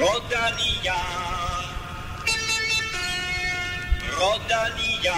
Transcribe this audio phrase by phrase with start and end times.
[0.00, 0.94] Rodania.
[4.20, 5.12] Rodania.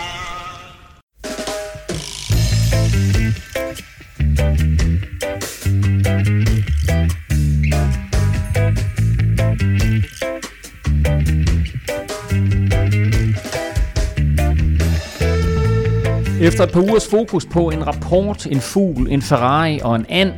[16.40, 20.32] Efter et par ugers fokus på en rapport, en fugl, en Ferrari og en and,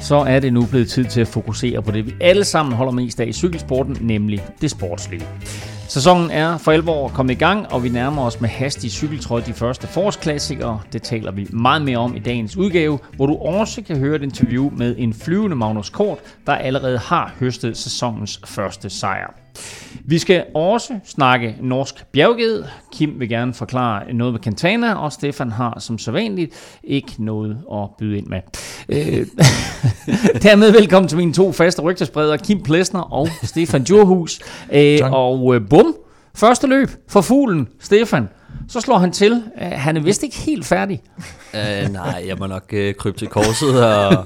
[0.00, 2.92] så er det nu blevet tid til at fokusere på det, vi alle sammen holder
[2.92, 5.26] mest af i cykelsporten, nemlig det sportslige.
[5.88, 9.52] Sæsonen er for alvor kommet i gang, og vi nærmer os med hastig cykeltrøj de
[9.52, 10.80] første forårsklassikere.
[10.92, 14.22] Det taler vi meget mere om i dagens udgave, hvor du også kan høre et
[14.22, 19.45] interview med en flyvende Magnus Kort, der allerede har høstet sæsonens første sejr.
[20.04, 22.64] Vi skal også snakke norsk bjergged.
[22.92, 27.88] Kim vil gerne forklare noget med Cantana, og Stefan har som sædvanligt ikke noget at
[27.98, 28.40] byde ind med.
[28.88, 29.26] Øh,
[30.46, 34.40] dermed velkommen til mine to faste rygtespreder, Kim Plesner og Stefan Djurhus.
[34.72, 35.96] Øh, og øh, bum,
[36.34, 38.28] første løb for fuglen, Stefan.
[38.68, 39.42] Så slår han til.
[39.62, 41.02] Øh, han er vist ikke helt færdig.
[41.54, 44.24] Uh, nej, jeg må nok uh, krybe til korset og,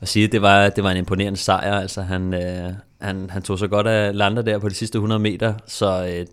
[0.00, 1.80] og sige, at det var, det var en imponerende sejr.
[1.80, 5.18] Altså, han, uh, han, han tog så godt af lander der på de sidste 100
[5.18, 6.26] meter, så øh,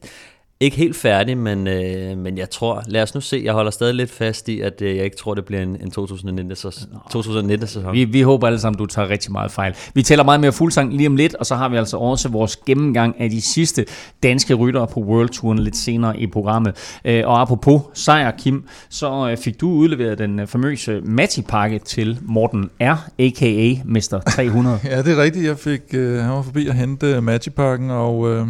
[0.59, 3.95] ikke helt færdig, men, øh, men jeg tror, lad os nu se, jeg holder stadig
[3.95, 7.93] lidt fast i, at øh, jeg ikke tror, det bliver en, en 2019-sæson.
[7.93, 9.75] Vi, vi håber alle sammen, du tager rigtig meget fejl.
[9.93, 12.57] Vi tæller meget mere fuldsang lige om lidt, og så har vi altså også vores
[12.57, 13.85] gennemgang af de sidste
[14.23, 16.99] danske ryttere på World Touren lidt senere i programmet.
[17.05, 22.19] Øh, og apropos sejr, Kim, så øh, fik du udleveret den øh, famøse Matti-pakke til
[22.21, 23.73] Morten R., a.k.a.
[23.85, 24.21] Mr.
[24.35, 24.79] 300.
[24.83, 25.45] ja, det er rigtigt.
[25.45, 28.29] Jeg fik, øh, han var forbi at hente Matti-pakken, og...
[28.29, 28.47] Øh,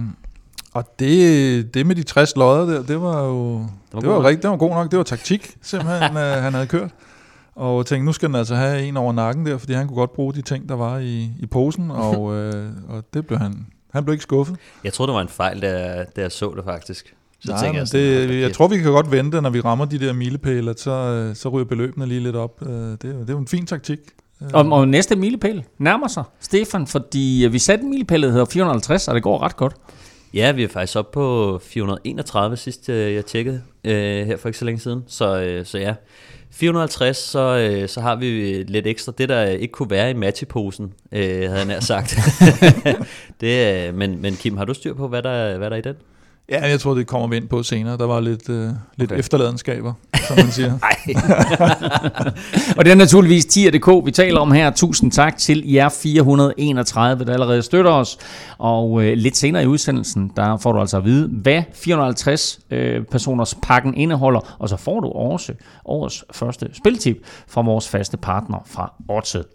[0.75, 4.23] og det, det med de 60 lodder der, det var jo det var, det var
[4.23, 4.91] rigtig, det var god nok.
[4.91, 6.89] Det var taktik, simpelthen, øh, han havde kørt.
[7.55, 10.13] Og tænkte, nu skal den altså have en over nakken der, fordi han kunne godt
[10.13, 14.05] bruge de ting, der var i, i posen, og, øh, og det blev han, han
[14.05, 14.55] blev ikke skuffet.
[14.83, 17.15] Jeg tror det var en fejl, da, da jeg så det faktisk.
[17.39, 19.99] Så Nej, jeg, sådan, det, jeg tror, vi kan godt vente, når vi rammer de
[19.99, 22.61] der milepæle, så, øh, så ryger beløbene lige lidt op.
[22.61, 23.99] Øh, det, det er jo en fin taktik.
[24.53, 29.07] Og, og næste milepæl nærmer sig, Stefan, fordi vi satte en milepæl, der hedder 450,
[29.07, 29.75] og det går ret godt.
[30.35, 34.59] Ja, vi er faktisk oppe på 431 sidst øh, jeg tjekkede øh, her for ikke
[34.59, 35.03] så længe siden.
[35.07, 35.93] Så, øh, så ja,
[36.51, 39.13] 450, så, øh, så har vi lidt ekstra.
[39.17, 42.17] Det, der ikke kunne være i matcheposen, øh, havde jeg nær sagt.
[43.41, 45.83] det, øh, men, men Kim, har du styr på, hvad der, hvad der er i
[45.83, 45.95] den?
[46.49, 47.97] Ja, jeg tror, det kommer vi ind på senere.
[47.97, 49.19] Der var lidt, øh, lidt okay.
[49.19, 49.93] efterladenskaber,
[50.27, 50.73] som man siger.
[52.77, 54.71] og det er naturligvis tier.dk, vi taler om her.
[54.71, 58.17] Tusind tak til jer 431, der allerede støtter os.
[58.57, 63.03] Og øh, lidt senere i udsendelsen, der får du altså at vide, hvad 450 øh,
[63.03, 64.55] personers pakken indeholder.
[64.59, 65.53] Og så får du også
[65.85, 67.17] årets første spiltip
[67.47, 69.45] fra vores faste partner fra Odset.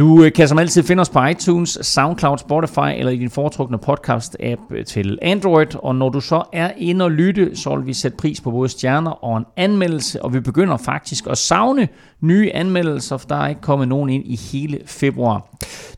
[0.00, 3.78] Du øh, kan som altid finde os på iTunes, SoundCloud, Spotify eller i din foretrukne
[3.88, 5.66] podcast-app øh, til Android.
[5.74, 8.68] Og når du så er inde og lytte, så vil vi sætte pris på både
[8.68, 10.22] stjerner og en anmeldelse.
[10.22, 11.88] Og vi begynder faktisk at savne
[12.20, 15.46] nye anmeldelser, for der er ikke kommet nogen ind i hele februar.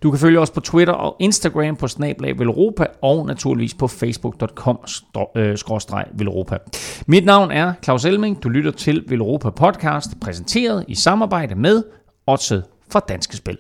[0.03, 6.59] Du kan følge os på Twitter og Instagram på Snablag Velropa og naturligvis på facebook.com-velropa.
[7.07, 8.43] Mit navn er Claus Elming.
[8.43, 11.83] Du lytter til Velropa Podcast, præsenteret i samarbejde med
[12.27, 13.59] Odset fra Danske Spil.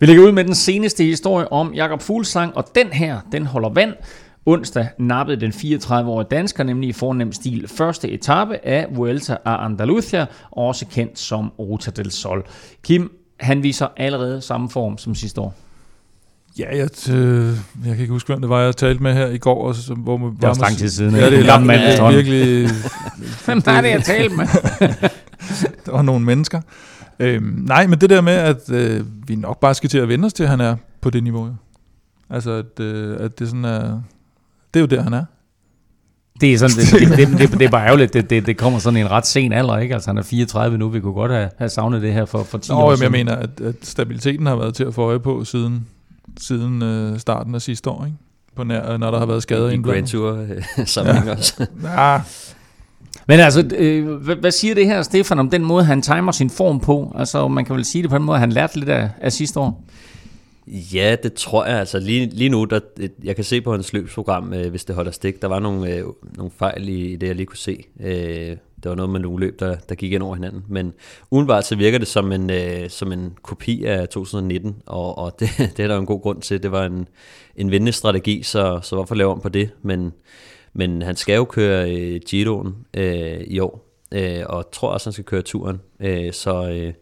[0.00, 3.68] Vi lægger ud med den seneste historie om Jakob Fuglsang, og den her, den holder
[3.68, 3.94] vand.
[4.46, 10.24] Onsdag nappede den 34-årige dansker nemlig i fornem stil første etape af Vuelta a Andalucía,
[10.50, 12.44] også kendt som Ruta del Sol.
[12.84, 15.54] Kim, han viser allerede samme form som sidste år.
[16.58, 17.46] Ja, jeg, øh,
[17.84, 19.66] jeg kan ikke huske, hvem det var, jeg talte med her i går.
[19.66, 21.14] Og så, hvor det var lang tid siden.
[21.14, 22.14] Ja, det er lang mand.
[22.14, 22.68] Virkelig...
[23.44, 24.46] hvem var det, jeg talte med?
[25.86, 26.60] der var nogle mennesker.
[27.20, 30.26] Øhm, nej, men det der med, at øh, vi nok bare skal til at vende
[30.26, 31.48] os til, at han er på det niveau.
[32.30, 34.02] Altså, at, øh, at det sådan er...
[34.74, 35.24] Det er jo der, han er.
[36.40, 36.76] Det er, sådan,
[37.08, 39.26] det, det, det, det, det er bare ærgerligt, det, det, det kommer sådan en ret
[39.26, 39.94] sen alder, ikke?
[39.94, 42.58] Altså han er 34 nu, vi kunne godt have, have savnet det her for, for
[42.58, 43.02] 10 Nå, år siden.
[43.02, 45.86] jeg mener, at, at stabiliteten har været til at få øje på siden,
[46.40, 48.16] siden øh, starten af sidste år, ikke?
[48.56, 51.32] På nær, når der har været skader i Grand Tour øh, sammenhæng ja.
[51.36, 51.66] også.
[51.82, 52.20] ja.
[53.26, 56.50] Men altså, øh, hvad, hvad siger det her, Stefan, om den måde, han timer sin
[56.50, 57.12] form på?
[57.18, 59.60] Altså, man kan vel sige det på den måde, han lærte lidt af, af sidste
[59.60, 59.84] år?
[60.66, 61.78] Ja, det tror jeg.
[61.78, 62.80] Altså lige, lige nu, der,
[63.24, 66.04] jeg kan se på hans løbsprogram, øh, hvis det holder stik, der var nogle, øh,
[66.36, 67.84] nogle fejl i, i det, jeg lige kunne se.
[68.00, 70.64] Øh, det var noget med nogle løb, der, der gik ind over hinanden.
[70.68, 70.92] Men
[71.30, 75.48] udenbart så virker det som en, øh, som en kopi af 2019, og, og det,
[75.76, 76.62] det er der en god grund til.
[76.62, 77.08] Det var en,
[77.56, 79.70] en vindende strategi, så, så hvorfor lave om på det?
[79.82, 80.12] Men,
[80.72, 85.12] men han skal jo køre øh, Giroen øh, i år, øh, og tror også, han
[85.12, 85.80] skal køre turen.
[86.00, 86.92] Øh, så øh,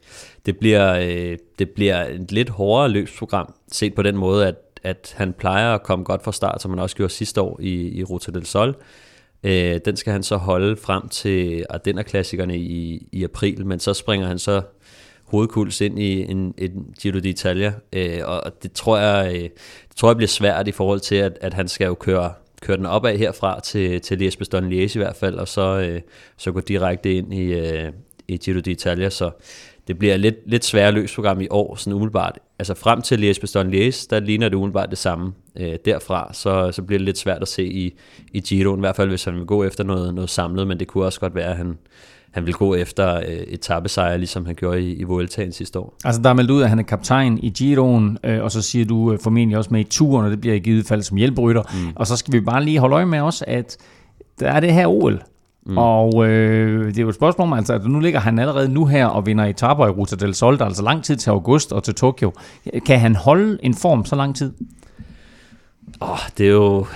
[0.46, 5.14] det, bliver, øh, det bliver et lidt hårdere løbsprogram, set på den måde, at, at
[5.16, 8.04] han plejer at komme godt fra start, som han også gjorde sidste år i, i
[8.04, 8.76] Ruta del Sol.
[9.42, 14.26] Øh, den skal han så holde frem til Ardenner-klassikerne i, i april, men så springer
[14.26, 14.62] han så
[15.24, 19.42] hovedkuls ind i en, en Giro d'Italia, øh, og det tror, jeg, øh,
[19.88, 22.32] det tror jeg bliver svært i forhold til, at, at han skal jo køre,
[22.62, 26.00] køre den opad herfra til, til Liège Bastogne Liège i hvert fald, og så, øh,
[26.36, 27.92] så gå direkte ind i, øh,
[28.28, 29.30] i Giro d'Italia, så
[29.88, 32.38] det bliver lidt, lidt sværere løbsprogram i år, sådan umiddelbart.
[32.58, 35.32] Altså frem til Liège Bastogne Liège, der ligner det umiddelbart det samme.
[35.56, 37.98] Øh, derfra, så, så bliver det lidt svært at se i,
[38.32, 40.88] i Giroen, i hvert fald hvis han vil gå efter noget, noget samlet, men det
[40.88, 41.78] kunne også godt være, at han,
[42.30, 45.94] han vil gå efter øh, et tappesejr, ligesom han gjorde i, i Vueltaen sidste år.
[46.04, 48.84] Altså der er meldt ud, at han er kaptajn i Giroen, øh, og så siger
[48.84, 51.62] du øh, formentlig også med i turen, og det bliver i givet fald som hjælperytter.
[51.62, 51.92] Mm.
[51.94, 53.76] Og så skal vi bare lige holde øje med også, at
[54.40, 55.22] der er det her OL.
[55.66, 55.78] Mm.
[55.78, 58.86] Og øh, det er jo et spørgsmål om, altså, at nu ligger han allerede nu
[58.86, 61.72] her og vinder etaper i Ruta del Sol, der er altså lang tid til august
[61.72, 62.32] og til Tokyo.
[62.86, 64.52] Kan han holde en form så lang tid?
[66.00, 66.86] Åh, oh, det er jo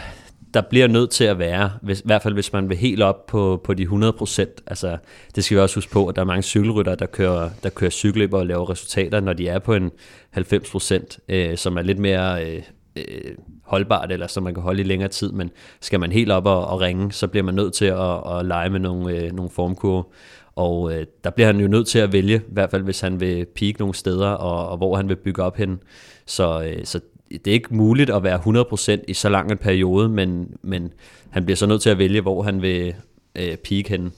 [0.55, 3.27] der bliver nødt til at være, hvis, i hvert fald hvis man vil helt op
[3.27, 4.97] på, på de 100% Altså,
[5.35, 7.91] det skal vi også huske på, at der er mange cykelrytter, der kører, der kører
[7.91, 9.91] cykelløber og laver resultater, når de er på en
[10.37, 12.63] 90% øh, som er lidt mere øh,
[12.97, 13.35] øh,
[13.65, 15.33] holdbart, eller som man kan holde i længere tid.
[15.33, 15.51] Men
[15.81, 18.71] skal man helt op og, og ringe, så bliver man nødt til at, at lege
[18.71, 20.05] med nogle, øh, nogle formkurve.
[20.57, 23.21] Og øh, der bliver han jo nødt til at vælge, i hvert fald hvis han
[23.21, 25.81] vil peak nogle steder, og, og hvor han vil bygge op hen.
[26.27, 27.01] Så, øh, så
[27.33, 30.93] det er ikke muligt at være 100% i så lang en periode, men, men
[31.31, 32.95] han bliver så nødt til at vælge, hvor han vil
[33.37, 34.13] øh, peak hen.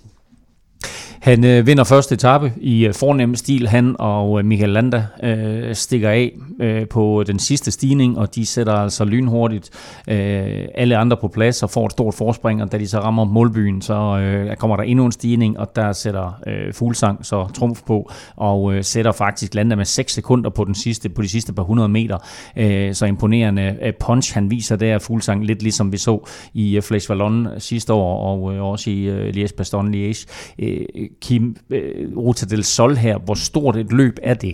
[1.25, 3.69] Han øh, vinder første etape i øh, fornem stil.
[3.69, 8.47] Han og øh, Michael Landa øh, stikker af øh, på den sidste stigning, og de
[8.47, 9.71] sætter altså lynhurtigt
[10.09, 13.25] øh, alle andre på plads og får et stort forspring, og da de så rammer
[13.25, 17.83] målbyen, så øh, kommer der endnu en stigning, og der sætter øh, Fuglsang så trumf
[17.87, 21.53] på, og øh, sætter faktisk Landa med 6 sekunder på, den sidste, på de sidste
[21.53, 22.19] par hundrede meter.
[22.57, 26.83] Øh, så imponerende øh, punch, han viser der Fuglsang, lidt ligesom vi så i øh,
[26.83, 30.27] Flesh Vallon sidste år, og øh, også i øh, Liège-Bastogne-Liège.
[30.59, 34.53] Øh, Kim, øh, Ruta del Sol her, hvor stort et løb er det?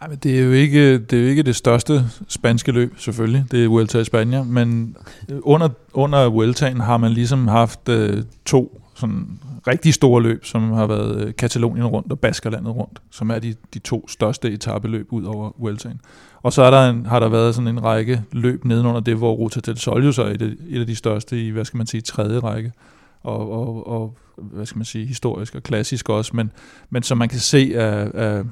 [0.00, 3.44] Nej, men det er, jo ikke, det er jo ikke det største spanske løb, selvfølgelig.
[3.50, 4.96] Det er Vuelta i Spanien, men
[5.28, 10.72] øh, under, under Vueltaen har man ligesom haft øh, to sådan rigtig store løb, som
[10.72, 15.12] har været øh, Katalonien rundt og Baskerlandet rundt, som er de, de to største etabeløb
[15.12, 16.00] ud over Vueltaen.
[16.42, 19.32] Og så er der en, har der været sådan en række løb nedenunder det, hvor
[19.32, 21.86] Ruta del Sol jo så er et, et af de største i, hvad skal man
[21.86, 22.72] sige, tredje række.
[23.22, 26.52] Og, og, og hvad skal man sige, historisk og klassisk også, men,
[26.90, 28.44] men som man kan se af, af,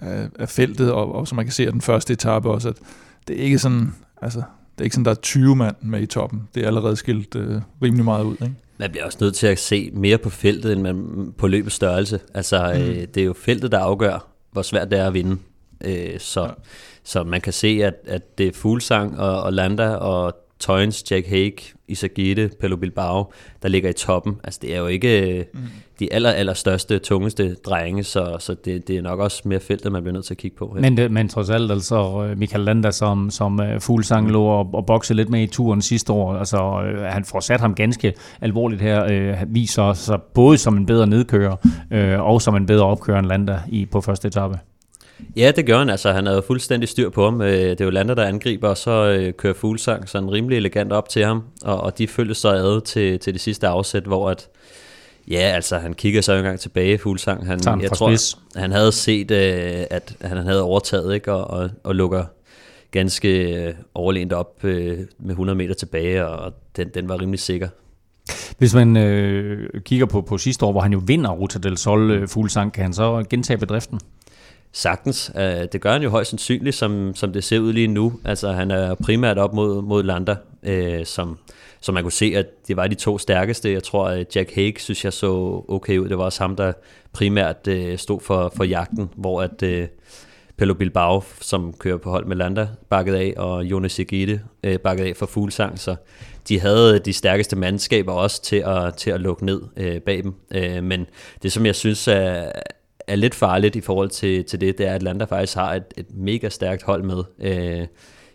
[0.00, 2.76] af, af feltet, og, og som man kan se af den første etape også, at
[3.28, 6.06] det er ikke sådan, altså, det er ikke sådan, der er 20 mand med i
[6.06, 6.48] toppen.
[6.54, 8.54] Det er allerede skilt øh, rimelig meget ud, ikke?
[8.78, 12.20] Man bliver også nødt til at se mere på feltet, end man på løbets størrelse.
[12.34, 12.80] Altså, mm.
[12.80, 15.36] øh, det er jo feltet, der afgør, hvor svært det er at vinde.
[15.84, 16.50] Øh, så, ja.
[17.04, 21.26] så man kan se, at, at det er Fuglsang og, og Landa og Toynes, Jack
[21.26, 21.58] Hague,
[21.88, 24.36] Isagite, Pelo Bilbao, der ligger i toppen.
[24.44, 25.60] Altså det er jo ikke mm.
[26.00, 29.92] de aller, aller største, tungeste drenge, så, så det, det er nok også mere feltet,
[29.92, 30.72] man bliver nødt til at kigge på.
[30.76, 30.80] Ja.
[30.80, 34.70] Men, det, men trods alt, altså øh, Michael Landa, som, som uh, fuglsang lå og,
[34.72, 38.82] og bokse lidt med i turen sidste år, altså han får sat ham ganske alvorligt
[38.82, 41.56] her, uh, viser sig både som en bedre nedkører,
[41.94, 44.58] uh, og som en bedre opkører end Landa i, på første etape.
[45.36, 45.90] Ja, det gør han.
[45.90, 47.40] Altså, han havde fuldstændig styr på ham.
[47.40, 50.92] Øh, det er jo Lander, der angriber, og så øh, kører Fuglsang sådan rimelig elegant
[50.92, 54.30] op til ham, og, og de følger så ad til, til det sidste afsæt, hvor
[54.30, 54.48] at,
[55.28, 57.46] ja, altså, han kigger så en gang tilbage, Fuglsang.
[57.46, 58.38] Han, jeg tror, spids.
[58.56, 62.24] han havde set, øh, at han havde overtaget, ikke, og, og, og lukker
[62.90, 67.68] ganske overlænt op med 100 meter tilbage, og den, den var rimelig sikker.
[68.58, 72.10] Hvis man øh, kigger på, på sidste år, hvor han jo vinder Ruta del Sol
[72.10, 74.00] øh, Fuglsang, kan han så gentage bedriften?
[74.72, 75.32] Sagtens.
[75.36, 78.20] Øh, det gør han jo højst sandsynligt, som, som det ser ud lige nu.
[78.24, 81.38] Altså, han er primært op mod, mod Lander, øh, som,
[81.80, 83.72] som man kunne se, at det var de to stærkeste.
[83.72, 86.08] Jeg tror, at Jack Hague synes jeg så okay ud.
[86.08, 86.72] Det var også ham, der
[87.12, 89.88] primært øh, stod for, for jagten, hvor at øh,
[90.56, 95.04] Pelo Bilbao, som kører på hold med Lander, bakket af, og Jonas Egide øh, bakket
[95.04, 95.78] af for Fuglsang.
[95.78, 95.96] Så
[96.48, 100.34] de havde de stærkeste mandskaber også til at, til at lukke ned øh, bag dem.
[100.54, 101.06] Øh, men
[101.42, 102.52] det, som jeg synes er
[103.10, 105.84] er lidt farligt i forhold til, til det, det er, at Atlanta faktisk har et,
[105.96, 107.24] et mega stærkt hold med.
[107.38, 107.86] Øh,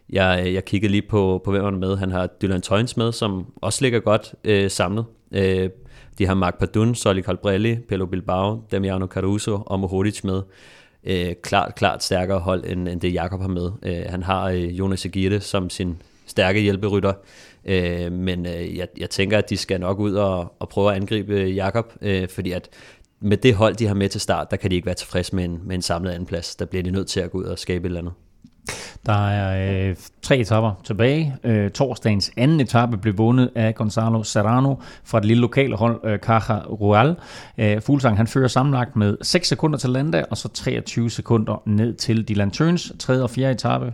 [0.09, 1.97] jeg, jeg kiggede lige på, på hvem han er med.
[1.97, 5.05] Han har Dylan Toynes med, som også ligger godt øh, samlet.
[5.31, 5.69] Øh,
[6.17, 10.41] de har Mark Padun, Soli Colbrelli, Pelo Bilbao, Damiano Caruso og Mohodic med.
[11.03, 13.71] Øh, klart, klart stærkere hold, end, end det Jakob har med.
[13.83, 17.13] Øh, han har øh, Jonas Aguirre som sin stærke hjælperytter.
[17.65, 20.95] Øh, men øh, jeg, jeg tænker, at de skal nok ud og, og prøve at
[20.95, 22.69] angribe øh, Jakob, øh, fordi at
[23.25, 25.45] med det hold, de har med til start, der kan de ikke være tilfredse med
[25.45, 26.55] en, med en samlet andenplads.
[26.55, 28.13] Der bliver de nødt til at gå ud og skabe et eller andet.
[29.05, 31.35] Der er øh, tre etapper tilbage.
[31.43, 36.19] Øh, torsdagens anden etape blev vundet af Gonzalo Serrano fra det lille lokale hold øh,
[36.19, 37.15] Caja Rural.
[37.57, 41.93] Øh, Fuglsang han fører sammenlagt med 6 sekunder til Landa, og så 23 sekunder ned
[41.93, 42.93] til Dylan Tøns.
[42.99, 43.93] Tredje og fjerde etape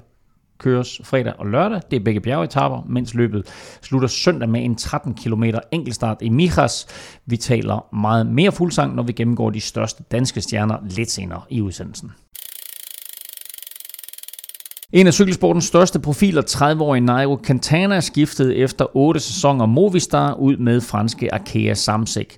[0.62, 1.82] køres fredag og lørdag.
[1.92, 3.46] Det er begge bjergetapper, mens løbet
[3.82, 6.88] slutter søndag med en 13 km enkeltstart i Mijas.
[7.26, 11.62] Vi taler meget mere fuldsang, når vi gennemgår de største danske stjerner lidt senere i
[11.62, 12.12] udsendelsen.
[14.94, 20.82] En af cykelsportens største profiler, 30-årige Nairo Quintana, skiftede efter 8 sæsoner Movistar ud med
[20.82, 22.38] franske Arkea Samsic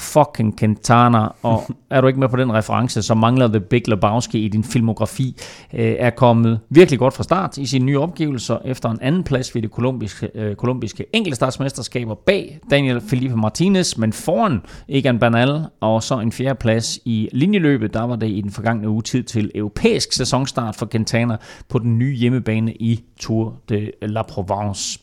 [0.00, 4.44] fucking Quintana, og er du ikke med på den reference, så mangler The Big Lebowski
[4.44, 5.36] i din filmografi,
[5.74, 9.54] øh, er kommet virkelig godt fra start i sine nye opgivelser efter en anden plads
[9.54, 16.02] ved det kolumbiske, øh, kolumbiske enkeltstartsmesterskaber bag Daniel Felipe Martinez, men foran Egan Bernal, og
[16.02, 19.50] så en fjerde plads i linjeløbet, der var det i den forgangne uge tid til
[19.54, 21.36] europæisk sæsonstart for Quintana
[21.68, 25.00] på den nye hjemmebane i Tour de la Provence.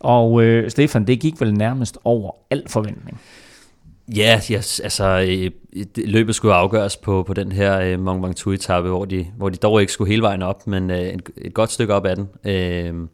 [0.00, 3.20] Og øh, Stefan, det gik vel nærmest over al forventning.
[4.16, 5.50] Ja, yes, altså øh,
[5.96, 9.80] løbet skulle afgøres på, på den her øh, Mont Ventoux-etappe, hvor de, hvor de dog
[9.80, 12.28] ikke skulle hele vejen op, men øh, et, et godt stykke op ad den.
[12.44, 13.08] Øh,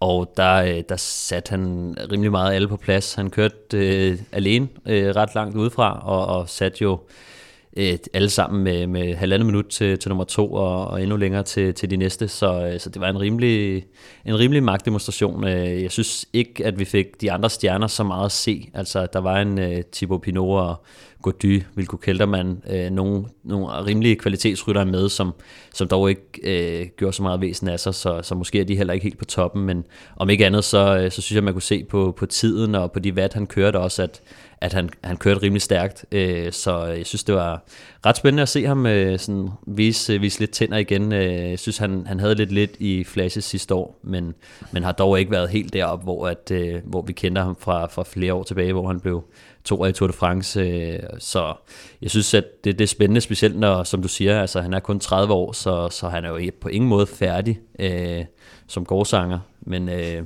[0.00, 3.14] og der, øh, der satte han rimelig meget alle på plads.
[3.14, 7.31] Han kørte øh, alene øh, ret langt udefra, og, og satte jo øh,
[7.76, 11.42] Øh, alle sammen med, med halvandet minut til, til nummer to, og, og endnu længere
[11.42, 12.28] til, til de næste.
[12.28, 13.84] Så, øh, så det var en rimelig,
[14.26, 15.44] en rimelig magtdemonstration.
[15.44, 18.68] Øh, jeg synes ikke, at vi fik de andre stjerner så meget at se.
[18.74, 20.84] Altså, der var en øh, Thibaut Pinot og
[21.22, 25.32] Gody, Vilko Keltermann, øh, nogle, nogle rimelige kvalitetsryttere med, som,
[25.74, 28.76] som dog ikke øh, gjorde så meget væsen af sig, så, så måske er de
[28.76, 29.84] heller ikke helt på toppen, men
[30.16, 32.98] om ikke andet, så, så synes jeg, man kunne se på, på tiden og på
[32.98, 34.22] de vat, han kørte også, at,
[34.62, 37.62] at han, han kørte rimelig stærkt, øh, så jeg synes, det var
[38.06, 41.12] ret spændende at se ham øh, sådan vise, øh, vise lidt tænder igen.
[41.12, 44.34] Øh, jeg synes, han, han havde lidt lidt i flashes sidste år, men,
[44.72, 47.86] men har dog ikke været helt deroppe, hvor, at, øh, hvor vi kender ham fra,
[47.86, 49.24] fra flere år tilbage, hvor han blev
[49.64, 50.60] to i Tour de France.
[50.60, 51.54] Øh, så
[52.02, 54.80] jeg synes, at det, det er spændende, specielt når, som du siger, altså han er
[54.80, 58.24] kun 30 år, så, så han er jo på ingen måde færdig øh,
[58.66, 59.88] som gårdsanger, men...
[59.88, 60.22] Øh,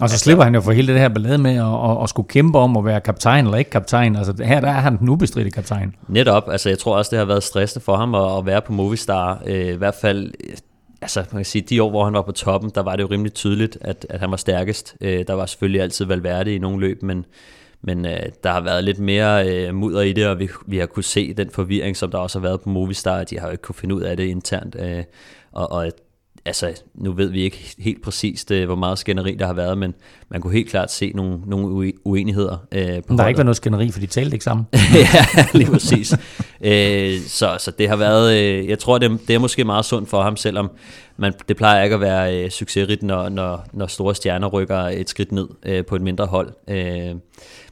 [0.00, 2.08] og så altså, slipper han jo for hele det her ballade med at, at, at
[2.08, 4.16] skulle kæmpe om at være kaptajn eller ikke kaptajn.
[4.16, 5.94] Altså her der er han den ubestridte kaptajn.
[6.08, 6.48] Netop.
[6.50, 9.42] Altså jeg tror også, det har været stressende for ham at, at være på Movistar.
[9.46, 10.32] Øh, I hvert fald
[11.04, 13.08] altså man kan sige, de år, hvor han var på toppen, der var det jo
[13.10, 14.96] rimelig tydeligt, at, at han var stærkest.
[15.00, 17.24] Øh, der var selvfølgelig altid Valverde i nogle løb, men,
[17.82, 20.86] men øh, der har været lidt mere øh, mudder i det, og vi, vi har
[20.86, 23.62] kunne se den forvirring, som der også har været på Movistar, de har jo ikke
[23.62, 25.04] kunne finde ud af det internt, øh,
[25.52, 25.90] og, og
[26.46, 29.94] altså, nu ved vi ikke helt præcist, øh, hvor meget skænderi der har været, men
[30.28, 32.66] man kunne helt klart se nogle, nogle uenigheder.
[32.72, 33.20] Øh, på der holdet.
[33.20, 34.66] har ikke været noget skænderi, for de talte ikke sammen.
[34.94, 36.12] ja, lige præcis.
[36.60, 40.08] øh, så, så det har været, øh, jeg tror, det, det er måske meget sundt
[40.08, 40.70] for ham, selvom
[41.16, 45.10] man, det plejer ikke at være øh, succesrigt, når, når, når store stjerner rykker et
[45.10, 46.52] skridt ned øh, på et mindre hold.
[46.68, 47.14] Øh,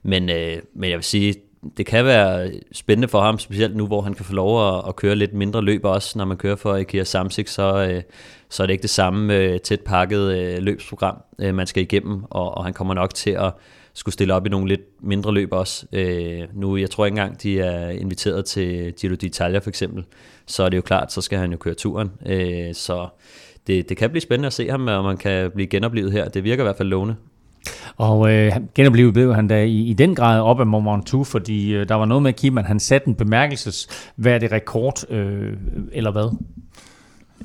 [0.02, 1.35] men, øh, men jeg vil sige,
[1.76, 4.97] det kan være spændende for ham, specielt nu, hvor han kan få lov at, at
[4.97, 8.02] køre lidt mindre løb også, når man kører for Ikea Samsik, så, øh,
[8.52, 12.25] så er det ikke det samme øh, tæt pakket øh, løbsprogram, øh, man skal igennem,
[12.30, 13.52] og, og han kommer nok til at
[13.94, 15.87] skulle stille op i nogle lidt mindre løb også.
[15.92, 20.04] Øh, nu, jeg tror ikke engang, de er inviteret til Giro d'Italia for eksempel,
[20.47, 22.11] så er det jo klart, så skal han jo køre turen.
[22.26, 23.09] Øh, så
[23.66, 26.28] det, det kan blive spændende at se ham, om man kan blive genoplevet her.
[26.28, 27.14] Det virker i hvert fald lovende.
[27.97, 31.75] Og øh, genoplevet blev han da i, i den grad op af Mont Ventoux, fordi
[31.75, 35.52] øh, der var noget med Kim, at han satte en bemærkelsesværdig rekord, øh,
[35.92, 36.37] eller hvad?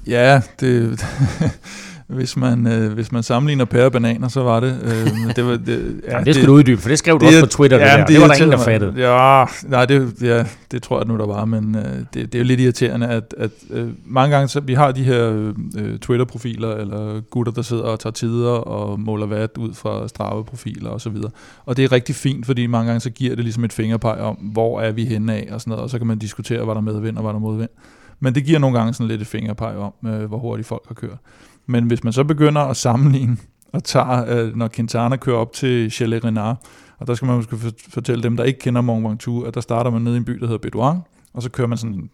[0.07, 1.05] Ja, det,
[2.07, 4.79] hvis man, øh, hvis man sammenligner pære og bananer, så var det...
[4.83, 7.25] Øh, det, var, det, ja, ja, det skal det, du uddybe, for det skrev du
[7.25, 7.77] det, også på Twitter.
[7.77, 8.05] Ja, det, der.
[8.05, 8.93] det, det var der ingen, der fattede.
[8.97, 12.39] Ja, nej, det, ja, det tror jeg nu, der var, men øh, det, det er
[12.39, 16.75] jo lidt irriterende, at, at øh, mange gange, så vi har de her øh, Twitter-profiler,
[16.75, 21.09] eller gutter, der sidder og tager tider og måler vat ud fra Strava-profiler og så
[21.09, 21.31] videre.
[21.65, 24.35] Og det er rigtig fint, fordi mange gange så giver det ligesom et fingerpeg om,
[24.35, 26.81] hvor er vi henne af, og sådan noget, og så kan man diskutere, hvad der
[26.81, 27.69] medvind og hvad der modvind.
[28.19, 30.95] Men det giver nogle gange sådan lidt et fingerpeg om, øh, hvor hurtigt folk har
[30.95, 31.17] kørt.
[31.65, 33.37] Men hvis man så begynder at sammenligne
[33.73, 36.65] og tager, øh, når Quintana kører op til Chalet Renard,
[36.99, 37.57] og der skal man måske
[37.89, 40.33] fortælle dem, der ikke kender Mont Ventoux, at der starter man nede i en by,
[40.33, 40.99] der hedder Bedouin,
[41.33, 42.09] og så kører man sådan en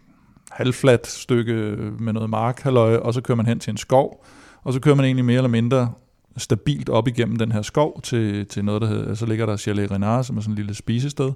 [0.52, 4.26] halvfladt stykke øh, med noget mark, og så kører man hen til en skov,
[4.64, 5.92] og så kører man egentlig mere eller mindre
[6.38, 9.92] stabilt op igennem den her skov til, til noget, der hedder, så ligger der Chalet
[9.92, 11.32] Renard, som er sådan et lille spisested,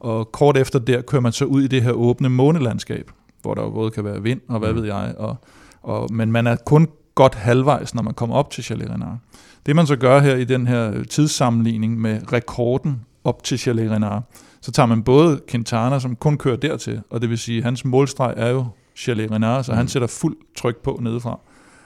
[0.00, 3.10] og kort efter der kører man så ud i det her åbne månelandskab,
[3.46, 4.76] hvor der jo både kan være vind og hvad mm.
[4.78, 5.36] ved jeg, og,
[5.82, 9.18] og, men man er kun godt halvvejs, når man kommer op til Chalet Renard.
[9.66, 14.22] Det man så gør her i den her tidssammenligning med rekorden op til Chalet Renard,
[14.60, 17.84] så tager man både Quintana, som kun kører dertil, og det vil sige, at hans
[17.84, 19.78] målstreg er jo Chalet Renard, så mm.
[19.78, 21.40] han sætter fuld tryk på nedefra.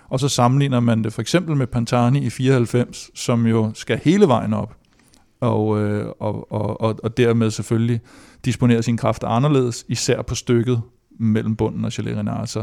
[0.08, 4.28] Og så sammenligner man det for eksempel med Pantani i 94, som jo skal hele
[4.28, 4.76] vejen op,
[5.40, 8.00] og, øh, og, og, og, og dermed selvfølgelig
[8.44, 10.82] disponerer sin kraft anderledes, især på stykket
[11.20, 12.46] mellem bunden og Chalet Renard.
[12.46, 12.62] Så,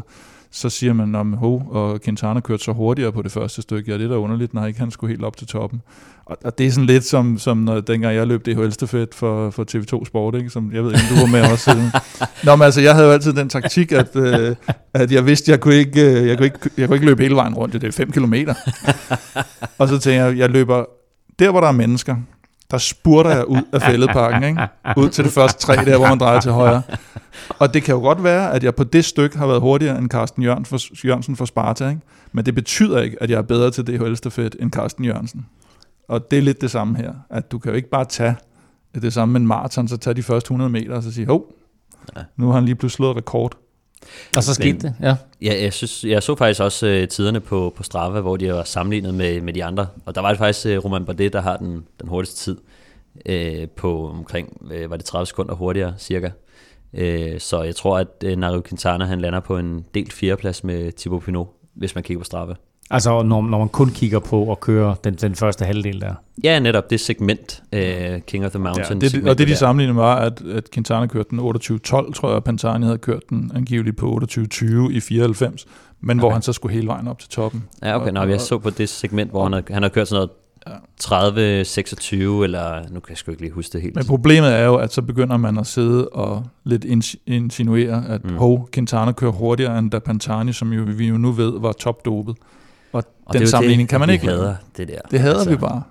[0.52, 3.92] så siger man, om ho, og Quintana kørte så hurtigere på det første stykke.
[3.92, 5.82] Ja, det er da underligt, når ikke han skulle helt op til toppen.
[6.26, 9.50] Og, og det er sådan lidt som, som når, dengang jeg løb DHL stafet for,
[9.50, 10.50] for TV2 Sport, ikke?
[10.50, 11.92] som jeg ved ikke, om du var med også siden.
[12.46, 14.56] Nå, men altså, jeg havde jo altid den taktik, at, øh,
[14.94, 17.36] at jeg vidste, jeg kunne, ikke, øh, jeg, kunne ikke, jeg kunne ikke løbe hele
[17.36, 17.74] vejen rundt.
[17.74, 18.54] Det er 5 kilometer.
[19.80, 20.86] og så tænker jeg, jeg løber
[21.40, 22.16] der, hvor der er mennesker,
[22.72, 24.62] der spurter jeg ud af fældeparken, ikke?
[24.98, 26.82] ud til det første træ der, hvor man drejer til højre.
[27.60, 30.10] Og det kan jo godt være, at jeg på det stykke har været hurtigere end
[30.10, 32.02] Carsten Jørgen for, Jørgensen for Sparta, ikke?
[32.32, 35.46] men det betyder ikke, at jeg er bedre til DHL-stafet end Carsten Jørgensen.
[36.08, 38.36] Og det er lidt det samme her, at du kan jo ikke bare tage
[39.02, 41.54] det samme med en maraton, så tage de første 100 meter og så sige, hov,
[42.38, 43.58] nu har han lige pludselig slået rekord.
[44.36, 45.16] Og så skete det, ja.
[45.42, 48.64] Ja, jeg, synes, jeg så faktisk også uh, tiderne på, på Strava, hvor de var
[48.64, 49.88] sammenlignet med, med de andre.
[50.06, 52.58] Og der var det faktisk uh, Roman Bardet, der har den, den hurtigste tid.
[53.30, 56.30] Uh, på omkring, uh, var det 30 sekunder hurtigere cirka.
[56.94, 60.92] Uh, så jeg tror, at uh, Nairo Quintana han lander på en delt fjerdeplads med
[60.92, 62.56] Thibaut Pinot, hvis man kigger på Strava.
[62.90, 66.14] Altså når, når man kun kigger på at køre den, den første halvdel der.
[66.44, 67.80] Ja, netop det segment, uh,
[68.28, 69.02] King of the Mountain.
[69.02, 72.36] Ja, det, og det de sammenlignede var, at, at Quintana kørte den 28.12, tror jeg,
[72.36, 75.66] og Pantani havde kørt den angiveligt på 28.20 i 94,
[76.02, 76.22] men okay.
[76.22, 77.64] hvor han så skulle hele vejen op til toppen.
[77.84, 80.08] Ja, okay, Nå, jeg så på det segment, hvor og, han, har, han har kørt
[80.08, 80.30] sådan noget
[80.98, 83.96] 30, 26, eller nu kan jeg sgu ikke lige huske det helt.
[83.96, 86.86] Men problemet er jo, at så begynder man at sidde og lidt
[87.26, 88.36] insinuere, at mm.
[88.36, 92.36] hov, Quintana kører hurtigere end da Pantani, som jo, vi jo nu ved var topdopet.
[92.92, 95.00] Og, og den sammenligning det, kan man ikke hader det der.
[95.12, 95.84] Det hader altså, vi bare.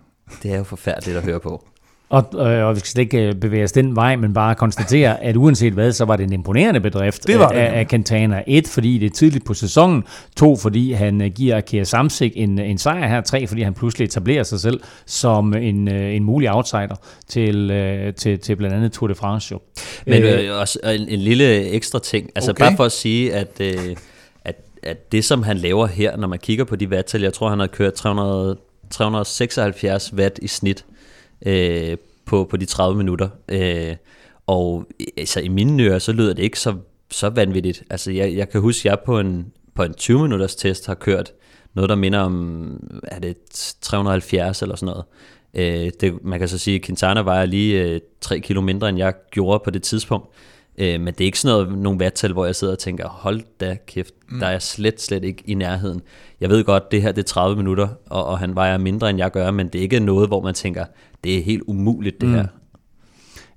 [0.42, 1.64] Det er jo forfærdeligt at høre på.
[2.08, 5.24] Og, øh, og vi skal slet ikke øh, bevæge os den vej, men bare konstatere,
[5.24, 7.58] at uanset hvad, så var det en imponerende bedrift det var det.
[7.58, 8.42] af, af Cantana.
[8.46, 10.04] Et, fordi det er tidligt på sæsonen.
[10.36, 13.20] To, fordi han øh, giver Kea Samsik en, en sejr her.
[13.20, 16.96] Tre, fordi han pludselig etablerer sig selv som en, en mulig outsider
[17.28, 19.52] til, til, til blandt andet Tour de France.
[19.52, 19.60] Jo.
[20.06, 22.30] Men øh, også en, en lille ekstra ting.
[22.34, 22.64] Altså okay.
[22.64, 23.60] bare for at sige, at...
[23.60, 23.96] Øh,
[24.82, 27.60] at det, som han laver her, når man kigger på de vattal, jeg tror, han
[27.60, 28.56] har kørt 300,
[28.90, 30.84] 376 watt i snit
[31.46, 33.28] øh, på, på de 30 minutter.
[33.48, 33.96] Øh,
[34.46, 34.86] og
[35.16, 36.74] altså, i mine ører, så lyder det ikke så,
[37.10, 37.82] så vanvittigt.
[37.90, 41.32] Altså, jeg, jeg kan huske, at jeg på en, på en 20-minutters test har kørt
[41.74, 43.36] noget, der minder om, er det
[43.80, 45.04] 370 eller sådan noget.
[45.54, 48.98] Øh, det, man kan så sige, at Quintana vejer lige øh, 3 kilo mindre, end
[48.98, 50.28] jeg gjorde på det tidspunkt.
[50.78, 53.40] Øh, men det er ikke sådan noget, nogle vattal, hvor jeg sidder og tænker, hold
[53.60, 54.38] da kæft, mm.
[54.38, 56.02] der er jeg slet, slet ikke i nærheden.
[56.40, 59.18] Jeg ved godt, det her det er 30 minutter, og, og han vejer mindre, end
[59.18, 60.84] jeg gør, men det er ikke noget, hvor man tænker,
[61.24, 62.34] det er helt umuligt det mm.
[62.34, 62.46] her.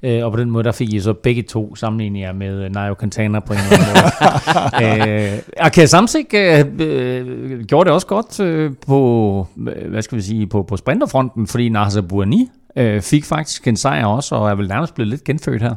[0.04, 2.96] Øh, og på den måde, der fik I så begge to sammenligninger med øh, Nairo
[3.00, 5.34] Quintana på en eller anden måde.
[5.36, 9.48] øh, Arkea Samsik øh, øh, gjorde det også godt øh, på,
[9.90, 14.06] hvad skal vi sige, på, på sprinterfronten, fordi Nasser Bouani øh, fik faktisk en sejr
[14.06, 15.76] også, og er vel nærmest blevet lidt genfødt her.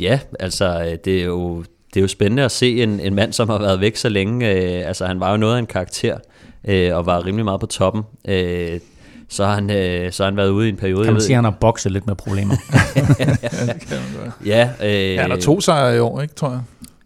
[0.00, 3.32] Ja, altså øh, det er jo, det er jo spændende at se en, en mand,
[3.32, 4.50] som har været væk så længe.
[4.50, 6.18] Øh, altså han var jo noget af en karakter,
[6.64, 8.02] øh, og var rimelig meget på toppen.
[8.28, 8.80] Øh,
[9.28, 11.04] så har han, øh, så har han været ude i en periode.
[11.04, 12.54] Kan man sige, at han har bokset lidt med problemer?
[14.46, 16.60] ja, øh, ja, han har to sejre i år, ikke, tror jeg.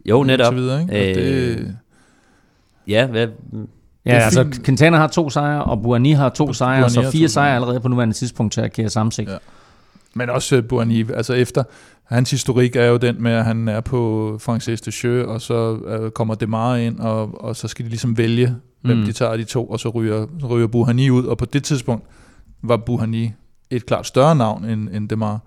[0.05, 0.55] Jo, netop.
[0.55, 1.11] Videre, ikke?
[1.11, 1.77] Øh, det...
[2.87, 3.29] Ja, hvad,
[4.07, 7.81] Ja, altså Quintana har to sejre, og Buani har to sejre, så fire sejre allerede
[7.81, 9.29] på nuværende tidspunkt til at kære Samsik.
[9.29, 9.37] Ja.
[10.15, 11.63] Men også uh, Buani, altså efter,
[12.13, 15.73] hans historik er jo den med, at han er på Francis de Jeux, og så
[15.73, 19.05] uh, kommer Demar ind, og, og så skal de ligesom vælge, hvem mm.
[19.05, 22.05] de tager de to, og så ryger, ryger Buhani ud, og på det tidspunkt
[22.63, 23.33] var Buhani
[23.71, 25.41] et klart større navn end, end Demar.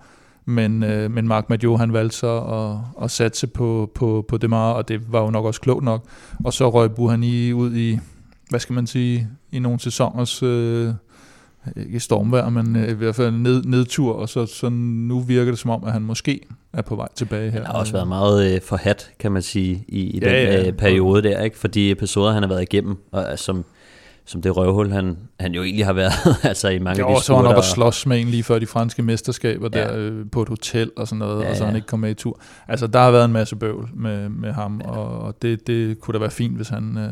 [0.46, 4.72] Men, øh, men Mark Madio, han valgte så at, at satse på, på, på Demar,
[4.72, 6.04] og det var jo nok også klogt nok.
[6.46, 8.00] Og så røg Buhani ud i,
[8.50, 10.94] hvad skal man sige, i nogle sæsoners øh,
[11.76, 15.60] ikke stormvejr, men øh, i hvert fald ned, nedtur, og så, så nu virker det
[15.60, 16.42] som om, at han måske
[16.74, 17.60] er på vej tilbage her.
[17.60, 20.68] Han har også været meget øh, forhat, kan man sige, i, i ja, den ja.
[20.68, 21.58] Øh, periode der, ikke?
[21.58, 23.66] for de episoder, han har været igennem, og, altså, som,
[24.26, 27.34] som det røvhul, han, han jo egentlig har været altså i mange af de så
[27.34, 29.80] var han op og slås med en lige før de franske mesterskaber ja.
[29.80, 32.10] der øh, på et hotel og sådan noget, ja, og så han ikke kom med
[32.10, 32.40] i tur.
[32.68, 34.90] Altså, der har været en masse bøvl med, med ham, ja.
[34.90, 36.98] og, og det, det kunne da være fint, hvis han...
[36.98, 37.10] Øh,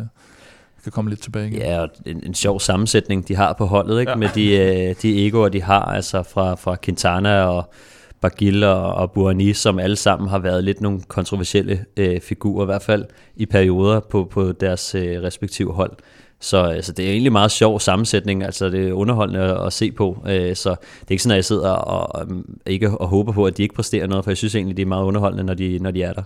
[0.84, 1.60] kan komme lidt tilbage igen.
[1.60, 4.10] Ja, og en, en sjov sammensætning, de har på holdet, ikke?
[4.10, 4.16] Ja.
[4.16, 7.74] med de, øh, de egoer, de har, altså fra, fra Quintana og
[8.22, 12.66] Bagil og, og Buani, som alle sammen har været lidt nogle kontroversielle øh, figurer, i
[12.66, 15.92] hvert fald i perioder på, på deres øh, respektive hold.
[16.40, 19.92] Så altså, det er egentlig meget sjov sammensætning, altså det er underholdende at, at se
[19.92, 22.28] på, øh, så det er ikke sådan, at jeg sidder og, og,
[22.66, 24.88] ikke og håber på, at de ikke præsterer noget, for jeg synes egentlig, det er
[24.88, 26.24] meget underholdende, når de, når de er der.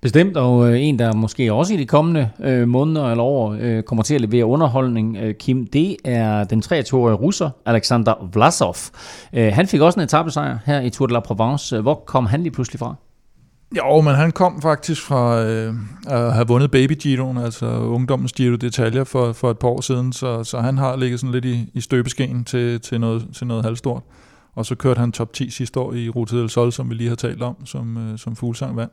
[0.00, 3.82] Bestemt, og øh, en, der måske også i de kommende øh, måneder eller år øh,
[3.82, 8.76] kommer til at levere underholdning, øh, Kim, det er den 23-årige russer, Alexander Vlasov.
[9.32, 11.76] Øh, han fik også en etappesejr her i Tour de la Provence.
[11.76, 12.94] Øh, hvor kom han lige pludselig fra?
[13.76, 15.74] Jo, men han kom faktisk fra øh,
[16.08, 20.12] at have vundet Baby Giroen, altså ungdommens Giro detaljer for, for et par år siden,
[20.12, 23.64] så, så han har ligget sådan lidt i, i støbeskeen til, til, noget, til noget
[23.64, 24.02] halvstort.
[24.54, 27.08] Og så kørte han top 10 sidste år i Rute del Sol, som vi lige
[27.08, 28.92] har talt om, som, øh, som fuglsang vandt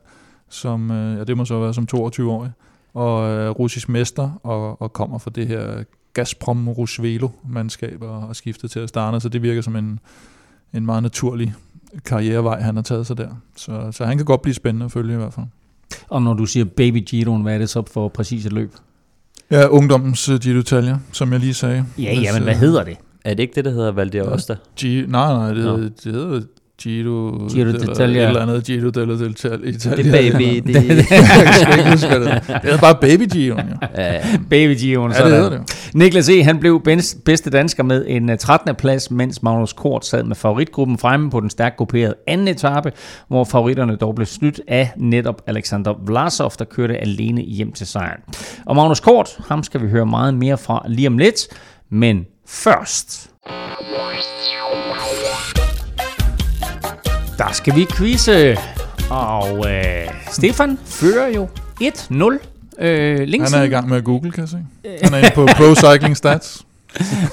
[0.50, 2.52] som, øh, ja, det må så være som 22-årig,
[2.94, 5.84] og øh, russisk mester, og, og kommer fra det her
[6.14, 10.00] Gazprom Rusvelo-mandskab og har skiftet til at starte, så det virker som en,
[10.74, 11.54] en meget naturlig
[12.06, 13.30] karrierevej, han har taget sig der.
[13.56, 15.46] Så, så han kan godt blive spændende at følge i hvert fald.
[16.10, 18.74] Og når du siger Baby Giroen, hvad er det så for præcis et løb?
[19.52, 21.86] Ja, ungdommens uh, Giro Italia, som jeg lige sagde.
[21.98, 22.98] Ja, ja, men hvad hedder det?
[23.26, 24.54] Er det ikke det, der hedder Valdir Osta?
[24.54, 25.78] G- nej, nej, det, no.
[25.84, 26.42] det hedder
[26.82, 28.04] Giro, Giro d'Italia.
[28.04, 29.66] Et eller andet Giro dell'Italia.
[29.66, 30.62] Det er baby.
[30.74, 33.60] det, det, det, det er bare Baby Giro.
[33.98, 34.22] Ja.
[34.50, 35.02] baby Giro.
[35.02, 35.92] Ja, det hedder det.
[35.94, 36.44] Niklas E.
[36.44, 36.84] han blev
[37.26, 38.70] bedste dansker med en 13.
[38.70, 42.92] Øh, plads, mens Magnus Kort sad med favoritgruppen fremme på den stærkt grupperede anden etape,
[43.28, 48.22] hvor favoritterne dog blev snydt af netop Alexander Vlasov, der kørte alene hjem til sejren.
[48.66, 51.48] Og Magnus Kort, ham skal vi høre meget mere fra lige om lidt,
[51.90, 53.30] men først...
[57.38, 58.58] Der skal vi quizze.
[59.10, 61.48] Og øh, Stefan fører jo
[61.82, 62.14] 1-0.
[62.80, 64.58] Øh, Han er i gang med at google, kan jeg se.
[65.04, 66.64] Han er inde på Pro Cycling Stats.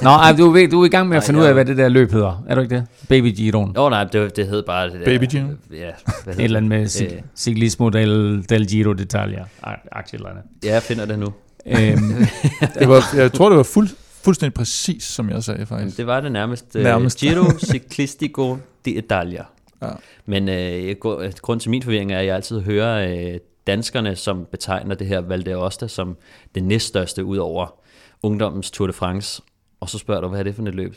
[0.02, 1.76] Nå, ej, du, er, du er i gang med at finde ud af, hvad det
[1.76, 2.44] der løb hedder.
[2.48, 2.86] Er du ikke det?
[3.08, 3.76] Baby Giron.
[3.76, 5.04] Åh oh, nej, det, det hed bare det der.
[5.04, 5.46] Baby Giro?
[5.72, 5.90] Ja.
[6.24, 9.44] Hvad Et eller andet med cik- Ciclismo del, del Giro d'Italia.
[9.92, 10.42] Aktie eller andet.
[10.64, 11.32] Ja, jeg finder det nu.
[11.66, 12.26] Øhm,
[12.78, 13.88] det var, jeg tror, det var fuld,
[14.24, 15.96] fuldstændig præcis, som jeg sagde faktisk.
[15.96, 16.74] Det var det nærmest.
[16.74, 17.18] nærmest.
[17.18, 18.56] Giro Ciclistico
[18.88, 19.53] d'Italia.
[19.84, 19.92] Ja.
[20.26, 20.96] Men øh,
[21.42, 25.20] grund til min forvirring er, at jeg altid hører øh, danskerne, som betegner det her
[25.20, 26.16] Val d'Aosta som
[26.54, 27.74] det næststørste ud over
[28.22, 29.42] ungdommens Tour de France.
[29.80, 30.94] Og så spørger du, hvad er det for et løb?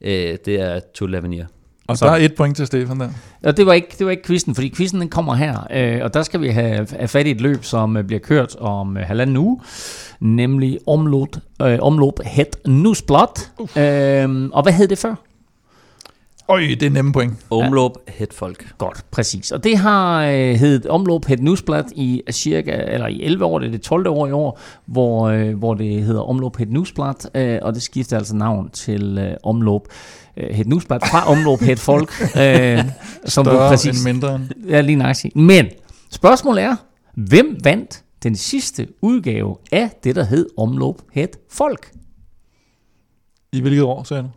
[0.00, 1.46] Øh, det er Tour de l'Avenir.
[1.88, 3.08] Og så er et point til Stefan der.
[3.44, 5.66] Og det var ikke, det var ikke quizzen, fordi quizzen den kommer her.
[5.70, 8.56] Øh, og der skal vi have, have fat i et løb, som øh, bliver kørt
[8.56, 9.60] om øh, halvanden uge.
[10.20, 11.28] Nemlig omlop,
[11.62, 13.50] øh, omlop Het Nusblad.
[13.60, 15.14] Øh, og hvad hed det før?
[16.50, 17.32] Øj, det er nemme point.
[17.50, 18.24] Omlop ja.
[18.30, 18.74] folk.
[18.78, 19.50] Godt, præcis.
[19.50, 23.66] Og det har øh, heddet Omlop Het Newsblad i cirka, eller i 11 år, det
[23.66, 24.08] er det 12.
[24.08, 28.16] år i år, hvor, øh, hvor det hedder Omlop Het Newsblad, øh, og det skifter
[28.16, 29.82] altså navn til øh, Omlop
[30.36, 32.12] øh, Het Newsblad fra Omlop Het Folk.
[32.20, 32.78] Øh,
[33.24, 34.44] som Større præcis, end mindre end.
[34.68, 35.36] Ja, lige nøjagtigt.
[35.36, 35.66] Men
[36.10, 36.76] spørgsmålet er,
[37.14, 41.92] hvem vandt den sidste udgave af det, der hed Omlop Het Folk?
[43.52, 44.28] I hvilket år, sagde du?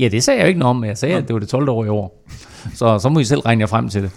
[0.00, 1.20] Ja, det sagde jeg jo ikke noget om, men jeg sagde, ja.
[1.20, 1.68] at det var det 12.
[1.68, 2.26] år i år.
[2.74, 4.10] Så, så må I selv regne jer frem til det.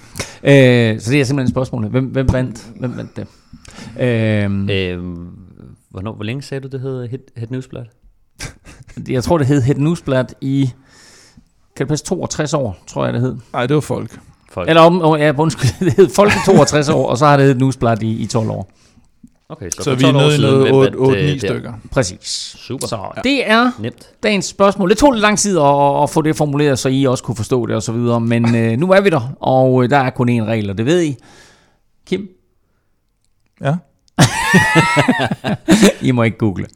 [0.44, 1.92] Øh, så det er simpelthen spørgsmålet.
[1.92, 3.28] Hvem, hvem, vandt, hvem vandt det?
[4.00, 5.04] Øh, øh,
[5.90, 7.86] hvornår, hvor længe sagde du, det hed Head, Head Newsblad?
[9.10, 10.70] jeg tror, det hed Head Newsblad i...
[11.76, 13.38] Kan det passe 62 år, tror jeg, det hed?
[13.54, 14.20] Nej, det var folk.
[14.52, 14.70] folk.
[14.70, 17.46] Eller om, oh, ja, undskyld, det hed Folk i 62 år, og så har det
[17.46, 18.72] heddet Newsblad i, i 12 år.
[19.50, 21.74] Okay, så, så vi er nede i noget 8-9 stykker.
[21.92, 22.56] Præcis.
[22.60, 22.88] Super.
[22.88, 23.22] Så ja.
[23.22, 24.10] det er Nemt.
[24.24, 24.90] dagens spørgsmål.
[24.90, 27.66] Det tog lidt lang tid at, at få det formuleret, så I også kunne forstå
[27.66, 28.20] det og så videre.
[28.20, 30.86] Men øh, nu er vi der, og øh, der er kun én regel, og det
[30.86, 31.16] ved I.
[32.08, 32.28] Kim?
[33.62, 33.76] Ja?
[36.08, 36.68] I må ikke google.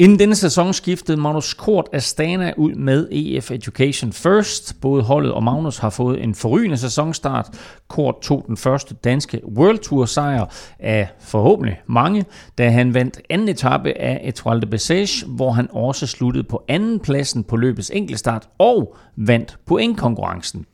[0.00, 4.80] Inden denne sæson skiftede Magnus Kort Astana ud med EF Education First.
[4.80, 7.46] Både holdet og Magnus har fået en forrygende sæsonstart.
[7.88, 10.46] Kort tog den første danske World Tour sejr
[10.78, 12.24] af forhåbentlig mange,
[12.58, 17.00] da han vandt anden etape af Etoile de Bessage, hvor han også sluttede på anden
[17.00, 20.66] pladsen på løbets enkeltstart og vandt pointkonkurrencen.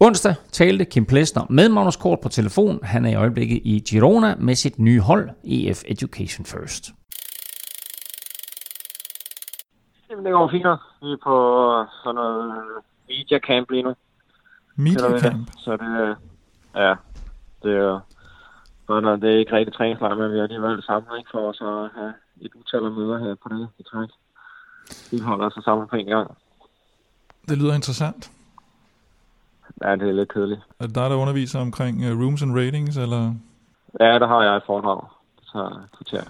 [0.00, 2.78] Onsdag talte Kim Plesner med Magnus Kort på telefon.
[2.82, 6.92] Han er i øjeblikket i Girona med sit nye hold EF Education First.
[10.18, 10.80] Jamen, det går fint nok.
[11.02, 11.36] Vi er på
[12.02, 12.54] sådan noget
[13.08, 13.94] media camp lige nu.
[14.76, 15.50] Media camp?
[15.58, 16.16] Så det,
[16.74, 16.94] ja,
[17.62, 18.00] det er
[18.88, 21.90] jo, det er ikke rigtig træningslejr, men vi har alligevel sammen, ikke, for os at
[21.98, 24.08] have et utal af møder her på det i træk.
[25.10, 26.36] Vi holder os sammen på en gang.
[27.48, 28.30] Det lyder interessant.
[29.82, 30.60] Ja, det er lidt kedeligt.
[30.80, 33.34] Er det dig, der underviser omkring uh, rooms and ratings, eller?
[34.00, 35.00] Ja, der har jeg et foredrag.
[35.40, 36.24] Det tager kvarter.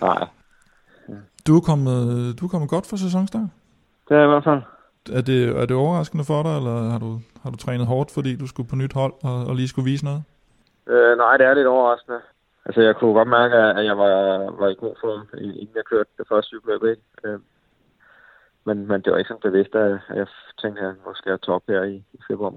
[0.06, 0.28] Nej,
[1.46, 1.96] du er kommet,
[2.40, 3.48] du er kommet godt for sæsonstart?
[4.08, 4.62] Det er i hvert fald.
[5.18, 8.36] er, det, er det overraskende for dig, eller har du, har du trænet hårdt, fordi
[8.36, 10.22] du skulle på nyt hold og, og lige skulle vise noget?
[10.86, 12.20] Øh, nej, det er lidt overraskende.
[12.66, 14.14] Altså, jeg kunne godt mærke, at jeg var,
[14.60, 16.98] var i god form, inden jeg kørte det første cykeløb?
[17.24, 17.38] Øh,
[18.66, 20.26] men, men det var ikke sådan bevidst, at jeg
[20.62, 22.50] tænkte, at nu skal jeg top her i, i februar.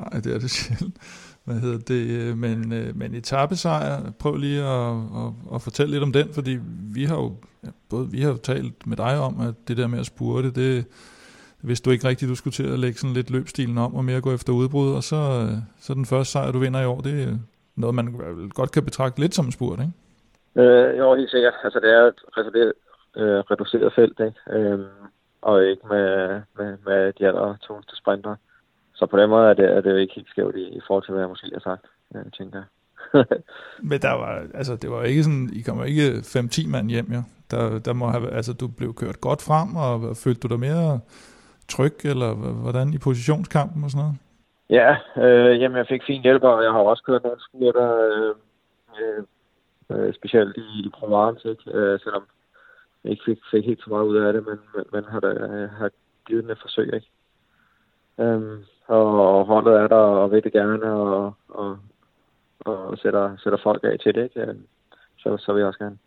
[0.00, 0.96] Nej, det er det sjældent.
[1.44, 2.04] Hvad hedder det?
[2.20, 6.58] Øh, men, øh, men etappesejr, prøv lige at, at, at, fortælle lidt om den, fordi
[6.94, 9.86] vi har jo, ja, både vi har jo talt med dig om, at det der
[9.86, 10.86] med at spurte, det,
[11.62, 14.20] hvis du ikke rigtigt, du skulle til at lægge sådan lidt løbstilen om og mere
[14.20, 17.22] gå efter udbrud, og så, øh, så den første sejr, du vinder i år, det
[17.22, 17.38] er
[17.76, 18.06] noget, man
[18.54, 19.92] godt kan betragte lidt som en spurt, ikke?
[20.56, 21.54] Øh, jo, helt sikkert.
[21.64, 22.72] Altså, det er et reduceret,
[23.16, 24.40] øh, reduceret felt, ikke?
[24.50, 24.86] Øh,
[25.42, 28.36] og ikke med, med, med de aller tungeste sprinter.
[29.02, 31.04] Så på den måde er det, er det jo ikke helt skævt i, i forhold
[31.04, 31.84] til, hvad jeg måske har sagt,
[32.14, 32.68] jeg tænker jeg.
[33.90, 37.22] Men der var, altså, det var ikke sådan, I kommer ikke 5-10 mand hjem, ja.
[37.50, 41.00] Der, der må have, altså, du blev kørt godt frem, og følte du dig mere
[41.68, 44.16] tryg, eller hvordan i positionskampen og sådan noget?
[44.78, 44.90] Ja,
[45.24, 48.34] øh, jamen jeg fik fin hjælp, og jeg har også kørt nogle spurter, øh,
[49.90, 51.70] øh, specielt i, i Provence, ikke?
[51.78, 52.24] Øh, selvom
[53.04, 54.58] jeg ikke fik, fik helt så meget ud af det, men,
[54.92, 55.30] men har, da,
[55.78, 55.90] har
[56.26, 57.10] givet den et forsøg, ikke?
[58.18, 61.78] Øhm, og holdet er der og vil det gerne, og, og,
[62.60, 64.54] og sætter, sætter folk af til det, ikke?
[65.18, 65.98] Så, så vil jeg også gerne.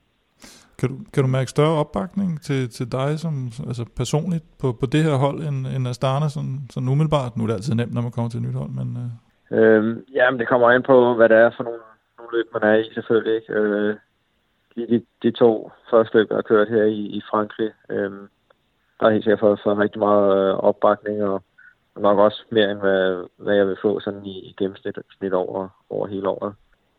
[0.80, 3.34] Kan du, kan du mærke større opbakning til, til dig som
[3.68, 7.38] altså personligt på, på det her hold end, end Astana sådan, sådan umiddelbart?
[7.38, 8.88] Nu er det altid nemt, når man kommer til et nyt hold, men...
[9.02, 9.10] Øh...
[9.58, 11.80] Øhm, jamen, det kommer ind på, hvad det er for nogle,
[12.18, 13.36] nogle løb, man er i, selvfølgelig.
[13.36, 13.54] Ikke?
[13.54, 13.96] Øh,
[14.76, 18.12] de, de, to første løb, jeg har kørt her i, i Frankrig, øh,
[18.98, 21.44] der har helt sikkert fået, fået rigtig meget øh, opbakning, og
[21.96, 25.68] nok også mere end hvad, hvad jeg vil få sådan i, i gennemsnit snit over,
[25.90, 26.54] over hele året.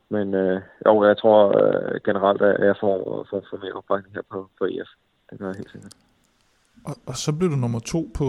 [0.09, 4.23] Men øh, jo, jeg tror øh, generelt, at jeg får, får, får mere opbakning her
[4.31, 4.89] på, på EF.
[5.31, 5.95] Det gør jeg helt sikkert.
[6.85, 8.27] Og, og så blev du nummer to på,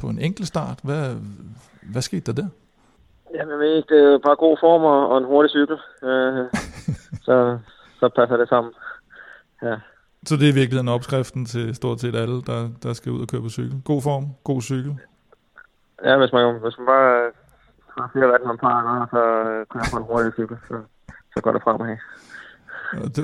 [0.00, 0.78] på en enkelt start.
[0.84, 1.16] Hvad,
[1.92, 2.48] hvad skete der der?
[3.34, 5.78] Jamen, jeg det er bare god form og, og en hurtig cykel.
[6.02, 6.44] Øh,
[7.26, 7.58] så,
[8.00, 8.72] så passer det sammen.
[9.62, 9.76] Ja.
[10.26, 13.28] Så det er virkelig en opskriften til stort set alle, der, der skal ud og
[13.28, 13.82] køre på cykel.
[13.84, 14.98] God form, god cykel.
[16.04, 17.30] Ja, hvis man, hvis man bare
[17.96, 19.22] har flere vand, man plejer at så
[19.70, 20.74] kan jeg få en hurtig cykel, så,
[21.34, 21.96] så går det fremad.
[23.02, 23.22] Og du,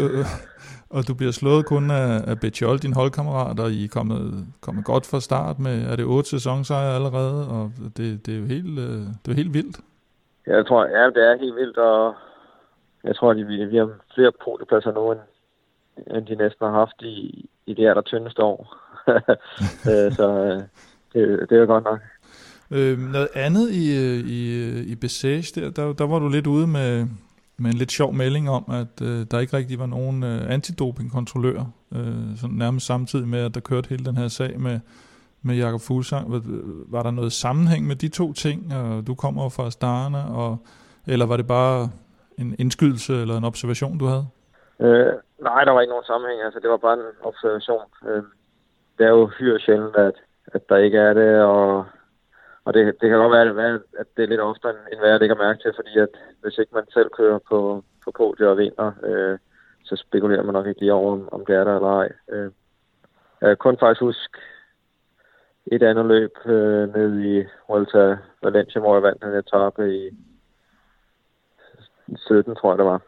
[0.91, 4.85] og du bliver slået kun af, af Betjol, din holdkammerat, og I er kommet, kommet
[4.85, 8.79] godt fra start med, er det otte sæsonsejre allerede, og det, det, er jo helt,
[8.79, 9.77] øh, det er helt vildt.
[10.47, 12.15] Ja, jeg tror, ja, det er helt vildt, og
[13.05, 15.21] jeg tror, at vi, vi har flere podiepladser nu, end,
[16.07, 18.77] end de næsten har haft i, i det her der tyndeste år.
[19.91, 20.61] Øh, så øh,
[21.13, 22.01] det, det er jo godt nok.
[22.73, 26.47] Øh, noget andet i, øh, i, øh, i Besage, der, der, der var du lidt
[26.47, 27.07] ude med,
[27.59, 31.61] med en lidt sjov melding om, at øh, der ikke rigtig var nogen øh, antidopingkontrollør,
[31.95, 34.81] øh, sådan nærmest samtidig med, at der kørte hele den her sag med,
[35.43, 36.33] med Jakob Fuglsang.
[36.33, 36.41] Var,
[36.89, 40.59] var der noget sammenhæng med de to ting, og du kommer fra Starne, og,
[41.07, 41.89] eller var det bare
[42.39, 44.27] en indskydelse eller en observation, du havde?
[44.81, 46.43] Øh, nej, der var ikke nogen sammenhæng.
[46.43, 47.87] Altså, det var bare en observation.
[48.09, 48.23] Øh,
[48.99, 50.15] det er jo hyre sjældent, at,
[50.47, 51.85] at der ikke er det, og
[52.64, 55.37] og det, det kan godt være, at det er lidt oftere, end hvad jeg lægger
[55.37, 56.09] mærke til, fordi at
[56.42, 59.38] hvis ikke man selv kører på, på podiet og vinder, øh,
[59.85, 62.12] så spekulerer man nok ikke lige over, om, om det er der eller ej.
[62.29, 62.51] Øh,
[63.40, 64.38] jeg kan kun faktisk huske
[65.66, 70.11] et andet løb øh, nede i Vuelta Valencia, hvor jeg vandt en etape i
[72.16, 73.01] 17, tror jeg det var.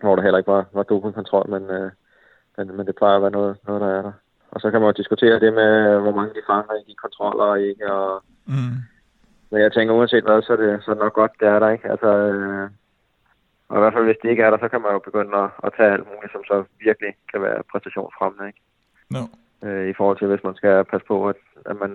[0.00, 1.90] Hvor der heller ikke var, var dopingkontrol, men, øh,
[2.56, 4.12] men, men det plejer at være noget, noget, der er der.
[4.52, 7.44] Og så kan man jo diskutere det med, hvor mange de fanger i de kontroller
[7.44, 8.76] og ikke, og Mm.
[9.50, 11.58] Men jeg tænker, uanset hvad, så er det, så er det nok godt, det er
[11.58, 11.90] der, ikke?
[11.90, 12.70] Altså, øh,
[13.68, 15.50] og i hvert fald, hvis det ikke er der, så kan man jo begynde at,
[15.64, 16.56] at tage alt muligt, som så
[16.86, 18.60] virkelig kan være præstationsfremmende, ikke?
[19.14, 19.22] No.
[19.64, 21.92] Øh, I forhold til, hvis man skal passe på, at, at man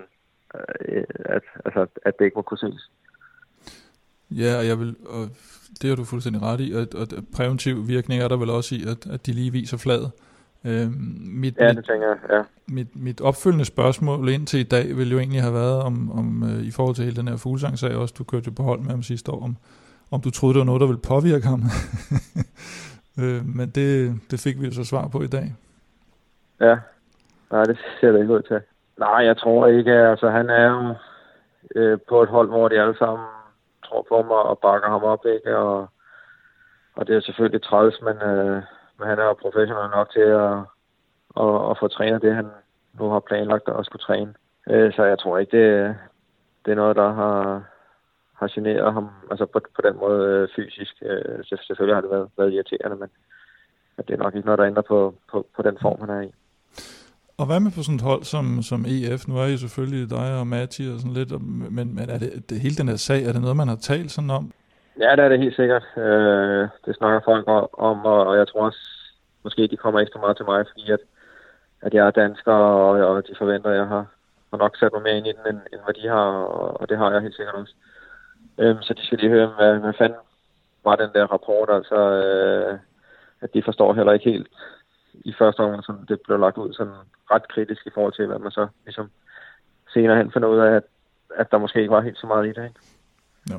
[0.55, 1.03] øh,
[1.35, 2.91] at, altså, at det ikke må kunne ses.
[4.31, 5.23] Ja, og jeg vil, og
[5.81, 8.81] det har du fuldstændig ret i, og, og præventiv virkning er der vel også i,
[8.93, 10.11] at, at de lige viser fladet.
[10.65, 10.87] Øh,
[11.41, 12.41] mit, ja, det tænker jeg, ja.
[12.67, 16.67] Mit, mit opfølgende spørgsmål indtil i dag ville jo egentlig have været om, om uh,
[16.67, 19.03] i forhold til hele den her fuglesang-sag også, du kørte jo på hold med ham
[19.03, 19.57] sidste år, om,
[20.11, 21.61] om du troede, det var noget, der ville påvirke ham.
[23.21, 25.55] øh, men det, det fik vi jo så svar på i dag.
[26.59, 26.75] Ja,
[27.51, 28.61] nej, det ser det ikke ud til.
[28.97, 30.95] Nej, jeg tror ikke, altså han er jo
[31.75, 33.25] øh, på et hold, hvor de alle sammen
[33.85, 35.57] tror på mig og bakker ham op, ikke?
[35.57, 35.87] Og,
[36.95, 38.63] og det er selvfølgelig træls, men øh,
[38.99, 40.53] men han er jo professionel nok til at,
[41.43, 42.47] at, at få trænet det, han
[42.99, 44.33] nu har planlagt at skulle træne.
[44.69, 45.95] Øh, så jeg tror ikke, det,
[46.65, 47.63] det er noget, der har,
[48.33, 50.93] har generet ham altså på, på den måde øh, fysisk.
[51.01, 53.09] Øh, selvfølgelig har det været, været irriterende, men
[53.97, 56.21] at det er nok ikke noget, der ændrer på, på, på den form, han er
[56.21, 56.31] i.
[57.37, 59.27] Og hvad med på sådan et hold som, som EF?
[59.27, 61.31] Nu er I selvfølgelig dig og Matti og sådan lidt,
[61.71, 64.11] men, men er det, det, hele den her sag, er det noget, man har talt
[64.11, 64.51] sådan om?
[64.99, 65.85] Ja, det er det helt sikkert.
[65.97, 68.79] Øh, det snakker folk om, og jeg tror også,
[69.43, 70.99] måske de kommer ekstra meget til mig, fordi at,
[71.81, 74.05] at jeg er dansker, og, og de forventer, at jeg har,
[74.51, 76.89] har nok sat mig mere ind i den, end, end hvad de har, og, og
[76.89, 77.73] det har jeg helt sikkert også.
[78.57, 80.19] Øh, så de skal lige høre, hvad, hvad fanden
[80.83, 82.79] var den der rapport, altså øh,
[83.41, 84.47] at de forstår heller ikke helt
[85.13, 86.93] i første omgang, som det blev lagt ud sådan
[87.31, 89.11] ret kritisk i forhold til, hvad man så ligesom
[89.93, 90.83] senere hen finder ud af, at,
[91.35, 92.63] at der måske ikke var helt så meget i det.
[92.63, 92.79] Ikke?
[93.49, 93.57] Ja.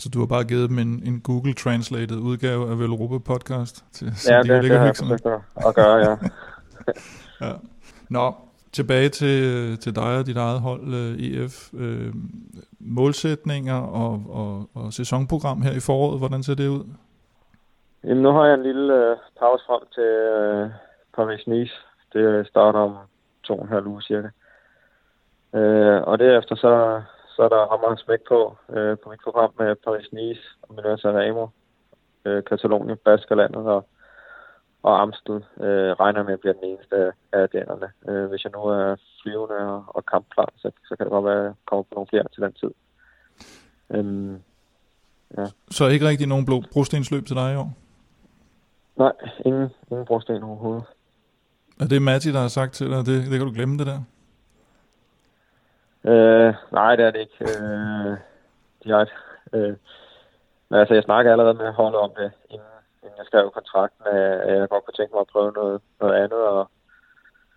[0.00, 3.84] Så du har bare givet dem en, en Google Translated udgave af Velropa podcast?
[3.92, 5.26] Til, ja, det, de det, det har jeg forsøgt
[5.68, 6.16] at gøre, ja.
[7.46, 7.52] ja.
[8.10, 8.34] Nå,
[8.72, 9.36] tilbage til,
[9.78, 11.72] til dig og dit eget hold, uh, EF.
[11.72, 12.14] Uh,
[12.80, 16.84] målsætninger og, og, og sæsonprogram her i foråret, hvordan ser det ud?
[18.04, 20.70] Jamen, nu har jeg en lille uh, pause frem til uh,
[21.16, 21.76] Paris-Nice.
[22.12, 22.96] Det starter om
[23.42, 24.28] to og en halv uge cirka.
[25.52, 27.02] Uh, og derefter så,
[27.40, 31.46] så er der hammer smæk på uh, på mit program med Paris-Nice og Milan Sanremo,
[32.26, 33.88] uh, Katalonien, Baskerlandet og,
[34.82, 37.88] og Amstel uh, regner med at blive den eneste af dennerne.
[38.08, 41.38] Uh, hvis jeg nu er flyvende og, og kampklar, så, så kan det godt være,
[41.38, 42.72] at jeg kommer på nogle flere til den tid.
[43.88, 44.42] Um,
[45.38, 45.46] ja.
[45.70, 47.70] Så ikke rigtig nogen brostensløb til dig i år?
[48.96, 49.12] Nej,
[49.44, 50.84] ingen, ingen brosten overhovedet.
[51.80, 54.00] Er det Matti, der har sagt til dig, det, det kan du glemme det der?
[56.04, 57.38] Øh, nej, det er det ikke.
[57.40, 58.16] Øh,
[58.84, 59.14] direkte.
[59.52, 59.76] Øh,
[60.68, 62.66] men altså, jeg snakker allerede med holdet om det, inden,
[63.02, 66.38] inden jeg skrev kontrakten, at jeg godt kunne tænke mig at prøve noget, noget andet,
[66.38, 66.70] og,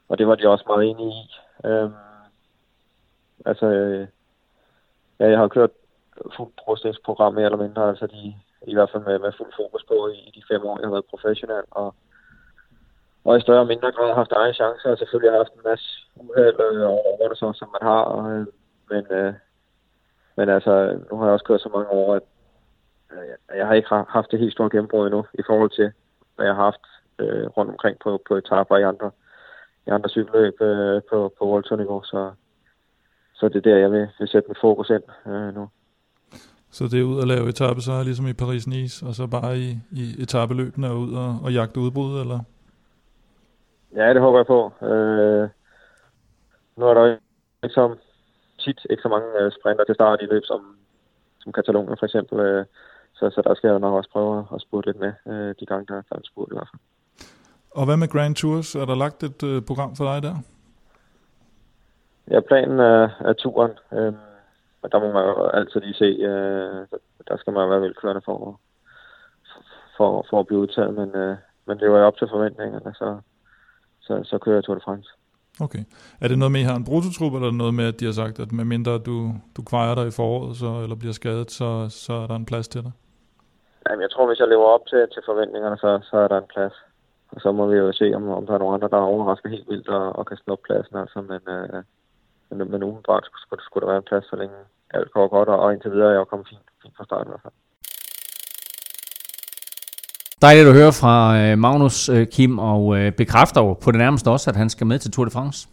[0.10, 1.26] og det var de også meget enige i.
[1.66, 1.90] Øh,
[3.46, 4.08] altså, øh,
[5.20, 5.72] ja, jeg har kørt
[6.36, 8.36] fuldt procesprogram mere eller mindre, altså de,
[8.68, 10.92] i hvert fald med, med fuld fokus på i, i de fem år, jeg har
[10.92, 11.96] været professionel, og,
[13.26, 15.88] og i større og mindre grad haft egen chancer, og selvfølgelig har haft en masse
[16.16, 18.46] uheld øh, over det så, som man har, og, øh,
[18.92, 19.34] men, øh,
[20.38, 22.26] men altså, nu har jeg også kørt så mange år, at
[23.12, 25.92] øh, jeg har ikke haft det helt store gennembrud endnu, i forhold til,
[26.36, 26.86] hvad jeg har haft
[27.20, 29.12] øh, rundt omkring på, på etaper i andre,
[29.88, 32.32] i andre cykelløb øh, på, på World Tour niveau, så,
[33.34, 35.70] så det er der, jeg vil, vil sætte mit fokus ind øh, nu.
[36.72, 39.78] Så det er ud at lave etape, så ligesom i Paris-Nice, og så bare i,
[39.92, 42.40] i etabeløbene og ud og, og jagte udbrud, eller?
[43.96, 44.60] Ja, det håber jeg på.
[44.82, 45.50] Øh,
[46.78, 47.06] nu er der
[47.64, 47.96] ikke så
[48.60, 50.78] tit ikke så mange øh, sprinter til start i løb som,
[51.40, 52.40] som Katalonien for eksempel.
[52.40, 52.66] Øh,
[53.14, 55.86] så, så der skal jeg nok også prøve at spurte lidt med øh, de gange,
[55.88, 56.82] der er en spurt i hvert fald.
[57.72, 58.76] Og hvad med Grand Tours?
[58.76, 60.36] Er der lagt et øh, program for dig der?
[62.32, 63.72] Ja, planen er, er turen.
[63.92, 64.14] Øh,
[64.82, 66.88] men der må man jo altid lige se, øh,
[67.28, 68.60] der skal man være velkørende for,
[69.98, 73.20] for, for at blive udtaget, men, øh, men det var jo op til forventningerne, så,
[74.06, 75.10] så, så kører jeg Tour de France.
[75.66, 75.84] Okay.
[76.22, 78.00] Er det noget med, at I har en brutotrup, eller er det noget med, at
[78.00, 79.18] de har sagt, at medmindre du,
[79.58, 81.70] du kvejer dig i foråret, så, eller bliver skadet, så,
[82.06, 82.92] så er der en plads til dig?
[83.86, 86.54] Jamen, jeg tror, hvis jeg lever op til, til forventningerne, så, så er der en
[86.54, 86.74] plads.
[87.32, 89.70] Og så må vi jo se, om, om der er nogen andre, der overrasker helt
[89.70, 90.96] vildt og, og kan snuppe pladsen.
[90.98, 91.84] Altså, men, øh,
[92.50, 94.56] men, men umiddelbart skulle, skulle der være en plads, så længe
[94.94, 97.46] alt går godt, og indtil videre er jeg kommet fint, fint fra starten i hvert
[97.46, 97.58] fald.
[100.44, 104.30] Dejligt at høre fra øh, Magnus øh, Kim, og øh, bekræfter jo på det nærmeste
[104.30, 105.68] også, at han skal med til Tour de France.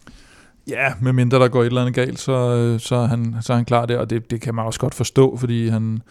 [0.68, 3.64] Ja, medmindre der går et eller andet galt, så, så, er, han, så er han
[3.64, 6.02] klar der, og det, det kan man også godt forstå, fordi han,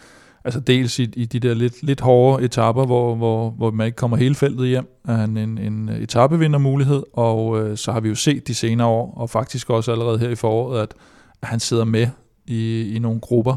[0.44, 3.96] altså dels i, i de der lidt, lidt hårde etapper, hvor, hvor, hvor man ikke
[3.96, 8.14] kommer hele feltet hjem, er han en, en etapevindermulighed, og øh, så har vi jo
[8.14, 10.94] set de senere år, og faktisk også allerede her i foråret, at,
[11.42, 12.06] at han sidder med
[12.46, 13.56] i, i nogle grupper,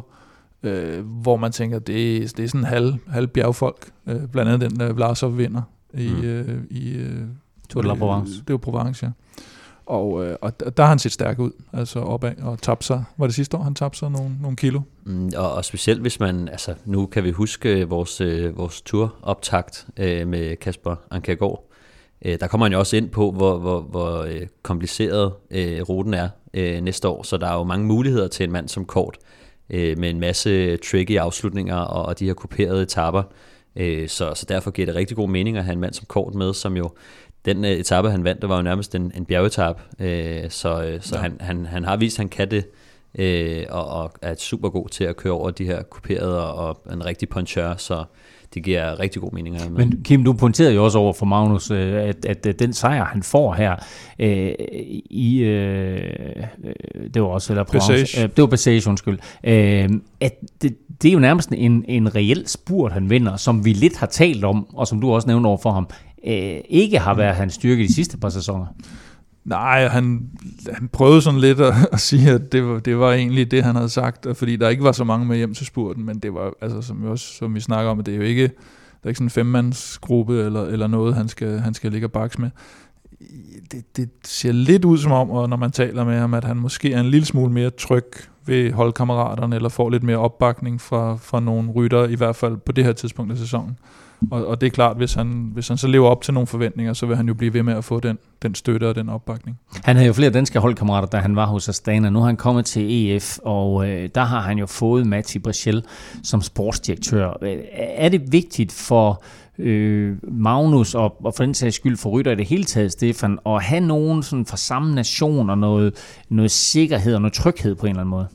[0.64, 4.82] øh, hvor man tænker, det, det er sådan halv, halv bjergfolk, øh, blandt andet den
[4.82, 5.62] øh, Vlasov vinder
[5.94, 6.24] i, mm.
[6.24, 7.22] øh, i øh,
[7.70, 8.34] Tour de la Provence.
[8.48, 9.12] Det var Provence, ja.
[9.86, 13.26] Og, øh, og der har han set stærk ud, altså opad, og tabte sig, var
[13.26, 14.82] det sidste år, han tabte sig nogle, nogle kilo?
[15.04, 19.88] Mm, og, og specielt hvis man, altså nu kan vi huske vores, øh, vores turoptakt
[19.98, 21.70] øh, med Kasper Ankergaard,
[22.26, 26.14] øh, der kommer han jo også ind på, hvor, hvor, hvor øh, kompliceret øh, ruten
[26.14, 29.18] er øh, næste år, så der er jo mange muligheder til en mand som Kort,
[29.18, 33.24] øh, med en masse tricky afslutninger og, og de her kuperede etapper,
[33.76, 36.34] øh, så, så derfor giver det rigtig god mening at have en mand som Kort
[36.34, 36.90] med, som jo
[37.46, 41.02] den øh, etape, han vandt, det var jo nærmest en, en bjergetap, øh, så, øh,
[41.02, 41.22] så ja.
[41.22, 42.66] han, han, han har vist, at han kan det,
[43.16, 46.94] øh, og, og er super god til at køre over de her kuperede og, og
[46.94, 48.04] en rigtig puncher, så
[48.54, 49.56] det giver rigtig god mening.
[49.56, 49.70] Med.
[49.70, 53.06] Men Kim, du pointerede jo også over for Magnus, øh, at, at, at den sejr,
[53.06, 53.76] han får her
[54.20, 54.54] øh,
[55.10, 56.00] i, øh,
[57.14, 58.24] det var også, eller Passage.
[58.24, 59.90] Øh, det var Passage, undskyld, øh,
[60.20, 63.98] at det, det er jo nærmest en, en reel spurt, han vinder, som vi lidt
[63.98, 65.88] har talt om, og som du også nævnte over for ham,
[66.28, 68.66] øh, ikke har været hans styrke de sidste par sæsoner.
[69.46, 70.30] Nej, han,
[70.74, 73.76] han prøvede sådan lidt at, at sige, at det var, det var egentlig det, han
[73.76, 76.54] havde sagt, fordi der ikke var så mange med hjem til spurten, men det var,
[76.62, 79.10] altså, som vi, også, som vi snakker om, at det er jo ikke, der er
[79.10, 82.50] ikke sådan en femmandsgruppe eller, eller noget, han skal, han skal ligge og bakse med.
[83.72, 86.58] Det, det ser lidt ud som om, og når man taler med ham, at han
[86.58, 88.06] måske er en lille smule mere tryg
[88.46, 92.72] ved holdkammeraterne, eller får lidt mere opbakning fra, fra nogle rytter, i hvert fald på
[92.72, 93.78] det her tidspunkt af sæsonen.
[94.32, 96.94] Og, og det er klart, hvis han, hvis han så lever op til nogle forventninger,
[96.94, 99.60] så vil han jo blive ved med at få den, den støtte og den opbakning.
[99.84, 102.10] Han havde jo flere danske holdkammerater, da han var hos Astana.
[102.10, 105.84] Nu har han kommet til EF, og øh, der har han jo fået Matti Brichel
[106.24, 107.38] som sportsdirektør.
[107.42, 109.24] Øh, er det vigtigt for
[109.60, 113.40] øh, Magnus og, og for den sags skyld for Rytter i det hele taget, Stefan,
[113.46, 115.94] at have nogen sådan fra samme nation og noget,
[116.30, 118.28] noget sikkerhed og noget tryghed på en eller anden måde?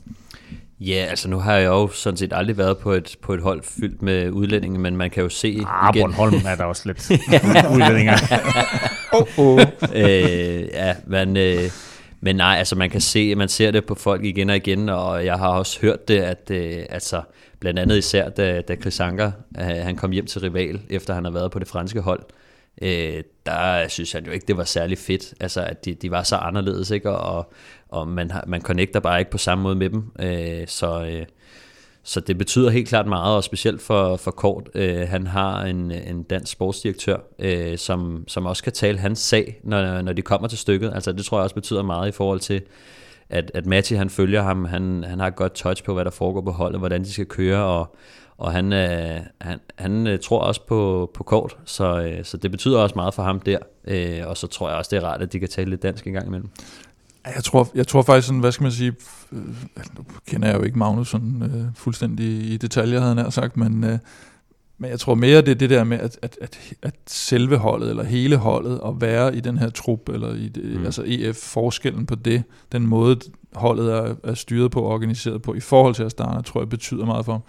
[0.79, 3.63] Ja, altså nu har jeg jo sådan set aldrig været på et, på et hold
[3.63, 6.01] fyldt med udlændinge, men man kan jo se ah, igen...
[6.03, 7.11] Bornholm er der også lidt
[7.75, 8.13] udlændinge.
[9.13, 9.61] oh, oh.
[9.95, 11.63] øh, ja, men, øh,
[12.21, 15.25] men nej, altså man kan se, man ser det på folk igen og igen, og
[15.25, 17.21] jeg har også hørt det, at øh, altså,
[17.59, 21.23] blandt andet især, da, da Chris Anker, øh, han kom hjem til rival, efter han
[21.23, 22.21] har været på det franske hold,
[22.81, 26.23] øh, der synes jeg jo ikke, det var særlig fedt, altså at de, de var
[26.23, 27.11] så anderledes, ikke?
[27.11, 27.53] Og,
[27.89, 31.25] og man, har, man connecter bare ikke på samme måde med dem, øh, så, øh,
[32.03, 35.91] så det betyder helt klart meget, og specielt for, for Kort, øh, han har en,
[35.91, 40.47] en dansk sportsdirektør, øh, som, som også kan tale hans sag, når, når de kommer
[40.47, 42.61] til stykket, altså det tror jeg også betyder meget i forhold til,
[43.29, 46.11] at, at Matti han følger ham, han, han har et godt touch på, hvad der
[46.11, 47.95] foregår på holdet, hvordan de skal køre, og,
[48.39, 52.51] og han, øh, han, han øh, tror også på, på kort, så, øh, så det
[52.51, 55.21] betyder også meget for ham der, øh, og så tror jeg også, det er rart,
[55.21, 56.49] at de kan tale lidt dansk en gang imellem.
[57.35, 58.93] Jeg tror, jeg tror faktisk sådan, hvad skal man sige,
[59.31, 59.39] øh,
[59.97, 63.83] nu kender jeg jo ikke Magnus sådan, øh, fuldstændig i detaljer, havde han sagt, men,
[63.83, 63.99] øh,
[64.77, 67.89] men jeg tror mere, det er det der med, at, at, at, at selve holdet,
[67.89, 70.85] eller hele holdet, at være i den her trup, eller i det, mm.
[70.85, 73.19] altså EF, forskellen på det, den måde
[73.53, 77.05] holdet er, er styret på og organiseret på, i forhold til Astana, tror jeg betyder
[77.05, 77.41] meget for ham.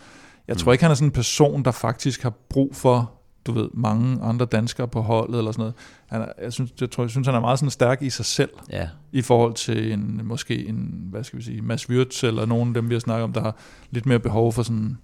[0.51, 0.73] Jeg tror mm.
[0.73, 3.13] ikke, han er sådan en person, der faktisk har brug for,
[3.47, 5.75] du ved, mange andre danskere på holdet eller sådan noget.
[6.07, 8.25] Han er, jeg, synes, jeg, tror, jeg synes, han er meget sådan stærk i sig
[8.25, 8.89] selv, ja.
[9.13, 12.75] i forhold til en, måske en, hvad skal vi sige, Mads Wirtz eller nogen af
[12.75, 13.57] dem, vi har snakket om, der har
[13.91, 14.97] lidt mere behov for sådan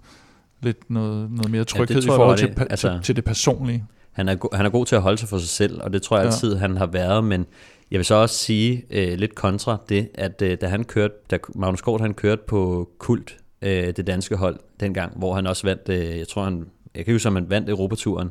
[0.62, 2.66] lidt noget, noget mere tryghed ja, i forhold til, det.
[2.70, 3.84] Altså, til, til det personlige.
[4.12, 6.02] Han er, go- han er god til at holde sig for sig selv, og det
[6.02, 6.58] tror jeg altid, ja.
[6.58, 7.46] han har været, men
[7.90, 11.38] jeg vil så også sige øh, lidt kontra det, at øh, da han kørte, da
[11.54, 15.88] Magnus Kort han kørte på Kult, øh, det danske hold dengang, hvor han også vandt,
[15.88, 18.30] øh, jeg tror han, jeg kan huske, om han vandt Europaturen,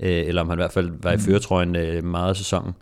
[0.00, 1.20] øh, eller om han i hvert fald var i mm.
[1.20, 2.72] føretrøjen øh, meget af sæsonen.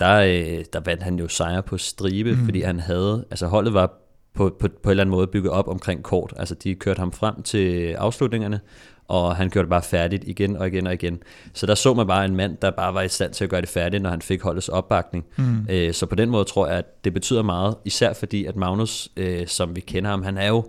[0.00, 2.44] Der, øh, der vandt han jo sejre på stribe, mm.
[2.44, 3.92] fordi han havde, altså holdet var
[4.34, 6.34] på, på, på en eller anden måde bygget op omkring kort.
[6.36, 8.60] Altså de kørte ham frem til afslutningerne,
[9.08, 11.22] og han gjorde det bare færdigt igen og igen og igen.
[11.52, 13.60] Så der så man bare en mand, der bare var i stand til at gøre
[13.60, 15.24] det færdigt, når han fik holdets opbakning.
[15.36, 15.66] Mm.
[15.70, 19.08] Øh, så på den måde tror jeg, at det betyder meget, især fordi, at Magnus,
[19.16, 20.64] øh, som vi kender ham, han er jo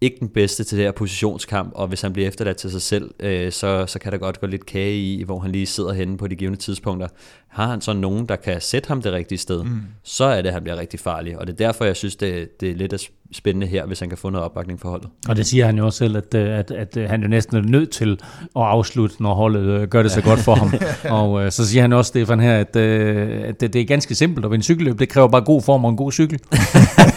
[0.00, 3.14] ikke den bedste til det her positionskamp, og hvis han bliver efterladt til sig selv,
[3.20, 6.18] øh, så, så kan der godt gå lidt kage i, hvor han lige sidder henne
[6.18, 7.08] på de givende tidspunkter.
[7.48, 9.80] Har han så nogen, der kan sætte ham det rigtige sted, mm.
[10.02, 11.38] så er det, at han bliver rigtig farlig.
[11.38, 12.92] Og det er derfor, jeg synes, det, det er lidt
[13.32, 15.08] spændende her, hvis han kan få noget opbakning for holdet.
[15.28, 17.56] Og det siger han jo også selv, at, øh, at, at, at han er næsten
[17.56, 18.12] er nødt til
[18.56, 20.72] at afslutte, når holdet øh, gør det så godt for ham.
[21.20, 24.44] Og øh, så siger han også, Stefan her, at, at det, det er ganske simpelt
[24.44, 24.98] at vinde cykelløb.
[24.98, 26.40] Det kræver bare god form og en god cykel.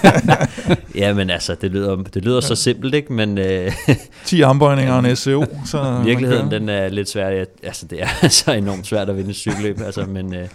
[1.01, 3.13] ja, men altså, det lyder, det lyder så simpelt, ikke?
[3.13, 3.71] Men, øh,
[4.25, 5.45] 10 armbøjninger og en SEO.
[5.65, 7.45] Så virkeligheden, den er lidt svær.
[7.63, 9.81] Altså, det er så enormt svært at vinde cykelløb.
[9.81, 10.47] Altså, men, øh,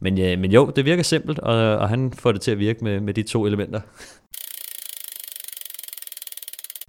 [0.00, 2.84] men, øh, men jo, det virker simpelt, og, og han får det til at virke
[2.84, 3.80] med, med de to elementer.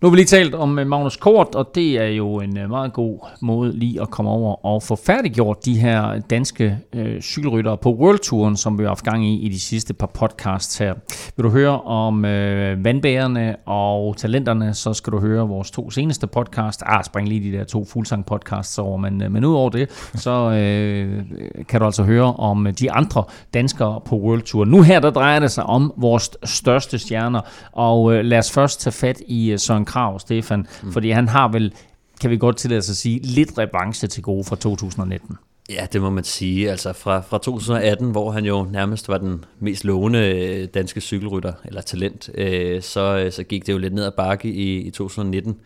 [0.05, 2.69] Nu har vi lige talt om øh, Magnus Kort, og det er jo en øh,
[2.69, 7.77] meget god måde lige at komme over og få færdiggjort de her danske øh, cykelryttere
[7.77, 10.93] på World Touren, som vi har haft gang i i de sidste par podcasts her.
[11.37, 16.27] Vil du høre om øh, vandbærerne og talenterne, så skal du høre vores to seneste
[16.27, 16.83] podcast.
[16.85, 20.09] Ah, spring lige de der to fuldsang podcasts over, men, øh, men ud over det,
[20.15, 21.23] så øh,
[21.67, 24.65] kan du altså høre om øh, de andre danskere på World Tour.
[24.65, 27.41] Nu her, der drejer det sig om vores største stjerner,
[27.71, 30.91] og øh, lad os først tage fat i øh, Søren Krav, Stefan, mm.
[30.91, 31.73] fordi han har vel,
[32.21, 35.37] kan vi godt tillade sig at sige, lidt revanche til gode fra 2019.
[35.69, 36.71] Ja, det må man sige.
[36.71, 41.53] Altså fra, fra 2018, hvor han jo nærmest var den mest lovende øh, danske cykelrytter,
[41.65, 44.91] eller talent, øh, så, øh, så gik det jo lidt ned ad bakke i, i
[44.91, 45.57] 2019.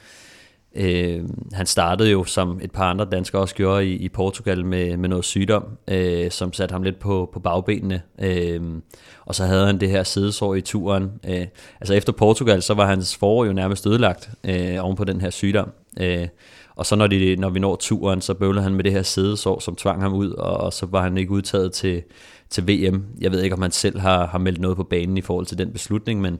[0.75, 1.21] Øh,
[1.53, 5.09] han startede jo, som et par andre danskere også gjorde i, i Portugal, med, med
[5.09, 8.01] noget sygdom, øh, som satte ham lidt på, på bagbenene.
[8.21, 8.61] Øh,
[9.25, 11.11] og så havde han det her sidesår i turen.
[11.27, 11.47] Øh,
[11.81, 15.29] altså efter Portugal, så var hans forår jo nærmest ødelagt øh, oven på den her
[15.29, 15.71] sygdom.
[15.99, 16.27] Øh,
[16.75, 19.59] og så når, de, når vi når turen, så bøvlede han med det her sædesår,
[19.59, 22.03] som tvang ham ud, og, og så var han ikke udtaget til,
[22.49, 23.05] til VM.
[23.21, 25.57] Jeg ved ikke, om han selv har, har meldt noget på banen i forhold til
[25.57, 26.39] den beslutning, men,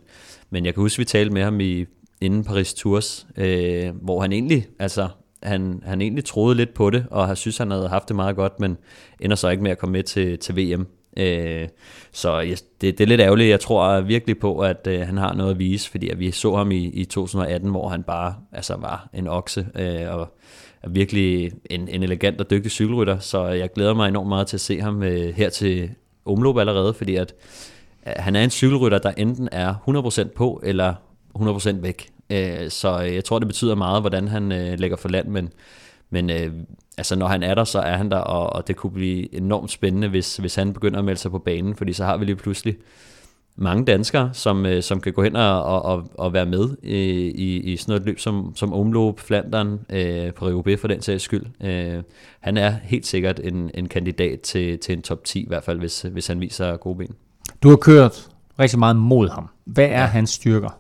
[0.49, 1.86] men jeg kan huske, at vi talte med ham i,
[2.22, 5.07] inden Paris Tours, øh, hvor han egentlig, altså,
[5.43, 8.36] han, han egentlig troede lidt på det, og har synes, han havde haft det meget
[8.36, 8.78] godt, men
[9.20, 10.88] ender så ikke med at komme med til, til VM.
[11.17, 11.67] Øh,
[12.11, 12.41] så
[12.82, 13.49] det, det er lidt ærgerligt.
[13.49, 16.55] Jeg tror virkelig på, at øh, han har noget at vise, fordi at vi så
[16.55, 20.38] ham i, i 2018, hvor han bare altså, var en okse, øh, og
[20.84, 24.57] er virkelig en, en elegant og dygtig cykelrytter, så jeg glæder mig enormt meget til
[24.57, 25.89] at se ham øh, her til
[26.26, 27.34] omløb allerede, fordi at
[28.07, 29.76] øh, han er en cykelrytter, der enten er
[30.28, 30.93] 100% på, eller
[31.39, 32.09] 100% væk.
[32.29, 35.49] Øh, så jeg tror, det betyder meget, hvordan han øh, lægger for land, men,
[36.09, 36.51] men øh,
[36.97, 39.71] altså, når han er der, så er han der, og, og det kunne blive enormt
[39.71, 42.35] spændende, hvis, hvis han begynder at melde sig på banen, fordi så har vi lige
[42.35, 42.77] pludselig
[43.55, 46.95] mange danskere, som, øh, som kan gå hen og, og, og være med i,
[47.29, 51.23] i, i sådan noget løb som, som Omloop, Flandern, øh, på Rio for den sags
[51.23, 51.45] skyld.
[51.63, 52.03] Øh,
[52.39, 55.79] han er helt sikkert en, en kandidat til, til en top 10, i hvert fald
[55.79, 57.15] hvis, hvis han viser gode ben.
[57.63, 58.29] Du har kørt
[58.59, 59.49] rigtig meget mod ham.
[59.65, 60.05] Hvad er ja.
[60.05, 60.79] hans styrker?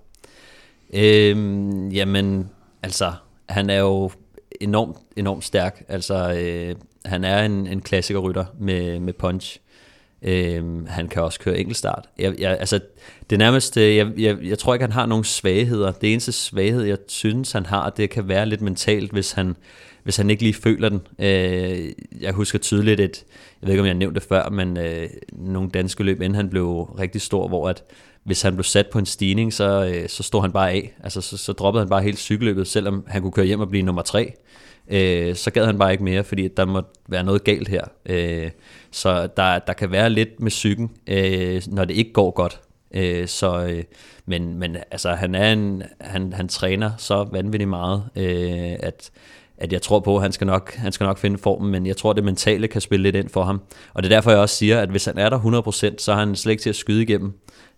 [0.93, 2.49] Øhm, jamen,
[2.83, 3.11] altså,
[3.49, 4.11] han er jo
[4.61, 5.83] enormt, enormt stærk.
[5.87, 6.75] Altså, øh,
[7.05, 9.59] han er en, en klassikerrytter med, med punch.
[10.21, 12.09] Øhm, han kan også køre enkeltstart.
[12.19, 12.79] Jeg, jeg, altså,
[13.29, 15.91] det er nærmest, øh, jeg, jeg, jeg tror ikke, han har nogen svagheder.
[15.91, 19.55] Det eneste svaghed, jeg synes, han har, det kan være lidt mentalt, hvis han,
[20.03, 21.01] hvis han ikke lige føler den.
[21.19, 23.23] Øh, jeg husker tydeligt et,
[23.61, 26.49] jeg ved ikke, om jeg nævnte det før, men øh, nogle danske løb, inden han
[26.49, 27.83] blev rigtig stor, hvor at
[28.23, 30.93] hvis han blev sat på en stigning, så, øh, så stod han bare af.
[31.03, 33.83] Altså, så, så droppede han bare helt cykelløbet, selvom han kunne køre hjem og blive
[33.83, 34.33] nummer tre.
[34.89, 37.83] Øh, så gad han bare ikke mere, fordi der må være noget galt her.
[38.05, 38.51] Øh,
[38.91, 42.61] så der, der kan være lidt med psyken, øh, når det ikke går godt.
[42.93, 43.83] Øh, så, øh,
[44.25, 49.11] men, men altså, han, er en, han, han træner så vanvittigt meget, øh, at,
[49.57, 51.97] at jeg tror på, at han skal, nok, han skal nok finde formen, men jeg
[51.97, 53.61] tror, at det mentale kan spille lidt ind for ham.
[53.93, 56.15] Og det er derfor, jeg også siger, at hvis han er der 100%, så er
[56.15, 57.33] han slet ikke til at skyde igennem.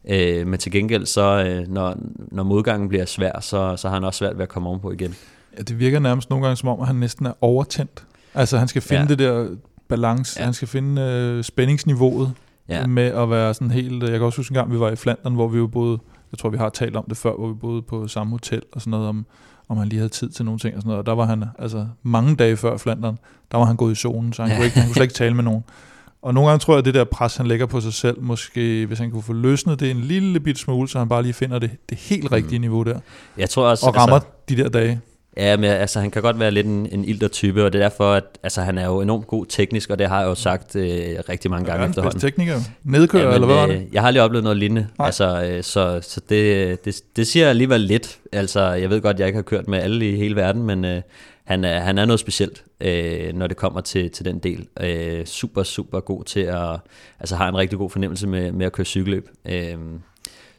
[0.10, 1.96] Øh, men til gengæld, så øh, når,
[2.32, 5.16] når modgangen bliver svær, så, så har han også svært ved at komme ovenpå igen.
[5.58, 8.04] Ja, det virker nærmest nogle gange som om, at han næsten er overtændt.
[8.34, 9.08] Altså han skal finde ja.
[9.08, 9.48] det der
[9.88, 10.46] balance, ja.
[10.46, 12.34] han skal finde øh, spændingsniveauet
[12.70, 12.88] ja.
[12.88, 14.04] med at være sådan helt...
[14.04, 16.00] Jeg kan også huske en gang, vi var i Flandern, hvor vi jo boede,
[16.32, 18.82] jeg tror vi har talt om det før, hvor vi boede på samme hotel og
[18.82, 19.26] sådan noget, om,
[19.70, 21.00] om han lige havde tid til nogle ting og sådan noget.
[21.00, 23.18] Og der var han, altså mange dage før Flandern,
[23.52, 24.58] der var han gået i zonen, så han, ja.
[24.58, 25.64] kunne, ikke, han kunne slet ikke tale med nogen.
[26.22, 28.86] Og nogle gange tror jeg, at det der pres, han lægger på sig selv, måske
[28.86, 31.60] hvis han kunne få løsnet det en lille bit smule, så han bare lige finder
[31.60, 32.62] det, det helt rigtige mm.
[32.62, 33.00] niveau der.
[33.38, 35.02] Jeg tror også, og rammer altså, de der dage.
[35.38, 37.84] Ja, men altså, han kan godt være lidt en, en ilter type, og det er
[37.84, 40.76] derfor, at altså, han er jo enormt god teknisk, og det har jeg jo sagt
[40.76, 40.86] øh,
[41.30, 42.18] rigtig mange gange efterhånden.
[42.18, 42.60] Er tekniker?
[42.84, 43.76] Nedkører, ja, men, eller hvad var det?
[43.76, 47.50] Øh, jeg har aldrig oplevet noget lignende, altså, øh, så, så det, det, det siger
[47.50, 48.18] alligevel lidt.
[48.32, 50.86] Altså, jeg ved godt, at jeg ikke har kørt med alle i hele verden, men
[50.86, 51.02] øh,
[51.44, 54.68] han, er, han er noget specielt, øh, når det kommer til, til den del.
[54.80, 56.80] Øh, super, super god til at,
[57.20, 59.30] altså har en rigtig god fornemmelse med, med at køre cykelløb.
[59.46, 59.78] Øh,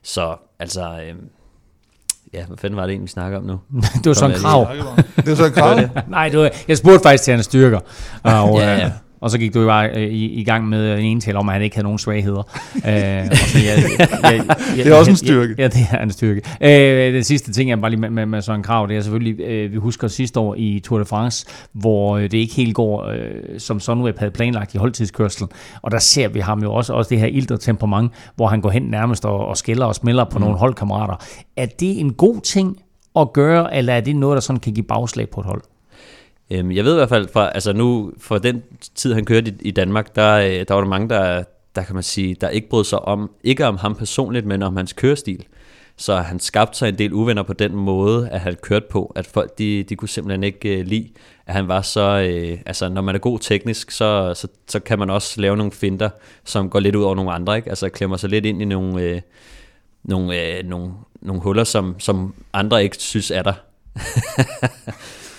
[0.02, 1.00] så altså...
[1.08, 1.14] Øh,
[2.34, 3.52] Ja, hvad fanden var det egentlig, vi snakker om nu?
[4.04, 4.68] det var sådan en krav.
[5.16, 6.04] Det var sådan en krav?
[6.08, 7.80] Nej, det var, jeg spurgte faktisk til hans styrker.
[8.22, 8.92] Og, ja, ja.
[9.22, 11.52] Øh, og så gik du bare øh, i, i gang med en tale om, at
[11.52, 12.42] han ikke havde nogen svagheder.
[12.76, 14.44] øh, så jeg, jeg, jeg,
[14.76, 15.54] jeg, det er også en styrke.
[15.58, 16.42] Ja, det er en styrke.
[16.60, 19.40] Øh, den sidste ting, jeg bare lige med, med, med Søren Krav, det er selvfølgelig,
[19.40, 23.04] øh, vi husker sidste år i Tour de France, hvor øh, det ikke helt går,
[23.04, 25.50] øh, som Sunweb havde planlagt i holdtidskørselen.
[25.82, 28.70] Og der ser vi ham jo også, også det her ilter temperament, hvor han går
[28.70, 30.44] hen nærmest og, og skælder og smelter på mm.
[30.44, 31.14] nogle holdkammerater.
[31.56, 32.76] Er det en god ting
[33.16, 35.62] at gøre, eller er det noget, der sådan kan give bagslag på et hold?
[36.53, 38.62] Øhm, jeg ved i hvert fald, fra, altså nu, for den
[38.94, 41.44] tid, han kørte i, i Danmark, der, øh, der var der mange, der,
[41.76, 44.76] der kan man sige, der ikke brød sig om, ikke om ham personligt, men om
[44.76, 45.44] hans kørestil.
[45.96, 49.26] Så han skabte sig en del uvenner på den måde, at han kørte på, at
[49.26, 51.09] folk de, de kunne simpelthen ikke øh, lide,
[51.46, 54.98] at han var så, øh, altså når man er god teknisk, så, så, så kan
[54.98, 56.09] man også lave nogle finder,
[56.44, 57.68] som går lidt ud over nogle andre, ikke?
[57.68, 59.20] altså klemmer sig lidt ind i nogle, øh,
[60.05, 60.92] nogle, øh, nogle,
[61.22, 63.55] nogle huller, som, som andre ikke synes er der.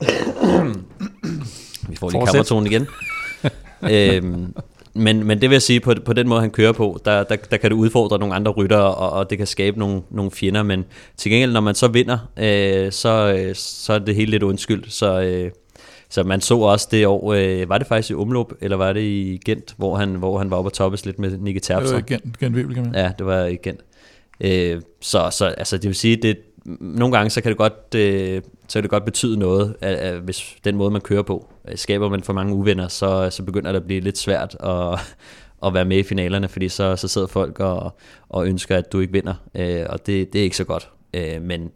[1.88, 2.86] Vi får lige kammertonen igen.
[3.92, 4.54] øhm,
[4.94, 7.36] men, men det vil jeg sige, på, på den måde han kører på, der, der,
[7.36, 10.62] der kan det udfordre nogle andre rytter, og, og det kan skabe nogle, nogle fjender,
[10.62, 10.84] men
[11.16, 14.92] til gengæld, når man så vinder, øh, så, øh, så er det hele lidt undskyldt,
[14.92, 15.50] så, øh,
[16.08, 19.00] så man så også det år, øh, var det faktisk i Umlop, eller var det
[19.00, 21.80] i Gent, hvor han, hvor han var oppe og toppes lidt med Nicky Terpstra?
[21.80, 22.94] Det var i Gent, Gent Wevelgem.
[22.94, 23.80] Ja, det var i Gent.
[24.40, 26.38] Øh, så, så altså, det vil sige, det,
[26.80, 30.20] nogle gange så kan det godt, øh, så kan det godt betyde noget, at, at
[30.20, 33.72] hvis den måde man kører på, øh, skaber man for mange uvenner, så, så begynder
[33.72, 34.98] det at blive lidt svært at,
[35.66, 37.98] at være med i finalerne, fordi så, så sidder folk og,
[38.28, 40.90] og ønsker, at du ikke vinder, øh, og det, det er ikke så godt.
[41.14, 41.70] Øh, men,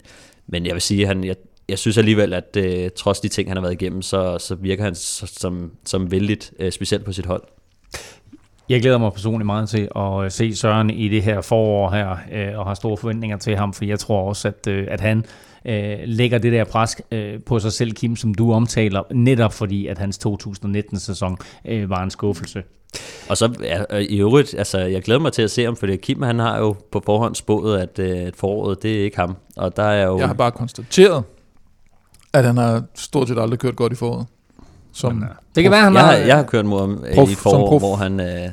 [0.47, 1.35] men jeg vil sige, at han, jeg,
[1.69, 4.83] jeg synes alligevel, at øh, trods de ting, han har været igennem, så, så virker
[4.83, 7.43] han som, som vældigt, øh, specielt på sit hold.
[8.71, 12.17] Jeg glæder mig personligt meget til at øh, se Søren i det her forår her,
[12.31, 15.25] øh, og har store forventninger til ham, for jeg tror også, at, øh, at han
[15.65, 19.87] øh, lægger det der pres øh, på sig selv, Kim, som du omtaler, netop fordi,
[19.87, 22.63] at hans 2019-sæson øh, var en skuffelse.
[23.29, 26.21] Og så ja, i øvrigt, altså jeg glæder mig til at se ham, fordi Kim
[26.21, 29.35] han har jo på forhånd spået, at, at foråret, det er ikke ham.
[29.57, 30.19] Og der er jo...
[30.19, 31.23] Jeg har bare konstateret,
[32.33, 34.25] at han har stort set aldrig kørt godt i foråret.
[34.93, 37.31] Som Men, det kan være, han jeg har, jeg har kørt mod ham prof, i
[37.31, 38.19] et forår, hvor han...
[38.19, 38.49] Øh,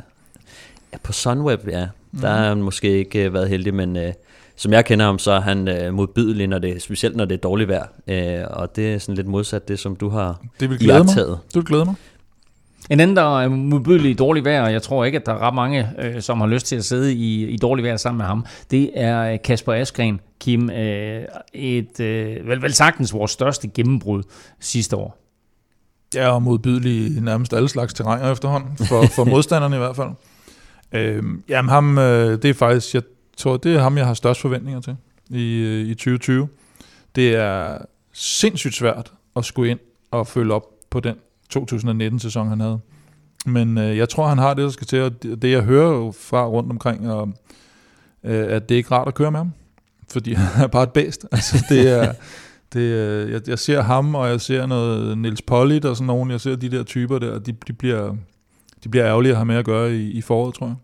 [0.93, 1.86] ja, på Sunweb, ja.
[2.12, 2.20] Mm.
[2.20, 4.12] Der har han måske ikke øh, været heldig, men øh,
[4.57, 7.39] som jeg kender ham, så er han øh, modbydelig, når det, specielt når det er
[7.39, 7.86] dårligt vejr.
[8.07, 11.16] Øh, og det er sådan lidt modsat det, som du har det vil glæde mig.
[11.16, 11.95] Det vil glæde mig.
[12.91, 15.39] En anden, der er modbydelig i dårligt vejr, og jeg tror ikke, at der er
[15.39, 18.26] ret mange, øh, som har lyst til at sidde i, i dårligt vejr sammen med
[18.26, 20.70] ham, det er øh, Kasper Askren, Kim.
[20.70, 21.22] Øh,
[21.53, 24.22] et, øh, vel, vel sagtens vores største gennembrud
[24.61, 25.18] sidste år.
[26.14, 30.09] Ja, og modbydelig i nærmest alle slags terræner efterhånden, for, for modstanderne i hvert fald.
[30.93, 33.03] Øh, jamen ham, øh, det er faktisk, jeg
[33.36, 34.97] tror, det er ham, jeg har størst forventninger til
[35.30, 36.49] i, øh, i 2020.
[37.16, 37.78] Det er
[38.12, 39.78] sindssygt svært at skulle ind
[40.11, 41.14] og følge op på den
[41.57, 42.80] 2019-sæson, han havde.
[43.47, 46.12] Men øh, jeg tror, han har det, der skal til, og det, det jeg hører
[46.12, 47.28] fra rundt omkring, og,
[48.24, 49.53] øh, at det er ikke rart at køre med ham,
[50.11, 51.26] fordi han er bare et bæst.
[51.32, 52.12] Altså, det er,
[52.72, 56.30] det, øh, jeg, jeg ser ham, og jeg ser noget Nils Pollitt og sådan nogen,
[56.30, 58.16] jeg ser de der typer der, de, de bliver,
[58.85, 60.76] de bliver ærgerlige at have med at gøre i, i foråret, tror jeg.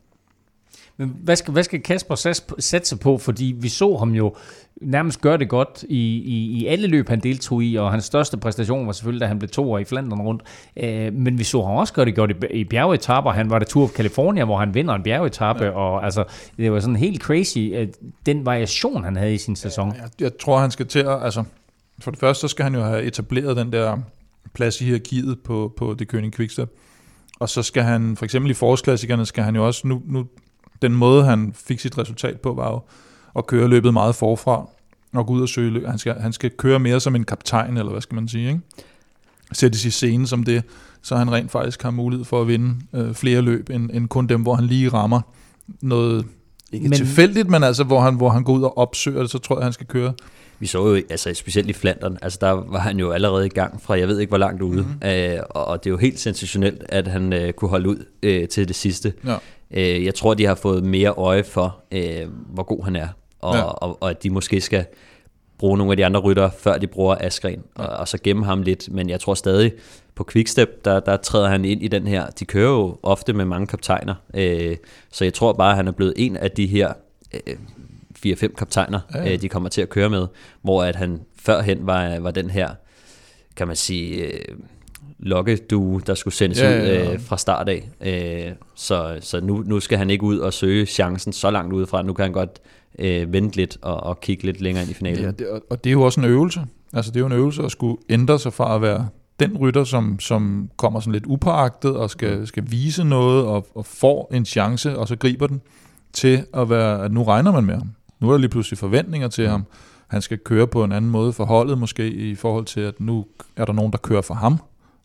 [0.97, 2.15] Men hvad skal, hvad skal Kasper
[2.59, 3.19] sætte sig på?
[3.19, 4.35] Fordi vi så ham jo
[4.77, 8.37] nærmest gøre det godt i, i, i alle løb, han deltog i, og hans største
[8.37, 10.43] præstation var selvfølgelig, da han blev toer i Flandern rundt.
[10.77, 13.31] Øh, men vi så ham også gøre det godt i, i bjergetapper.
[13.31, 15.71] Han var det Tour of California, hvor han vinder en bjergetappe, ja.
[15.71, 16.25] og altså,
[16.57, 17.87] det var sådan helt crazy,
[18.27, 19.89] den variation, han havde i sin sæson.
[19.89, 21.45] Ja, jeg, jeg tror, han skal til at, altså,
[21.99, 23.99] for det første, så skal han jo have etableret den der
[24.53, 26.69] plads i hierarkiet på, på det König Quickstep.
[27.41, 30.27] Og så skal han, for eksempel i forårsklassikerne, skal han jo også, nu, nu
[30.83, 32.81] den måde, han fik sit resultat på, var jo
[33.37, 34.69] at køre løbet meget forfra
[35.15, 35.87] og gå ud og søge løb.
[35.87, 38.61] Han skal, han skal køre mere som en kaptajn, eller hvad skal man sige, ikke?
[39.53, 40.63] Sættes i scene som det,
[41.03, 44.27] så han rent faktisk har mulighed for at vinde øh, flere løb, end, end kun
[44.27, 45.21] dem, hvor han lige rammer
[45.81, 46.27] noget,
[46.73, 49.39] ikke men, tilfældigt, men altså, hvor han, hvor han går ud og opsøger det, så
[49.39, 50.13] tror jeg, han skal køre
[50.59, 53.83] vi så jo, altså specielt i Flandern, altså der var han jo allerede i gang
[53.83, 55.09] fra, jeg ved ikke hvor langt ude, mm-hmm.
[55.09, 58.69] øh, og det er jo helt sensationelt, at han øh, kunne holde ud øh, til
[58.69, 59.13] det sidste.
[59.27, 59.37] Ja.
[59.71, 63.09] Øh, jeg tror, de har fået mere øje for, øh, hvor god han er,
[63.41, 63.63] og, ja.
[63.63, 64.85] og, og at de måske skal
[65.59, 67.85] bruge nogle af de andre rytter, før de bruger Askren, ja.
[67.85, 69.73] og, og så gemme ham lidt, men jeg tror stadig,
[70.15, 73.45] på Quickstep, der, der træder han ind i den her, de kører jo ofte med
[73.45, 74.77] mange kaptajner, øh,
[75.13, 76.93] så jeg tror bare, at han er blevet en af de her
[77.35, 77.57] øh,
[78.33, 79.33] 4-5 kaptajner, ja, ja.
[79.33, 80.27] Øh, de kommer til at køre med,
[80.63, 82.69] hvor at han førhen var, var den her,
[83.57, 84.41] kan man sige, øh,
[85.19, 87.09] lokkedue, der skulle sendes ja, ja, ja.
[87.09, 87.89] ud øh, fra start af.
[88.01, 92.03] Øh, så så nu, nu skal han ikke ud og søge chancen så langt udefra.
[92.03, 92.61] Nu kan han godt
[92.99, 95.25] øh, vente lidt og, og kigge lidt længere ind i finalen.
[95.25, 96.61] Ja, det, og det er jo også en øvelse.
[96.93, 99.09] Altså det er jo en øvelse at skulle ændre sig fra at være
[99.41, 102.47] den rytter, som, som kommer sådan lidt upåagtet og skal, mm.
[102.47, 105.61] skal vise noget og, og får en chance, og så griber den,
[106.13, 107.91] til at være, at nu regner man med ham.
[108.21, 109.51] Nu er der lige pludselig forventninger til mm.
[109.51, 109.65] ham.
[110.07, 113.27] Han skal køre på en anden måde for holdet måske, i forhold til, at nu
[113.57, 114.59] er der nogen, der kører for ham,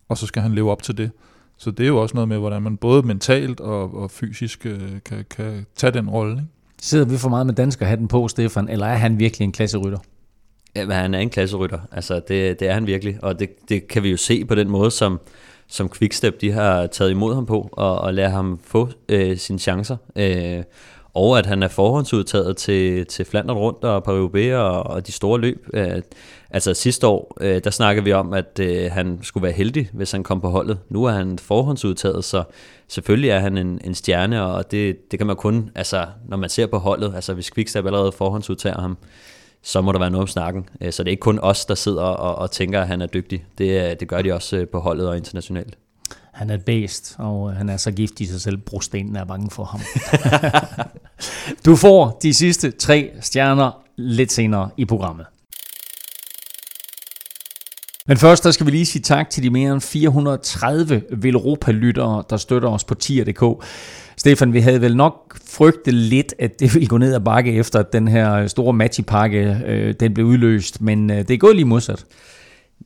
[0.09, 1.11] og så skal han leve op til det.
[1.57, 4.81] Så det er jo også noget med, hvordan man både mentalt og, og fysisk øh,
[5.05, 6.33] kan, kan tage den rolle.
[6.33, 6.45] Ikke?
[6.81, 9.99] Sidder vi for meget med dansker hatten på, Stefan, eller er han virkelig en klasserytter?
[10.75, 11.79] Ja, men han er en klasserytter.
[11.91, 13.17] Altså, det, det er han virkelig.
[13.21, 15.19] Og det, det kan vi jo se på den måde, som,
[15.67, 19.59] som Quickstep de har taget imod ham på, og, og lade ham få øh, sine
[19.59, 19.97] chancer.
[20.15, 20.63] Øh,
[21.13, 25.39] og at han er forhåndsudtaget til, til Flandern rundt og Paris og, og de store
[25.39, 25.67] løb.
[25.73, 26.01] Øh,
[26.49, 30.11] altså sidste år, øh, der snakkede vi om, at øh, han skulle være heldig, hvis
[30.11, 30.79] han kom på holdet.
[30.89, 32.43] Nu er han forhåndsudtaget, så
[32.87, 36.49] selvfølgelig er han en, en stjerne, og det, det kan man kun, altså når man
[36.49, 38.97] ser på holdet, altså hvis Quickstep allerede forhåndsudtager ham,
[39.63, 40.69] så må der være noget om snakken.
[40.81, 43.07] Øh, så det er ikke kun os, der sidder og, og tænker, at han er
[43.07, 43.45] dygtig.
[43.57, 45.77] Det, øh, det gør de også øh, på holdet og internationalt.
[46.33, 49.49] Han er et bæst, og han er så giftig i sig selv, brostenen er bange
[49.51, 49.81] for ham.
[51.65, 55.25] du får de sidste tre stjerner lidt senere i programmet.
[58.07, 62.37] Men først der skal vi lige sige tak til de mere end 430 Velropa-lyttere, der
[62.37, 63.65] støtter os på tier.dk.
[64.17, 67.79] Stefan, vi havde vel nok frygtet lidt, at det ville gå ned ad bakke efter,
[67.79, 71.65] at den her store matchipakke øh, den blev udløst, men øh, det er gået lige
[71.65, 72.05] modsat.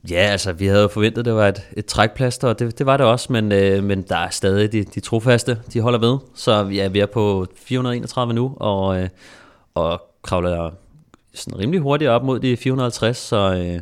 [0.09, 2.85] Ja, altså vi havde jo forventet, at det var et, et trækplaster, og det, det
[2.85, 6.17] var det også, men, øh, men der er stadig de, de trofaste, de holder ved.
[6.35, 9.09] Så ja, vi er på 431 nu, og, øh,
[9.73, 10.71] og kravler
[11.33, 13.81] sådan rimelig hurtigt op mod de 450, så, øh,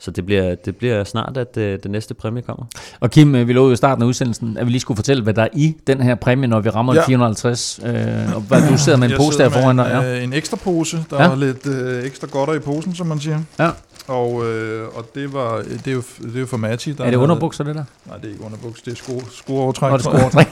[0.00, 2.64] så det bliver, det bliver snart, at øh, det næste præmie kommer.
[3.00, 5.22] Og Kim, øh, vi lovede jo i starten af udsendelsen, at vi lige skulle fortælle,
[5.22, 7.06] hvad der er i den her præmie, når vi rammer ja.
[7.06, 7.80] 450.
[7.84, 9.86] Øh, og hvad, du sidder med en pose der foran dig.
[10.02, 10.16] Ja.
[10.16, 11.04] Øh, en ekstra pose.
[11.10, 11.30] Der ja.
[11.30, 13.40] er lidt øh, ekstra godter i posen, som man siger.
[13.58, 13.70] Ja.
[14.08, 16.92] Og, øh, og det, var, det, er jo, det er jo for Mati.
[16.92, 17.84] Der er det underbukser, det der?
[18.06, 19.90] Nej, det er ikke underbukser, det er sko, skoovertræk.
[19.90, 20.46] Nå, det er skoovertræk.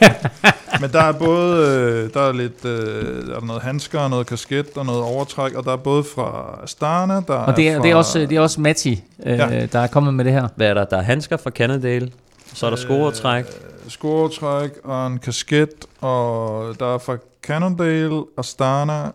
[0.80, 4.76] Men der er både, øh, der er lidt, øh, der er noget handsker, noget kasket
[4.76, 7.82] og noget overtræk, og der er både fra Astana, der og det er, er fra,
[7.82, 9.66] det er også, det er også Mati, øh, ja.
[9.66, 10.48] der er kommet med det her.
[10.56, 10.84] Hvad er der?
[10.84, 12.10] Der er handsker fra Cannondale,
[12.54, 13.44] så er der skoovertræk.
[13.44, 19.10] Øh, skoovertræk og en kasket, og der er fra Cannondale, Astana,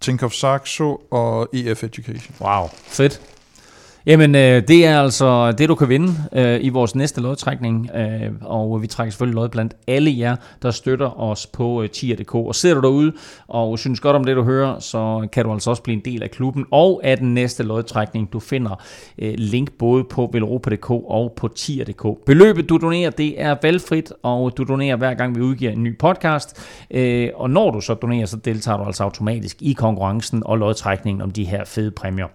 [0.00, 2.34] Tinkoff Saxo og EF Education.
[2.40, 3.20] Wow, fedt.
[4.06, 8.30] Jamen, øh, det er altså det, du kan vinde øh, i vores næste lodtrækning, øh,
[8.40, 12.34] og vi trækker selvfølgelig lod blandt alle jer, der støtter os på øh, tier.dk.
[12.34, 13.12] Og sidder du derude
[13.48, 16.22] og synes godt om det, du hører, så kan du altså også blive en del
[16.22, 18.32] af klubben og af den næste lodtrækning.
[18.32, 18.82] Du finder
[19.18, 22.24] øh, link både på velropa.dk og på tier.dk.
[22.26, 25.98] Beløbet, du donerer, det er valgfrit, og du donerer hver gang, vi udgiver en ny
[25.98, 26.62] podcast.
[26.90, 31.22] Øh, og når du så donerer, så deltager du altså automatisk i konkurrencen og lodtrækningen
[31.22, 32.26] om de her fede præmier.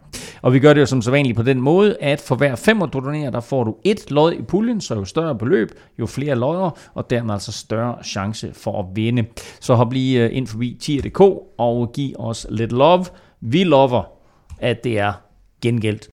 [0.42, 2.86] Og vi gør det jo som så vanligt på den måde, at for hver femmer
[2.86, 6.36] du donerer, der får du et lod i puljen, så jo større beløb, jo flere
[6.36, 9.26] lodder, og dermed altså større chance for at vinde.
[9.60, 11.22] Så hop lige øh, ind forbi tier.dk
[11.58, 13.06] og giv os lidt love.
[13.42, 14.04] Vi lover,
[14.60, 15.14] at det er
[15.62, 16.10] gengældt.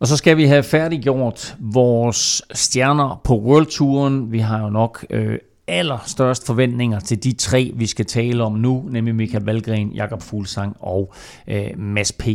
[0.00, 4.32] Og så skal vi have færdiggjort vores stjerner på World Touren.
[4.32, 8.84] Vi har jo nok øh, allerstørste forventninger til de tre, vi skal tale om nu,
[8.90, 11.14] nemlig Michael Valgren, Jakob Fuglsang og
[11.48, 12.28] øh, Mads P.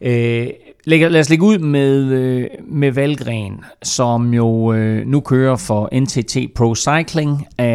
[0.00, 0.48] Øh,
[0.86, 6.54] lad os lægge ud med, øh, med Valgren, som jo øh, nu kører for NTT
[6.54, 7.46] Pro Cycling.
[7.60, 7.66] Øh,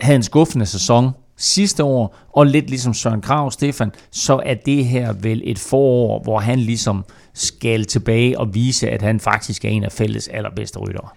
[0.00, 4.84] havde en skuffende sæson sidste år, og lidt ligesom Søren Krav, Stefan, så er det
[4.84, 7.04] her vel et forår, hvor han ligesom
[7.34, 11.08] skal tilbage og vise, at han faktisk er en af fælles allerbedste ryttere.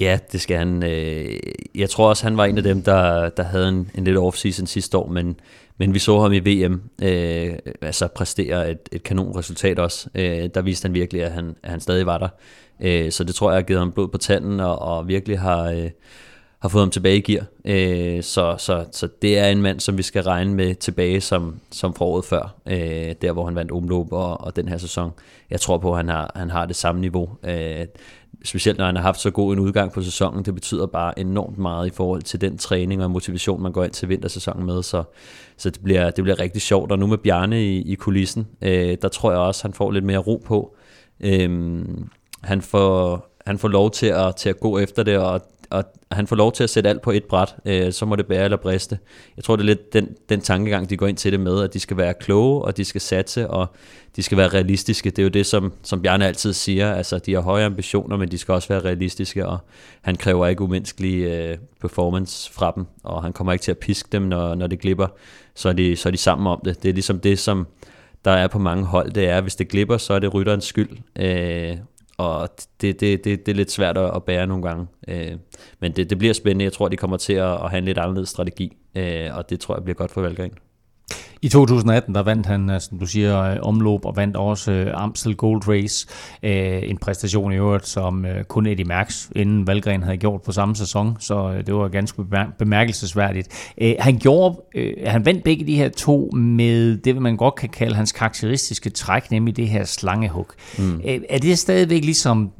[0.00, 0.82] Ja, det skal han.
[0.82, 1.38] Øh,
[1.74, 4.66] jeg tror også, han var en af dem, der, der havde en, en lidt off-season
[4.66, 5.40] sidste år, men,
[5.78, 10.08] men vi så ham i VM øh, altså præstere et, et kanon resultat også.
[10.14, 12.28] Øh, der viste han virkelig, at han, at han stadig var der.
[12.80, 15.62] Øh, så det tror jeg har givet ham blod på tanden, og, og virkelig har,
[15.64, 15.90] øh,
[16.58, 17.44] har fået ham tilbage i gear.
[17.64, 21.60] Øh, så, så, så det er en mand, som vi skal regne med tilbage som,
[21.72, 25.10] som foråret før, øh, der hvor han vandt omløb og, og den her sæson.
[25.50, 27.28] Jeg tror på, at han har, han har det samme niveau.
[27.44, 27.86] Øh,
[28.44, 31.58] specielt når han har haft så god en udgang på sæsonen, det betyder bare enormt
[31.58, 35.02] meget i forhold til den træning og motivation, man går ind til vintersæsonen med, så,
[35.56, 36.92] så det, bliver, det bliver rigtig sjovt.
[36.92, 40.04] Og nu med Bjarne i, i kulissen, øh, der tror jeg også, han får lidt
[40.04, 40.76] mere ro på.
[41.20, 41.80] Øh,
[42.42, 46.26] han får, han får lov til at, til at gå efter det, og og han
[46.26, 48.56] får lov til at sætte alt på et bræt, øh, så må det bære eller
[48.56, 48.98] briste.
[49.36, 51.74] Jeg tror, det er lidt den, den tankegang, de går ind til det med, at
[51.74, 53.66] de skal være kloge, og de skal satse, og
[54.16, 55.10] de skal være realistiske.
[55.10, 56.94] Det er jo det, som, som Bjarne altid siger.
[56.94, 59.58] Altså, de har høje ambitioner, men de skal også være realistiske, og
[60.02, 64.08] han kræver ikke umenneskelig øh, performance fra dem, og han kommer ikke til at piske
[64.12, 65.06] dem, når, når det glipper.
[65.54, 66.82] Så er, de, så er de sammen om det.
[66.82, 67.66] Det er ligesom det, som
[68.24, 70.64] der er på mange hold, det er, at hvis det glipper, så er det rytterens
[70.64, 70.90] skyld.
[71.18, 71.76] Øh,
[72.20, 72.48] og
[72.80, 74.86] det, det, det, det er lidt svært at bære nogle gange.
[75.08, 75.32] Øh,
[75.80, 76.64] men det, det bliver spændende.
[76.64, 79.60] Jeg tror, de kommer til at, at have en lidt anderledes strategi, øh, og det
[79.60, 80.52] tror jeg bliver godt for Valgren.
[81.42, 84.90] I 2018, der vandt han, øh, som du siger, øh, omløb og vandt også øh,
[84.94, 86.06] Amstel Gold Race.
[86.42, 91.16] En præstation i øvrigt, som kun Eddie Merckx inden Valgren havde gjort på samme sæson,
[91.20, 92.22] så det var ganske
[92.58, 93.74] bemærkelsesværdigt.
[93.98, 94.56] Han gjorde,
[95.06, 99.30] han vandt begge de her to med det, man godt kan kalde hans karakteristiske træk,
[99.30, 100.46] nemlig det her slangehug.
[100.78, 101.00] Mm.
[101.28, 102.50] Er det stadigvæk ligesom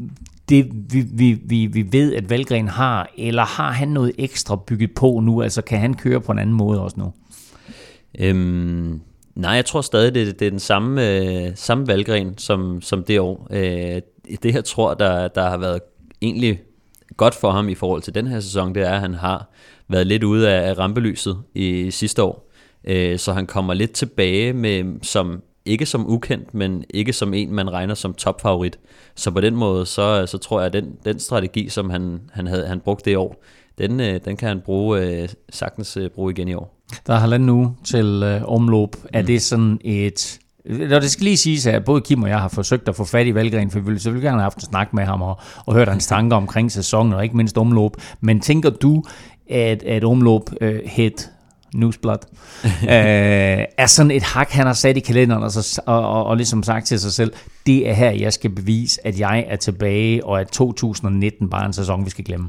[0.48, 4.90] det, vi, vi, vi, vi ved, at Valgren har, eller har han noget ekstra bygget
[4.94, 5.42] på nu?
[5.42, 7.12] Altså kan han køre på en anden måde også nu?
[8.18, 9.00] Øhm,
[9.34, 13.20] nej, jeg tror stadig, det, det er den samme, øh, samme valggren som, som det
[13.20, 13.46] år.
[13.50, 14.02] Øh,
[14.42, 15.80] det jeg tror, der, der har været
[16.22, 16.60] egentlig
[17.16, 19.50] godt for ham i forhold til den her sæson, det er, at han har
[19.88, 22.50] været lidt ude af rampelyset i sidste år.
[22.84, 27.52] Øh, så han kommer lidt tilbage med som ikke som ukendt, men ikke som en,
[27.52, 28.78] man regner som topfavorit.
[29.14, 32.46] Så på den måde, så, så tror jeg, at den, den strategi, som han, han
[32.46, 33.44] havde han brugt det år,
[33.78, 36.79] den, øh, den kan han bruge, øh, sagtens øh, bruge igen i år.
[37.06, 38.42] Der er halvanden uge til øh.
[38.42, 39.26] Er mm.
[39.26, 40.38] det sådan et...
[40.64, 43.26] Når det skal lige siges, at både Kim og jeg har forsøgt at få fat
[43.26, 45.74] i Valgren, for vi ville selvfølgelig gerne have haft en snak med ham og, og
[45.74, 47.90] hørt hans tanker omkring sæsonen, og ikke mindst omløb.
[48.20, 49.04] Men tænker du,
[49.50, 51.30] at, at omløb øh, het
[51.74, 52.18] Newsblad,
[52.64, 56.36] øh, er sådan et hak, han har sat i kalenderen og, så, og, og, og
[56.36, 57.32] ligesom sagt til sig selv,
[57.66, 61.66] det er her, jeg skal bevise, at jeg er tilbage, og at 2019 bare er
[61.66, 62.48] en sæson, vi skal glemme.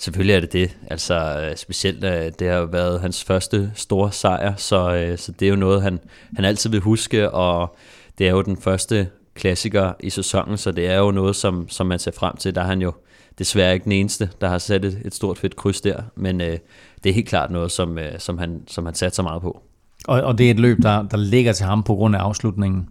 [0.00, 0.76] Selvfølgelig er det det.
[0.90, 5.46] Altså øh, specielt, øh, det har været hans første store sejr, så, øh, så det
[5.46, 6.00] er jo noget, han,
[6.36, 7.76] han altid vil huske, og
[8.18, 11.86] det er jo den første klassiker i sæsonen, så det er jo noget, som, som
[11.86, 12.54] man ser frem til.
[12.54, 12.92] Der er han jo
[13.38, 16.58] desværre ikke den eneste, der har sat et, et stort fedt kryds der, men øh,
[17.04, 19.62] det er helt klart noget, som, øh, som, han, som han satte så meget på.
[20.08, 22.88] Og, og det er et løb, der, der ligger til ham på grund af afslutningen?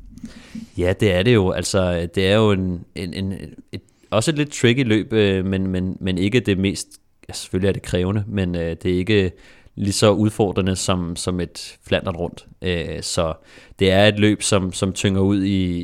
[0.78, 1.52] Ja, det er det jo.
[1.52, 3.34] Altså, det er jo en, en, en,
[3.72, 3.82] et,
[4.12, 6.88] også et lidt tricky løb, øh, men, men, men ikke det mest,
[7.30, 9.32] ja, selvfølgelig er det krævende, men øh, det er ikke
[9.76, 12.48] lige så udfordrende som, som et flandert rundt.
[12.62, 13.34] Øh, så
[13.80, 15.80] det er et løb, som, som tynger ud i,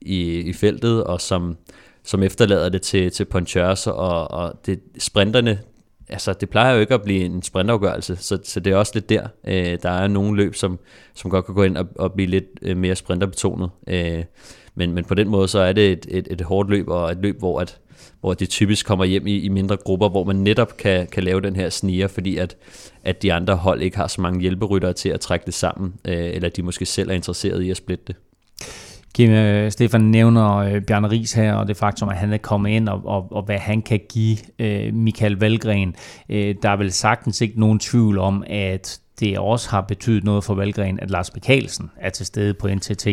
[0.00, 1.56] i, i feltet, og som,
[2.04, 5.58] som efterlader det til, til Ponchers, og, og det, sprinterne,
[6.08, 9.08] altså det plejer jo ikke at blive en sprintafgørelse, så, så det er også lidt
[9.08, 9.28] der.
[9.46, 10.78] Øh, der er nogle løb, som,
[11.14, 13.70] som godt kan gå ind og, og blive lidt øh, mere sprinterbetonet.
[13.88, 14.24] Øh,
[14.76, 17.18] men, men på den måde, så er det et, et, et hårdt løb, og et
[17.22, 17.78] løb, hvor, at,
[18.20, 21.40] hvor det typisk kommer hjem i, i mindre grupper, hvor man netop kan, kan lave
[21.40, 22.56] den her sniger, fordi at,
[23.04, 26.30] at de andre hold ikke har så mange hjælperyttere til at trække det sammen, øh,
[26.34, 28.16] eller de måske selv er interesseret i at splitte det.
[29.14, 32.70] Kim, øh, Stefan nævner øh, Bjørn Ries her, og det faktum, at han er kommet
[32.70, 35.94] ind, og, og, og hvad han kan give øh, Michael Valgren.
[36.28, 40.44] Øh, der er vel sagtens ikke nogen tvivl om, at det også har betydet noget
[40.44, 43.06] for Valgren, at Lars Mikkelsen er til stede på NTT.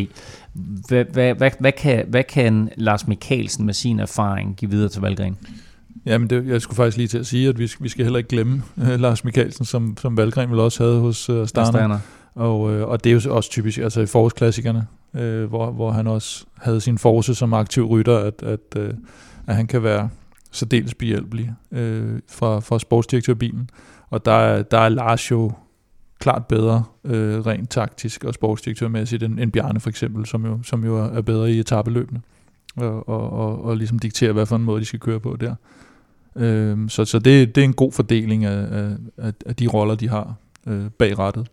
[0.88, 5.02] Hvad, hvad, hvad, hvad, kan, hvad kan Lars Mikkelsen med sin erfaring give videre til
[5.02, 5.36] Valgren?
[6.06, 8.28] Jamen, det, jeg skulle faktisk lige til at sige, at vi, vi skal heller ikke
[8.28, 11.98] glemme uh, Lars Mikkelsen, som, som Valgren vel også havde hos uh, Starner.
[12.34, 16.06] Og, uh, og det er jo også typisk altså i forårsklassikerne, uh, hvor, hvor han
[16.06, 18.88] også havde sin force som aktiv rytter, at, at, uh,
[19.46, 20.08] at han kan være
[20.50, 21.78] særdeles behjælpelig uh,
[22.28, 23.70] fra, fra sportsdirektørbilen.
[24.10, 25.52] Og der, der er Lars jo
[26.24, 30.84] klart bedre øh, rent taktisk og sportsdirektørmæssigt end, end Bjarne for eksempel, som jo, som
[30.84, 32.20] jo er bedre i etabeløbene
[32.76, 35.54] og, og, og, og ligesom diktere, hvad for en måde de skal køre på der.
[36.36, 38.66] Øh, så så det, det er en god fordeling af,
[39.18, 40.34] af, af de roller, de har
[40.66, 41.46] øh, bag rettet.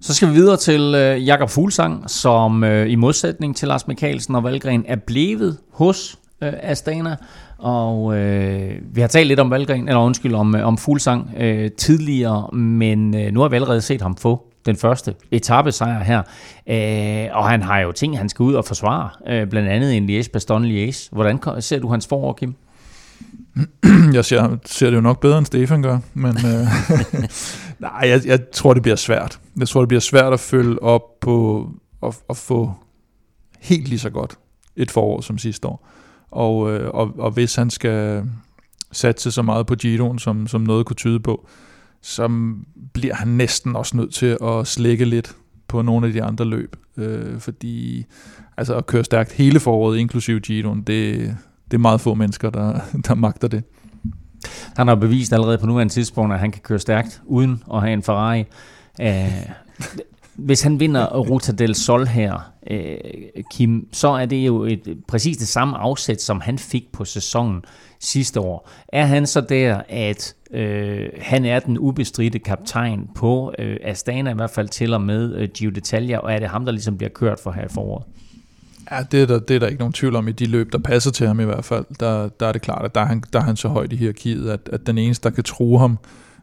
[0.00, 4.34] Så skal vi videre til øh, Jakob Fuglsang, som øh, i modsætning til Lars Mikkelsen
[4.34, 7.16] og Valgren er blevet hos øh, Astana.
[7.60, 11.70] Og øh, vi har talt lidt om Valgren, eller undskyld, om, øh, om Fuglsang øh,
[11.70, 16.22] tidligere, men øh, nu har vi allerede set ham få den første etappesejr her.
[16.66, 20.10] Øh, og han har jo ting, han skal ud og forsvare, øh, blandt andet en
[20.10, 21.08] Liège-Bastogne-Liège.
[21.12, 22.54] Hvordan ser du hans forår, Kim?
[24.14, 26.66] Jeg ser, ser det jo nok bedre, end Stefan gør, men øh,
[27.86, 29.40] nej, jeg, jeg tror, det bliver svært.
[29.58, 31.68] Jeg tror, det bliver svært at følge op på
[32.02, 32.72] at, at få
[33.60, 34.38] helt lige så godt
[34.76, 35.86] et forår som sidste år.
[36.30, 38.24] Og, øh, og, og hvis han skal
[38.92, 41.48] satse så meget på Giroen, som, som noget kunne tyde på,
[42.02, 42.54] så
[42.92, 45.36] bliver han næsten også nødt til at slække lidt
[45.68, 46.76] på nogle af de andre løb.
[46.96, 48.04] Øh, fordi
[48.56, 51.36] altså at køre stærkt hele foråret, inklusive Giroen, det,
[51.70, 53.64] det er meget få mennesker, der, der magter det.
[54.76, 57.92] Han har bevist allerede på nuværende tidspunkt, at han kan køre stærkt uden at have
[57.92, 58.44] en Ferrari.
[59.00, 59.32] Æh,
[60.44, 62.96] hvis han vinder Ruta del Sol her, øh,
[63.52, 67.62] Kim, så er det jo et, præcis det samme afsæt, som han fik på sæsonen
[68.00, 68.68] sidste år.
[68.88, 74.34] Er han så der, at øh, han er den ubestridte kaptajn på øh, Astana, i
[74.34, 77.10] hvert fald til og med øh, Gio Detalja, og er det ham, der ligesom bliver
[77.10, 78.04] kørt for her i foråret?
[78.90, 80.78] Ja, det er, der, det er der ikke nogen tvivl om i de løb, der
[80.78, 81.84] passer til ham i hvert fald.
[82.00, 83.96] Der, der er det klart, at der er han, der er han så højt i
[83.96, 85.96] hierarkiet, at, at den eneste, der kan true ham, øh,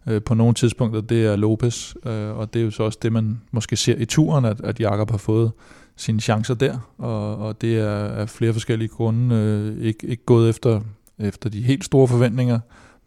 [0.08, 3.14] Øh, på nogle tidspunkter, det er Lopez, øh, og det er jo så også det,
[3.14, 5.52] man måske ser i turen, at, at Jakob har fået
[5.96, 10.50] sine chancer der, og, og det er af flere forskellige grunde øh, ikke, ikke gået
[10.50, 10.82] efter,
[11.20, 12.60] efter de helt store forventninger,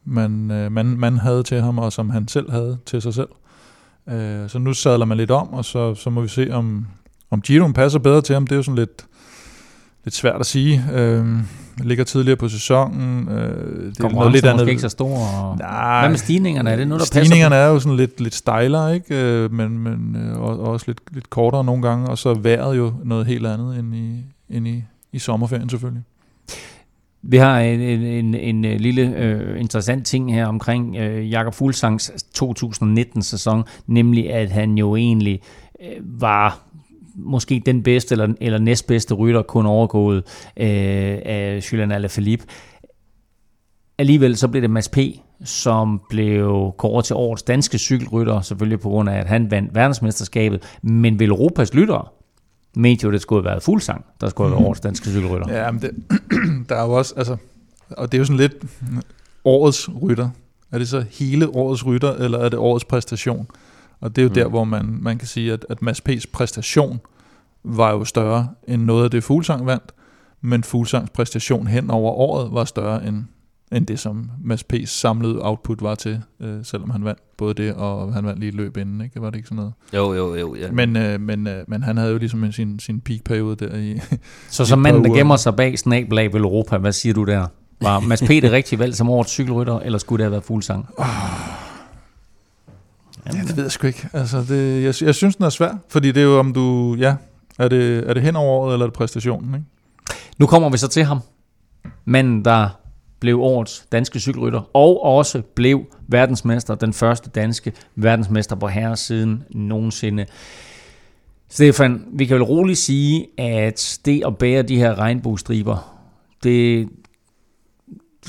[0.05, 3.29] man, øh, man, man havde til ham, og som han selv havde til sig selv.
[4.09, 6.87] Øh, så nu sadler man lidt om, og så, så må vi se, om,
[7.31, 8.47] om Giroen passer bedre til ham.
[8.47, 9.07] Det er jo sådan lidt,
[10.05, 10.85] lidt svært at sige.
[10.93, 11.27] Øh,
[11.85, 13.29] ligger tidligere på sæsonen.
[13.29, 14.69] Øh, det er noget lidt andet.
[14.69, 15.17] ikke så stor.
[15.17, 15.59] Og...
[15.59, 16.71] Nej, Hvad med stigningerne?
[16.71, 19.15] Er det noget, der Stigningerne passer er jo sådan lidt, lidt stejlere, ikke?
[19.25, 22.09] Øh, men, men øh, og, også lidt, lidt kortere nogle gange.
[22.09, 26.03] Og så vejret jo noget helt andet end i, end i, i sommerferien selvfølgelig.
[27.23, 31.55] Vi har en, en, en, en øh, lille øh, interessant ting her omkring øh, Jakob
[31.55, 35.41] Fuglsangs 2019-sæson, nemlig at han jo egentlig
[35.83, 36.70] øh, var
[37.25, 40.17] måske den bedste eller, eller næstbedste rytter, kun overgået
[40.57, 42.45] øh, af Julian Alaphilippe.
[43.99, 44.99] Alligevel så blev det Mads P.,
[45.45, 50.79] som blev kåret til årets danske cykelrytter, selvfølgelig på grund af, at han vandt verdensmesterskabet,
[50.83, 52.05] men vil Europas lyttere
[52.77, 54.67] mente jo, det skulle have været fuldsang, der skulle have været mhm.
[54.67, 55.65] årets danske cykelrytter.
[55.65, 55.91] Ja, men det,
[56.69, 57.37] der er jo også, altså,
[57.91, 58.55] og det er jo sådan lidt
[59.45, 60.29] årets rytter.
[60.73, 63.47] Er det så hele årets rytter, eller er det årets præstation?
[64.01, 64.35] Og det er jo mm.
[64.35, 67.01] der, hvor man, man kan sige, at, at Mads P's præstation
[67.65, 69.93] var jo større end noget af det Fuglsang vandt,
[70.41, 73.25] men Fuglsangs præstation hen over året var større end,
[73.73, 77.75] end det, som Mads P's samlede output var til, øh, selvom han vandt både det,
[77.75, 79.23] og han vandt lige et løb inden, ikke?
[79.23, 79.73] Var det ikke sådan noget?
[79.95, 80.55] Jo, jo, jo.
[80.55, 80.71] Ja.
[80.71, 84.01] Men, øh, men, øh, men han havde jo ligesom sin, sin peak-periode der i
[84.49, 87.47] Så som manden, der gemmer sig bag snabelag ved Europa, hvad siger du der?
[87.83, 88.29] Var Mads P.
[88.29, 90.87] det rigtige valg som årets cykelrytter, eller skulle det have været Fuglsang?
[90.97, 91.07] Oh.
[93.27, 94.09] Ja, det ved jeg sgu ikke.
[94.13, 97.17] Altså, det, jeg, jeg synes, den er svær, fordi det er jo om du, ja,
[97.59, 99.67] er det, er det hen over året, eller er det præstationen, ikke?
[100.39, 101.21] Nu kommer vi så til ham.
[102.05, 102.69] Manden, der
[103.21, 109.45] blev årets danske cykelrytter, og også blev verdensmester, den første danske verdensmester på herre siden
[109.51, 110.27] nogensinde.
[111.49, 115.97] Stefan, vi kan vel roligt sige, at det at bære de her regnbuestriber,
[116.43, 116.89] det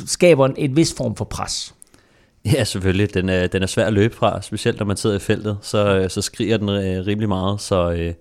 [0.06, 1.76] skaber en, et vis form for pres.
[2.54, 3.14] Ja, selvfølgelig.
[3.14, 5.98] Den er, den er svær at løbe fra, specielt når man sidder i feltet, så,
[5.98, 8.14] øh, så skriger den øh, rimelig meget, så, øh,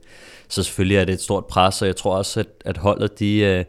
[0.49, 3.41] så selvfølgelig er det et stort pres, og jeg tror også, at, at holdet, de,
[3.41, 3.67] det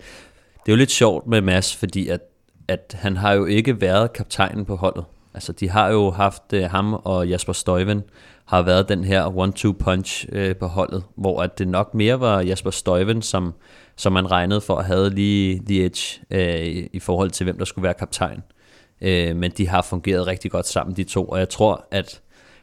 [0.67, 2.21] er jo lidt sjovt med Mads, fordi at,
[2.67, 5.05] at han har jo ikke været kaptajnen på holdet.
[5.33, 8.03] Altså, de har jo haft ham og Jasper Støjven
[8.45, 10.25] har været den her one-two punch
[10.59, 13.53] på holdet, hvor at det nok mere var Jasper Støjven, som,
[13.95, 17.57] som man regnede for at have lige the edge øh, i, i forhold til, hvem
[17.57, 18.37] der skulle være kaptajn.
[18.37, 18.60] Øh,
[19.01, 22.21] Øh, men de har fungeret rigtig godt sammen, de to, og jeg tror, at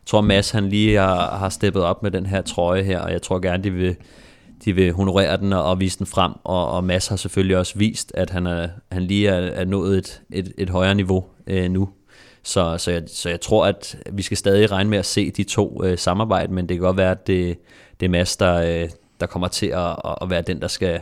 [0.08, 3.12] jeg tror Mads han lige har, har steppet op med den her trøje her, og
[3.12, 3.96] jeg tror gerne, de vil,
[4.64, 7.78] de vil honorere den og, og vise den frem, og, og Mads har selvfølgelig også
[7.78, 11.70] vist, at han, er, han lige er, er nået et, et, et højere niveau øh,
[11.70, 11.88] nu.
[12.42, 15.44] Så, så, jeg, så jeg tror, at vi skal stadig regne med at se de
[15.44, 17.58] to øh, samarbejde, men det kan godt være, at det,
[18.00, 18.88] det er Mads, der, øh,
[19.20, 21.00] der kommer til at, at være den, der skal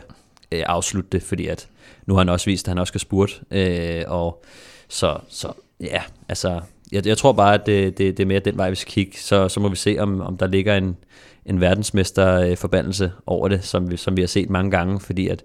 [0.51, 1.67] øh, afslutte det, fordi at
[2.05, 4.43] nu har han også vist, at han også skal spurte, øh, og
[4.87, 6.61] så, så ja, altså,
[6.91, 9.17] jeg, jeg tror bare, at det, det, det er mere den vej, vi skal kigge.
[9.17, 10.97] Så, så må vi se, om, om der ligger en,
[11.45, 15.43] en verdensmesterforbandelse over det, som vi, som vi har set mange gange, fordi at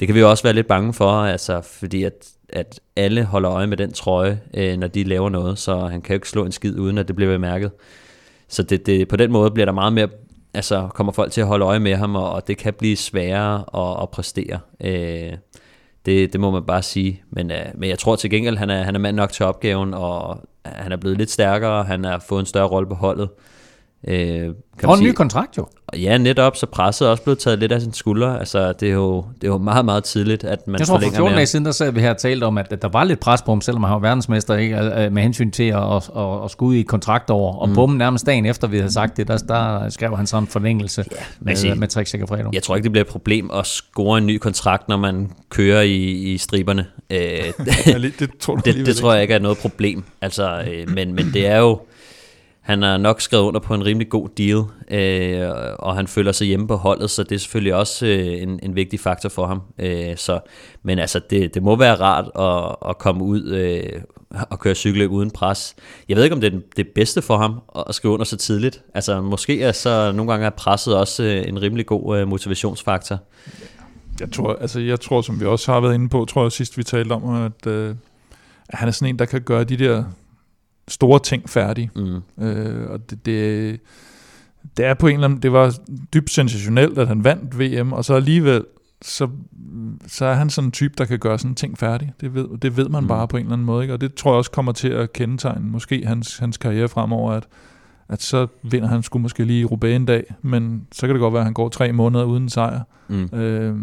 [0.00, 3.50] det kan vi jo også være lidt bange for, altså, fordi at, at alle holder
[3.50, 6.44] øje med den trøje, øh, når de laver noget, så han kan jo ikke slå
[6.44, 7.70] en skid, uden at det bliver bemærket.
[8.48, 10.08] Så det, det, på den måde bliver der meget mere,
[10.54, 13.64] altså kommer folk til at holde øje med ham, og, og det kan blive sværere
[13.74, 14.58] at, at præstere.
[14.80, 15.32] Øh,
[16.08, 17.22] det, det må man bare sige.
[17.30, 19.94] Men, øh, men jeg tror til gengæld, han er, han er mand nok til opgaven,
[19.94, 23.28] og han er blevet lidt stærkere, han har fået en større rolle på holdet.
[24.06, 25.66] Øh, kan og en ny kontrakt jo.
[25.96, 28.38] Ja, netop, så presset er også blevet taget lidt af sin skulder.
[28.38, 31.10] Altså, det er jo, det er jo meget, meget tidligt, at man Jeg tror, for
[31.10, 33.20] 14 dage siden, der sad vi her og talte om, at, at der var lidt
[33.20, 34.76] pres på ham, selvom han var verdensmester, ikke?
[35.10, 37.58] med hensyn til at, at, at, at skulle ud i et kontraktår.
[37.58, 37.74] Og mm.
[37.74, 41.04] bum, nærmest dagen efter, vi havde sagt det, der, der skrev han sådan en forlængelse
[41.10, 42.50] ja, med, sige, med Trek Fredo.
[42.52, 45.82] Jeg tror ikke, det bliver et problem at score en ny kontrakt, når man kører
[45.82, 46.86] i, i striberne.
[47.10, 47.18] Øh,
[48.18, 50.04] det, tror, det, det tror jeg ikke er noget problem.
[50.20, 51.80] Altså, øh, men, men det er jo
[52.68, 56.46] han har nok skrevet under på en rimelig god deal, øh, og han føler sig
[56.46, 59.62] hjemme på holdet, så det er selvfølgelig også øh, en, en vigtig faktor for ham.
[59.78, 60.40] Øh, så,
[60.82, 64.02] men altså, det, det må være rart at, at komme ud øh,
[64.50, 65.76] og køre cykeløb uden pres.
[66.08, 68.82] Jeg ved ikke, om det er det bedste for ham at skrive under så tidligt.
[68.94, 73.18] Altså, måske er så nogle gange er presset også øh, en rimelig god øh, motivationsfaktor.
[74.20, 76.78] Jeg tror, altså, jeg tror, som vi også har været inde på, tror jeg sidst
[76.78, 77.94] vi talte om, at, øh,
[78.68, 80.04] at han er sådan en, der kan gøre de der
[80.88, 81.90] store ting færdige.
[81.96, 82.44] Mm.
[82.44, 83.80] Øh, og det, det,
[84.76, 85.74] det er på en eller anden, det var
[86.14, 88.64] dybt sensationelt, at han vandt VM, og så alligevel,
[89.02, 89.28] så,
[90.06, 92.12] så er han sådan en type, der kan gøre sådan ting færdig.
[92.20, 93.08] Det ved, det ved man mm.
[93.08, 93.94] bare på en eller anden måde, ikke?
[93.94, 97.46] og det tror jeg også kommer til at kendetegne måske hans, hans karriere fremover, at,
[98.08, 101.20] at så vinder han skulle måske lige i Roubaix en dag, men så kan det
[101.20, 102.80] godt være, at han går tre måneder uden sejr.
[103.08, 103.38] Mm.
[103.38, 103.76] Øh,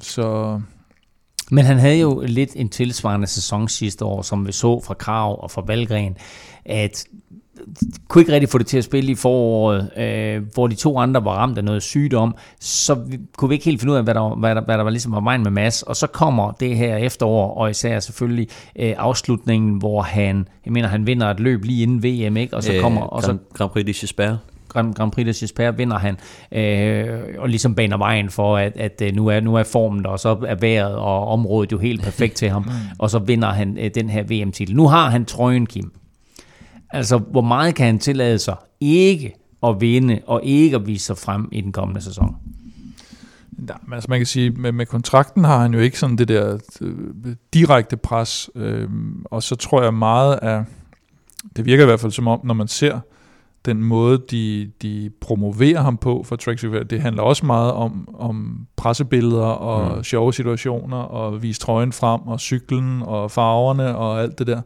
[0.00, 0.60] så
[1.50, 5.42] men han havde jo lidt en tilsvarende sæson sidste år, som vi så fra Krav
[5.42, 6.16] og fra Valgren,
[6.64, 7.04] at
[8.08, 11.24] kunne ikke rigtig få det til at spille i foråret, øh, hvor de to andre
[11.24, 14.14] var ramt af noget sygdom, så vi, kunne vi ikke helt finde ud af, hvad
[14.14, 15.82] der, hvad der, hvad der var ligesom var vejen med Mads.
[15.82, 20.88] Og så kommer det her efterår, og især selvfølgelig øh, afslutningen, hvor han, jeg mener,
[20.88, 22.56] han vinder et løb lige inden VM, ikke?
[22.56, 23.00] Og så øh, kommer...
[23.00, 24.38] Og så, Grand Prix de Gisbert.
[24.68, 26.16] Grand, Grand Prix de Gisbert vinder han,
[26.52, 30.10] øh, og ligesom baner vejen for, at, at øh, nu, er, nu er formen der,
[30.10, 33.78] og så er vejret og området jo helt perfekt til ham, og så vinder han
[33.78, 34.76] øh, den her VM-titel.
[34.76, 35.92] Nu har han trøjen, Kim.
[36.90, 41.18] Altså, hvor meget kan han tillade sig ikke at vinde, og ikke at vise sig
[41.18, 42.36] frem i den kommende sæson?
[43.68, 46.28] Ja, men altså man kan sige, med, med kontrakten har han jo ikke sådan det
[46.28, 48.88] der øh, direkte pres, øh,
[49.24, 50.64] og så tror jeg meget af,
[51.56, 53.00] det virker i hvert fald som om, når man ser
[53.64, 58.66] den måde, de, de promoverer ham på for Trek det handler også meget om, om
[58.76, 60.04] pressebilleder og mm.
[60.04, 64.60] sjove situationer, og vise trøjen frem, og cyklen, og farverne, og alt det der.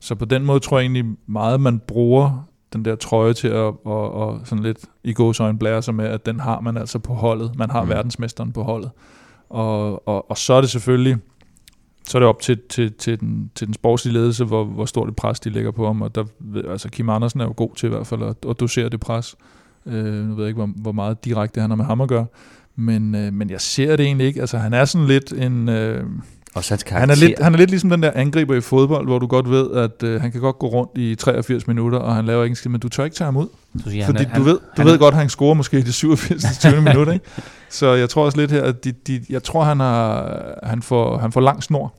[0.00, 3.74] Så på den måde tror jeg egentlig meget, man bruger den der trøje til at
[3.84, 7.14] og, og sådan lidt i gåsøjne blære sig med, at den har man altså på
[7.14, 7.56] holdet.
[7.56, 7.88] Man har mm.
[7.88, 8.90] verdensmesteren på holdet.
[9.48, 11.16] Og, og, og så er det selvfølgelig
[12.10, 15.08] så er det op til, til, til, den, til den sportslige ledelse, hvor, hvor stort
[15.08, 16.24] et pres de lægger på ham, og der,
[16.70, 19.36] altså Kim Andersen er jo god til i hvert fald at, at dosere det pres.
[19.86, 22.26] Øh, nu ved jeg ikke, hvor, hvor meget direkte han har med ham at gøre,
[22.76, 24.40] men, øh, men jeg ser det egentlig ikke.
[24.40, 25.68] Altså han er sådan lidt en...
[25.68, 26.04] Øh,
[26.54, 29.18] også hans han er, lidt, han er lidt ligesom den der angriber i fodbold, hvor
[29.18, 32.26] du godt ved, at øh, han kan godt gå rundt i 83 minutter, og han
[32.26, 33.46] laver ikke skid, men du tør ikke tage ham ud.
[33.84, 35.82] Du siger, fordi han, du ved, du han, ved godt, at han scorer måske i
[35.82, 36.58] det 87.
[36.58, 36.82] 20.
[36.82, 37.24] minut, ikke?
[37.68, 41.18] Så jeg tror også lidt her, at de, de, jeg tror, han, har, han, får,
[41.18, 41.94] han får lang snor.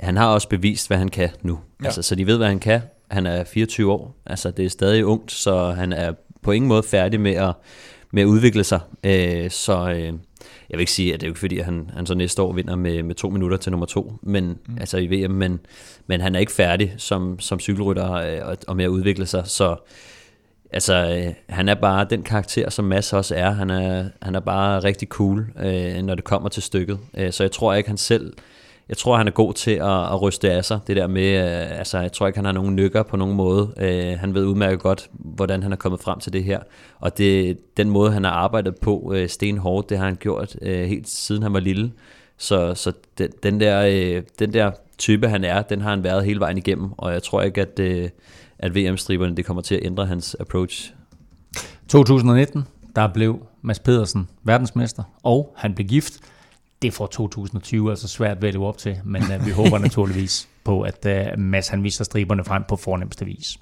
[0.00, 1.58] Han har også bevist, hvad han kan nu.
[1.80, 1.84] Ja.
[1.84, 2.80] Altså, så de ved, hvad han kan.
[3.10, 4.16] Han er 24 år.
[4.26, 7.52] Altså, det er stadig ungt, så han er på ingen måde færdig med at,
[8.10, 8.80] med at udvikle sig.
[9.04, 9.90] Øh, så...
[9.90, 10.12] Øh,
[10.70, 12.42] jeg vil ikke sige, at det er jo ikke fordi, at han, han så næste
[12.42, 14.78] år vinder med, med to minutter til nummer to, men, mm.
[14.80, 15.60] altså i VM, men,
[16.06, 19.42] men han er ikke færdig som, som cykelrytter øh, og, og med at udvikle sig,
[19.46, 19.76] så
[20.72, 23.50] altså, øh, han er bare den karakter, som Mads også er.
[23.50, 26.98] Han er, han er bare rigtig cool, øh, når det kommer til stykket.
[27.14, 28.32] Øh, så jeg tror ikke, han selv
[28.90, 30.80] jeg tror, han er god til at, at ryste af sig.
[30.86, 33.72] Det der med, øh, altså, jeg tror ikke, han har nogen nykker på nogen måde.
[33.76, 36.60] Øh, han ved udmærket godt, hvordan han er kommet frem til det her.
[36.98, 40.88] Og det, den måde, han har arbejdet på øh, stenhårdt, det har han gjort øh,
[40.88, 41.92] helt siden han var lille.
[42.36, 46.24] Så, så den, den, der, øh, den der type, han er, den har han været
[46.24, 46.90] hele vejen igennem.
[46.98, 48.08] Og jeg tror ikke, at, øh,
[48.58, 50.92] at VM-striberne det kommer til at ændre hans approach.
[51.88, 52.64] 2019,
[52.96, 56.20] der blev Mads Pedersen verdensmester, og han blev gift
[56.82, 60.48] det får 2020 altså svært ved at leve op til, men uh, vi håber naturligvis
[60.64, 63.58] på, at uh, Mads han viser striberne frem på fornemmeste vis.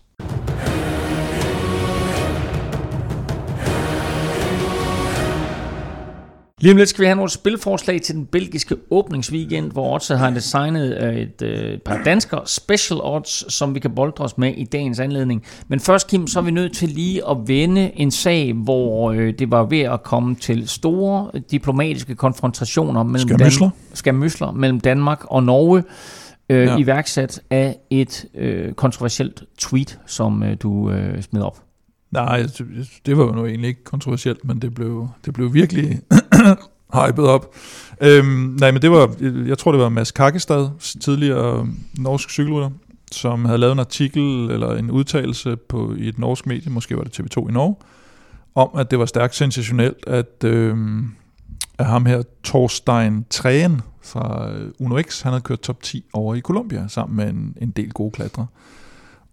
[6.61, 10.31] Lige om lidt skal vi have nogle spilforslag til den belgiske åbningsweekend, hvor også har
[10.31, 14.65] designet øh, et, et par danskere special odds, som vi kan boldre os med i
[14.65, 15.45] dagens anledning.
[15.69, 19.35] Men først, Kim, så er vi nødt til lige at vende en sag, hvor øh,
[19.39, 25.43] det var ved at komme til store diplomatiske konfrontationer mellem, Dan- skamysler mellem Danmark og
[25.43, 25.85] Norge.
[26.51, 26.77] Øh, ja.
[26.77, 31.63] iværksat af et øh, kontroversielt tweet, som øh, du øh, smed op.
[32.11, 32.47] Nej,
[33.07, 36.01] det var jo nu egentlig ikke kontroversielt, men det blev, det blev virkelig
[37.07, 37.55] hypet op.
[38.01, 39.14] Øhm, nej, men det var,
[39.47, 40.68] jeg tror det var Mads Kakkestad,
[41.01, 41.68] tidligere
[41.99, 42.70] norsk cykelrytter,
[43.12, 47.03] som havde lavet en artikel eller en udtalelse på, i et norsk medie, måske var
[47.03, 47.76] det TV2 i Norge,
[48.55, 51.14] om at det var stærkt sensationelt, at, øhm,
[51.78, 56.34] at ham her, Thorstein Træen fra øh, Uno X, han havde kørt top 10 over
[56.34, 58.47] i Colombia sammen med en, en del gode klatre.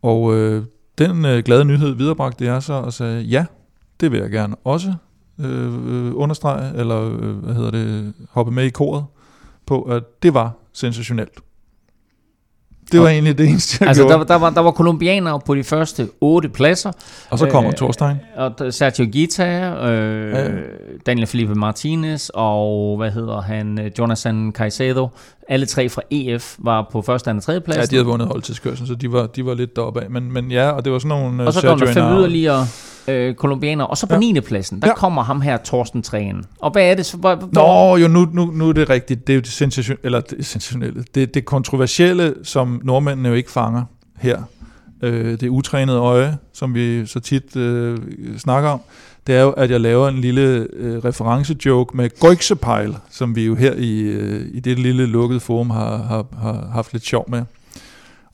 [0.02, 0.64] Og øh,
[0.98, 3.46] den øh, glade nyhed viderebragte jeg så og sagde, ja,
[4.00, 4.94] det vil jeg gerne også
[5.40, 9.06] øh, understrege, eller øh, hvad hedder det, hoppe med i koret
[9.66, 11.40] på, at det var sensationelt.
[12.92, 14.20] Det var egentlig det eneste, jeg altså, gjorde.
[14.20, 16.92] Der, der, var, der var kolumbianere på de første otte pladser.
[17.30, 18.18] Og så kommer øh, Thorstein.
[18.36, 20.48] Og Sergio Gita, øh, ja.
[21.06, 25.08] Daniel Felipe Martinez og hvad hedder han, øh, Jonathan Caicedo.
[25.50, 27.78] Alle tre fra EF var på første, anden og tredje plads.
[27.78, 30.10] Ja, de havde vundet holdtidskørsel, så de var, de var lidt deroppe af.
[30.10, 31.48] Men, men ja, og det var sådan nogle...
[31.48, 32.66] Og så kom der fem yderligere
[33.08, 33.88] øh, kolumbianere.
[33.88, 34.20] Og så på ja.
[34.20, 34.40] 9.
[34.40, 34.94] pladsen, der ja.
[34.94, 36.46] kommer ham her, Torsten Træen.
[36.60, 37.18] Og hvad er det så?
[37.18, 39.28] Hvor, Nå, jo, nu, nu, nu er det rigtigt.
[39.28, 41.06] Det er jo det, sensation, eller det, sensationelle.
[41.16, 43.84] Det, det kontroversielle, som nordmændene jo ikke fanger
[44.18, 44.42] her.
[45.02, 47.98] Øh, det utrænede øje, som vi så tit øh,
[48.38, 48.82] snakker om
[49.28, 53.56] det er jo, at jeg laver en lille øh, referencejoke med Goiksepejl, som vi jo
[53.56, 57.44] her i, øh, i det lille lukkede forum har, har, har haft lidt sjov med.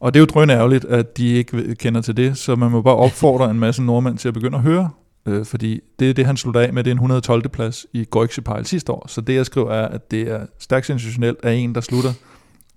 [0.01, 2.81] Og det er jo drøn ærgerligt, at de ikke kender til det, så man må
[2.81, 4.89] bare opfordre en masse nordmænd til at begynde at høre,
[5.25, 7.49] øh, fordi det er det, han slutter af med, det er en 112.
[7.49, 9.05] plads i Goiksepejl sidste år.
[9.07, 12.09] Så det, jeg skriver, er, at det er stærkt sensationelt af en, der slutter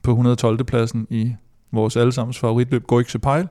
[0.03, 0.64] på 112.
[0.64, 1.35] pladsen i
[1.72, 3.49] vores allesammens favoritløb Goiksepejl,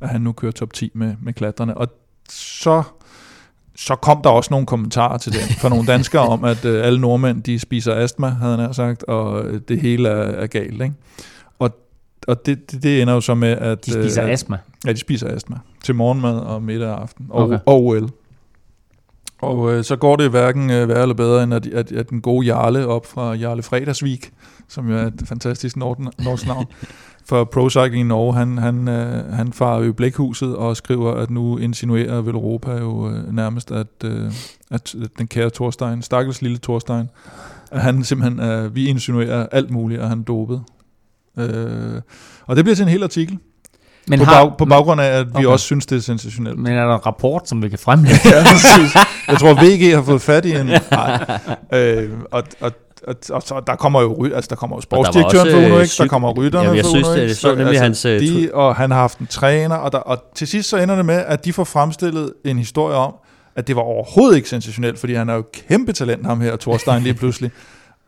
[0.00, 1.76] at han nu kører top 10 med, med klatrene.
[1.76, 1.88] Og
[2.30, 2.82] så
[3.78, 7.00] så kom der også nogle kommentarer til det fra nogle danskere om, at øh, alle
[7.00, 10.82] nordmænd de spiser astma, havde han sagt, og øh, det hele er, er galt.
[10.82, 10.94] Ikke?
[12.26, 13.86] Og, og det, det, det ender jo så med, at...
[13.86, 14.58] De spiser øh, astma?
[14.86, 15.56] Ja, de spiser astma.
[15.84, 17.26] Til morgenmad og middag og aften.
[17.30, 17.58] Og, okay.
[17.66, 18.10] og OL.
[19.38, 22.20] Og øh, så går det hverken øh, værre eller bedre, end at, at, at den
[22.20, 24.30] gode Jarle op fra Jarle Fredagsvik,
[24.68, 26.66] som jo er et fantastisk norsk navn,
[27.28, 31.30] for Pro Cycling i Norge, han, han, øh, han farer jo blækhuset og skriver, at
[31.30, 34.32] nu insinuerer vel Europa jo øh, nærmest, at, øh,
[34.70, 37.08] at den kære Thorstein, stakkels lille Thorstein,
[37.70, 40.62] at han simpelthen, øh, vi insinuerer alt muligt, at han dopet.
[41.38, 42.00] Øh,
[42.46, 43.38] og det bliver til en hel artikel.
[44.08, 45.46] Men på, har, bag, på baggrund af, at vi okay.
[45.46, 46.58] også synes, det er sensationelt.
[46.58, 48.20] Men er der en rapport, som vi kan fremlægge?
[48.30, 48.44] ja,
[49.28, 50.66] Jeg tror, VG har fået fat i en...
[50.90, 51.38] Nej.
[51.72, 52.72] Øh, og, og
[53.06, 56.06] og, og så der kommer jo altså der kommer jo sportsdirektøren for Uno X, der
[56.06, 57.20] kommer rytterne ja, jeg for synes, Uno X.
[57.20, 59.98] Det, så nemlig altså, hans, øh, de, og han har haft en træner, og, der,
[59.98, 63.14] og til sidst så ender det med, at de får fremstillet en historie om,
[63.56, 67.02] at det var overhovedet ikke sensationelt, fordi han er jo kæmpe talent, ham her, Thorstein,
[67.02, 67.50] lige pludselig.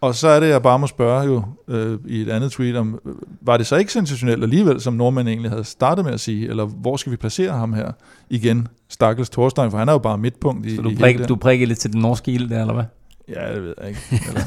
[0.00, 2.98] Og så er det, jeg bare må spørge jo øh, i et andet tweet, om
[3.06, 6.48] øh, var det så ikke sensationelt alligevel, som nordmænd egentlig havde startet med at sige,
[6.48, 7.92] eller hvor skal vi placere ham her
[8.30, 8.68] igen?
[8.88, 11.66] Stakkels Thorstein, for han er jo bare midtpunkt i Så du, i prik, du prikker
[11.66, 12.84] lidt til den norske ild der, eller hvad?
[13.36, 14.00] Ja, det ved jeg ikke.
[14.28, 14.40] Eller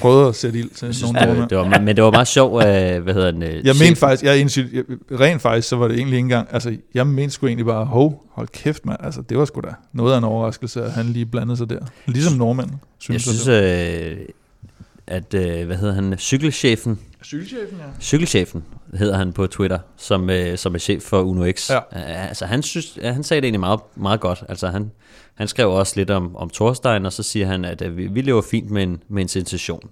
[0.00, 3.02] prøvede at sætte ild til nogle Ja, det var, men det var meget sjovt, øh,
[3.02, 3.42] hvad hedder den?
[3.42, 4.84] øh, Jeg mente faktisk, jeg, indsy- jeg,
[5.20, 8.24] rent faktisk, så var det egentlig ikke engang, altså jeg mente sgu egentlig bare, hov,
[8.32, 11.26] hold kæft mand, altså det var sgu da noget af en overraskelse, at han lige
[11.26, 11.78] blandede sig der.
[12.06, 12.78] Ligesom nordmænd, Jeg
[13.20, 14.10] synes synes, det.
[14.10, 14.16] øh,
[15.06, 17.84] at, øh, hvad hedder han, cykelchefen, Cykelchefen, ja.
[18.00, 18.64] cykelchefen
[18.94, 21.70] hedder han på Twitter, som, øh, som er chef for Uno X.
[21.70, 21.80] Ja.
[22.28, 24.44] Altså han, synes, han sagde det egentlig meget, meget godt.
[24.48, 24.90] Altså han,
[25.34, 28.20] han skrev også lidt om, om Thorstein, og så siger han, at øh, vi, vi
[28.20, 29.90] lever fint med en, med en sensation.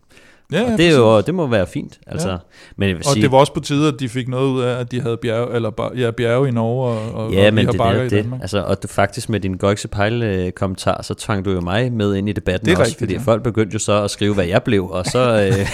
[0.52, 1.98] Ja, og ja, det, er jo, det må være fint.
[2.06, 2.36] Altså, Ja.
[2.76, 4.62] Men jeg vil Og sige, det var også på tide, at de fik noget ud
[4.62, 7.60] af, at de havde bjerge, eller ja, bjerge i Norge, og, og, Ja, og men
[7.60, 8.22] vi har det bakker er i det.
[8.24, 8.40] Danmark.
[8.40, 12.14] Altså, og du faktisk med din Goikse Pejl kommentar, så tvang du jo mig med
[12.14, 13.20] ind i debatten Det er også, rigtigt, fordi ja.
[13.20, 15.66] folk begyndte jo så at skrive, hvad jeg blev, og så øh,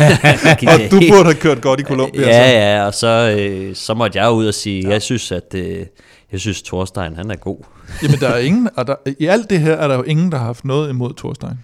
[0.75, 2.23] Og det du burde have kørt godt i Colombia.
[2.23, 2.29] så.
[2.29, 4.91] Ja, ja, og så, øh, så måtte jeg ud og sige, ja.
[4.93, 5.87] jeg synes, at øh,
[6.33, 7.59] jeg synes, Thorstein, han er god.
[8.03, 10.39] Jamen, der er ingen, og der, i alt det her er der jo ingen, der
[10.39, 11.59] har haft noget imod Thorstein.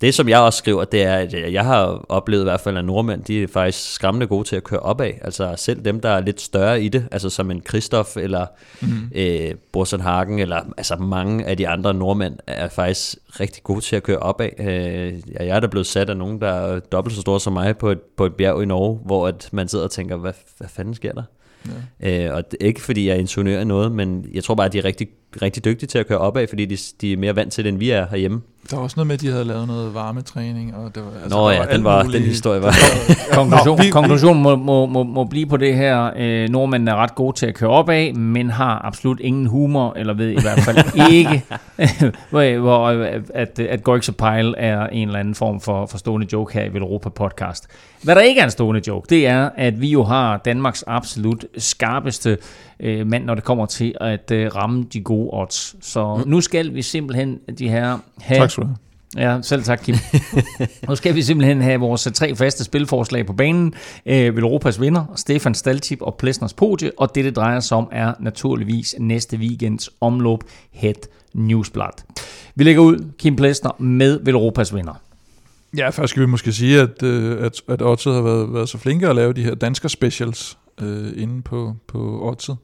[0.00, 2.76] Det, som jeg også skriver, det er, at øh, jeg har oplevet i hvert fald,
[2.76, 5.10] at nordmænd, de er faktisk skræmmende gode til at køre opad.
[5.22, 8.46] Altså selv dem, der er lidt større i det, altså som en Christoph eller
[8.80, 9.10] mm.
[9.14, 13.96] øh, Borsen Hagen, eller altså mange af de andre nordmænd, er faktisk rigtig gode til
[13.96, 14.48] at køre opad.
[14.58, 17.78] Øh, jeg er da blevet sat af nogen, der er dobbelt så store som mig
[17.78, 20.68] på et, på et bjerg i Norge, hvor at man sidder og tænker, hvad, hvad
[20.68, 21.22] fanden sker der?
[22.00, 22.26] Ja.
[22.26, 24.84] Øh, og det ikke fordi jeg insinuerer noget, men jeg tror bare, at de er
[24.84, 25.08] rigtig,
[25.42, 27.78] rigtig dygtige til at køre opad, fordi de, de er mere vant til det, end
[27.78, 28.40] vi er herhjemme.
[28.70, 30.74] Der var også noget med, at de havde lavet noget varmetræning.
[30.76, 32.74] Og det var, altså, Nå der ja, alt den, var, den historie var...
[33.32, 36.10] Konklusion, Nå, vi- konklusion må, må, må, må blive på det her.
[36.16, 40.14] Øh, nordmændene er ret gode til at køre opad, men har absolut ingen humor, eller
[40.14, 40.78] ved i hvert fald
[41.12, 41.44] ikke,
[42.60, 42.88] hvor,
[43.34, 46.72] at, at Gorks Pile er en eller anden form for, for stående joke her i
[46.74, 47.66] Velropa podcast.
[48.02, 51.44] Hvad der ikke er en stående joke, det er, at vi jo har Danmarks absolut
[51.58, 52.38] skarpeste
[52.80, 55.76] øh, mand, når det kommer til at øh, ramme de gode odds.
[55.80, 58.38] Så nu skal vi simpelthen de her have...
[58.38, 58.76] Tak skal du have.
[59.16, 59.94] Ja, selv tak, Kim.
[60.88, 63.74] nu skal vi simpelthen have vores tre faste spilforslag på banen.
[64.06, 68.14] Øh, Velropas vinder, Stefan Staltip og Plesners podie, og det, det drejer sig om, er
[68.20, 70.38] naturligvis næste weekends omløb
[70.72, 70.94] Head
[71.34, 72.04] Newsblad.
[72.54, 75.00] Vi lægger ud Kim Plesner med Velropas vinder.
[75.76, 78.78] Ja, først skal vi måske sige, at, øh, at, at Oddset har været, været så
[78.78, 82.56] flinke at lave de her dansker specials øh, inde på, på Oddset.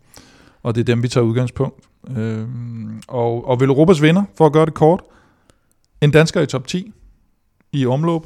[0.62, 1.84] Og det er dem, vi tager udgangspunkt.
[2.16, 2.46] Øh,
[3.08, 5.00] og, og Velropas vinder, for at gøre det kort,
[6.00, 6.92] en dansker i top 10
[7.72, 8.22] i omløb.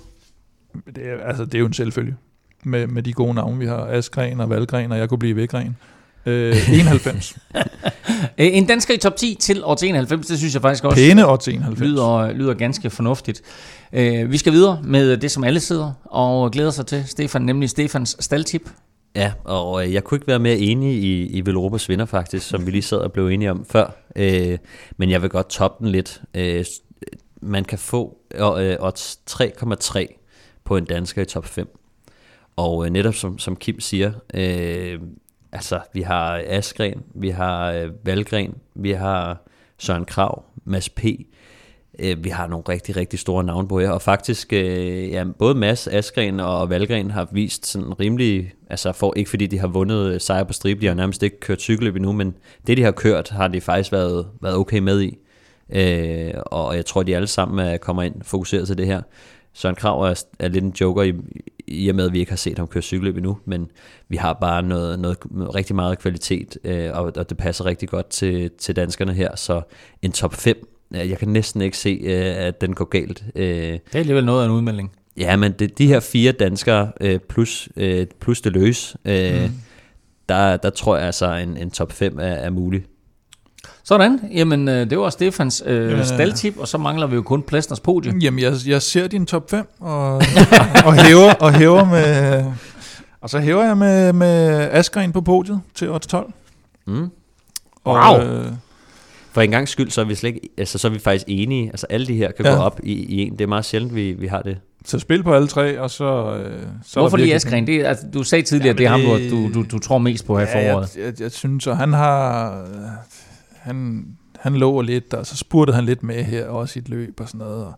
[0.86, 2.16] Det er, altså, det er jo en selvfølge.
[2.64, 3.86] Med, med de gode navne, vi har.
[3.86, 5.76] Askren og Valgren, og jeg kunne blive vækren.
[6.26, 7.36] Øh, 91.
[7.56, 7.62] Øh,
[8.56, 11.48] en dansker i top 10 til år 91, det synes jeg faktisk også Pæne odds
[11.48, 11.80] 91.
[11.80, 13.42] lyder, lyder ganske fornuftigt.
[13.92, 17.70] Øh, vi skal videre med det, som alle sidder og glæder sig til, Stefan, nemlig
[17.70, 18.70] Stefans Staltip.
[19.16, 22.66] Ja, og øh, jeg kunne ikke være mere enig i, i Velropas vinder faktisk, som
[22.66, 24.04] vi lige sad og blev enige om før.
[24.16, 24.58] Øh,
[24.96, 26.22] men jeg vil godt toppe den lidt.
[26.34, 26.64] Øh, øh
[27.42, 30.06] man kan få øh, odds 3,3
[30.64, 31.78] på en dansker i top 5.
[32.56, 35.00] Og øh, netop som, som Kim siger, øh,
[35.52, 39.42] altså vi har Askren, vi har øh, Valgren, vi har
[39.78, 41.04] Søren Krav, Mads P.,
[41.98, 45.54] Øh, vi har nogle rigtig, rigtig store navne på her, og faktisk, øh, ja, både
[45.54, 50.12] Mads, Askren og Valgren har vist sådan rimelig, altså for, ikke fordi de har vundet
[50.14, 52.34] øh, sejr på stribe, de har nærmest ikke kørt cykelløb endnu, men
[52.66, 55.18] det de har kørt, har de faktisk været, været okay med i.
[55.70, 59.02] Øh, og jeg tror, de alle sammen kommer ind fokuseret til det her.
[59.52, 61.12] Søren Krav er, er lidt en joker i,
[61.66, 63.70] i og med, at vi ikke har set ham køre cykelløb endnu, men
[64.08, 65.18] vi har bare noget, noget,
[65.54, 69.62] rigtig meget kvalitet, øh, og, og det passer rigtig godt til, til danskerne her, så
[70.02, 73.24] en top 5 jeg kan næsten ikke se, øh, at den går galt.
[73.34, 74.90] Øh, Det er alligevel noget af en udmelding.
[75.16, 79.50] Ja, men det, de her fire danskere øh, plus, øh, plus det løs, øh, mm.
[80.28, 82.84] der, der tror jeg altså, en, en top 5 er, er mulig.
[83.84, 87.22] Sådan, jamen øh, det var Stefans øh, Jamen, øh, staltip, og så mangler vi jo
[87.22, 88.12] kun Plesners podie.
[88.22, 90.14] Jamen, jeg, jeg ser din top 5, og,
[90.86, 92.44] og, hæver, og hæver med...
[93.20, 96.32] Og så hæver jeg med, med Askren på podiet til 8-12.
[96.86, 97.08] Mm.
[97.84, 98.26] Og, Wow.
[98.26, 98.46] Øh,
[99.34, 101.66] For en gang skyld, så er vi slet ikke, altså, så er vi faktisk enige.
[101.70, 102.54] Altså alle de her kan Ja.
[102.54, 103.32] gå op i, i en.
[103.32, 104.58] Det er meget sjældent, vi, vi har det.
[104.84, 106.36] så spil på alle tre, og så...
[106.36, 107.66] Øh, så Hvorfor lige virkelig- Askren?
[107.66, 109.98] Det, altså, du sagde tidligere, at det er ham, du, det- du, du, du tror
[109.98, 110.96] mest på her Ja, foråret.
[110.96, 112.60] jeg, jeg, jeg synes, at han har...
[112.62, 112.68] øh,
[113.58, 114.06] Han,
[114.38, 117.28] han lå lidt, og så spurgte han lidt med her, også i et løb og
[117.28, 117.64] sådan noget.
[117.64, 117.72] Og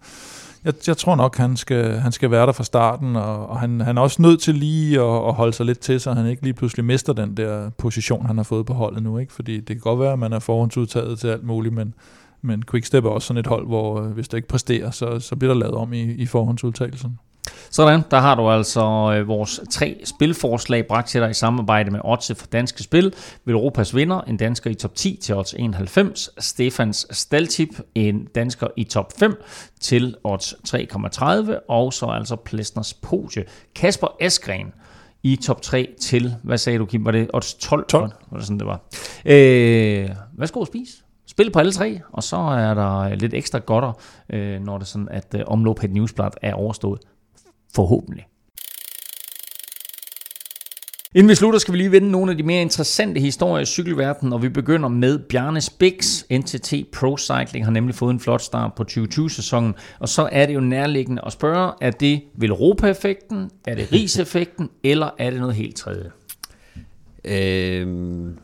[0.66, 3.80] jeg, jeg tror nok, han skal, han skal være der fra starten, og, og han,
[3.80, 6.42] han er også nødt til lige at, at holde sig lidt til, så han ikke
[6.42, 9.18] lige pludselig mister den der position, han har fået på holdet nu.
[9.18, 9.32] Ikke?
[9.32, 11.94] Fordi det kan godt være, at man er forhåndsudtaget til alt muligt, men,
[12.42, 15.36] men Quickstep er også sådan et hold, hvor øh, hvis det ikke præsterer, så, så
[15.36, 17.18] bliver der lavet om i, i forhåndsudtagelsen.
[17.70, 22.00] Sådan, der har du altså øh, vores tre spilforslag bragt til dig i samarbejde med
[22.04, 23.14] Odds for Danske Spil.
[23.46, 26.30] Europas vinder, en dansker i top 10 til odds 91.
[26.38, 29.42] Stefans Staltip, en dansker i top 5
[29.80, 31.52] til odds 3,30.
[31.68, 33.44] Og så altså Plesners Poge.
[33.74, 34.72] Kasper Askren
[35.22, 37.86] i top 3 til, hvad sagde du Kim, var det odds 12?
[37.88, 38.10] 12.
[38.30, 38.80] Var det sådan, det var.
[39.24, 40.92] Øh, værsgo at spise.
[41.26, 43.92] Spil på alle tre, og så er der lidt ekstra godter,
[44.30, 47.00] øh, når det sådan, at øh, omlop et newsblad er overstået.
[47.76, 48.26] Forhåbentlig.
[51.14, 54.32] Inden vi slutter, skal vi lige vende nogle af de mere interessante historier i cykelverdenen,
[54.32, 56.22] og vi begynder med Bjarne Spix.
[56.32, 60.54] NTT Pro Cycling har nemlig fået en flot start på 2020-sæsonen, og så er det
[60.54, 65.76] jo nærliggende at spørge, er det Velropa-effekten, er det Ris-effekten, eller er det noget helt
[65.76, 66.10] tredje?
[67.26, 67.86] Øh,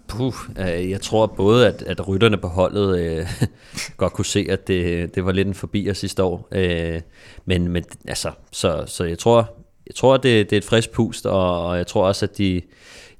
[0.09, 3.27] puh, øh, jeg tror både, at, at rytterne på holdet øh,
[3.97, 6.49] godt kunne se, at det, det var lidt en forbi os sidste år.
[6.53, 7.01] Øh,
[7.45, 9.55] men, men altså, så, så jeg tror,
[9.87, 12.39] jeg tror at det, det er et frisk pust, og, og jeg tror også, at
[12.39, 12.61] de,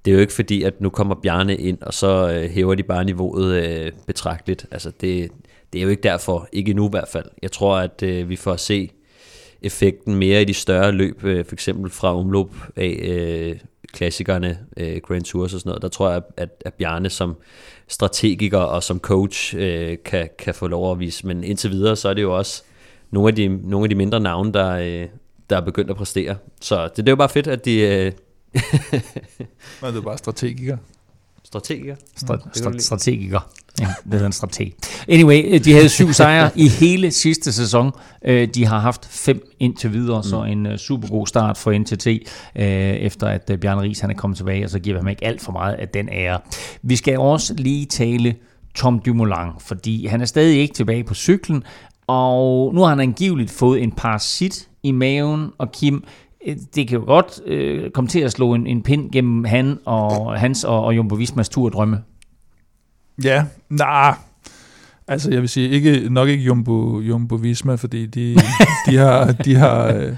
[0.05, 2.83] det er jo ikke fordi, at nu kommer Bjarne ind, og så øh, hæver de
[2.83, 4.67] bare niveauet øh, betragteligt.
[4.71, 5.31] Altså, det,
[5.73, 7.25] det er jo ikke derfor, ikke nu i hvert fald.
[7.43, 8.91] Jeg tror, at øh, vi får at se
[9.63, 13.59] effekten mere i de større løb, øh, for eksempel fra omløb af øh,
[13.93, 17.37] klassikerne, øh, Grand Tours og sådan noget, der tror jeg, at, at Bjarne som
[17.89, 21.27] strategiker og som coach øh, kan, kan få lov at vise.
[21.27, 22.63] Men indtil videre, så er det jo også
[23.11, 25.09] nogle af de, nogle af de mindre navne, der, øh,
[25.51, 26.37] der er begyndt at præstere.
[26.61, 27.81] Så det, det er jo bare fedt, at de...
[27.81, 28.13] Øh,
[29.83, 30.77] Men det er bare strategiker.
[31.45, 31.97] strategiker.
[31.97, 33.41] Stra- stra- strategiker.
[33.81, 34.73] Ja, det hedder en strateg.
[35.09, 37.91] Anyway, øh, de havde syv sejre i hele sidste sæson.
[38.25, 42.07] Øh, De har haft fem indtil videre, så en øh, super god start for NTT,
[42.57, 45.53] efter at Bjarne Ries han er kommet tilbage, og så giver ham ikke alt for
[45.53, 46.39] meget af den ære.
[46.83, 48.35] Vi skal også lige tale
[48.75, 51.63] Tom Dumoulin, fordi han er stadig ikke tilbage på cyklen,
[52.07, 56.05] og nu har han angiveligt fået en parasit i maven, og Kim,
[56.75, 60.39] det kan jo godt øh, komme til at slå en, en pind gennem han og
[60.41, 61.99] hans og, og Jumbo Vismas turdrømme.
[63.25, 64.15] Ja, nej.
[65.09, 68.37] Altså, jeg vil sige, ikke, nok ikke Jumbo, Jumbo Visma, fordi de,
[68.87, 70.13] de, har, de, har, øh,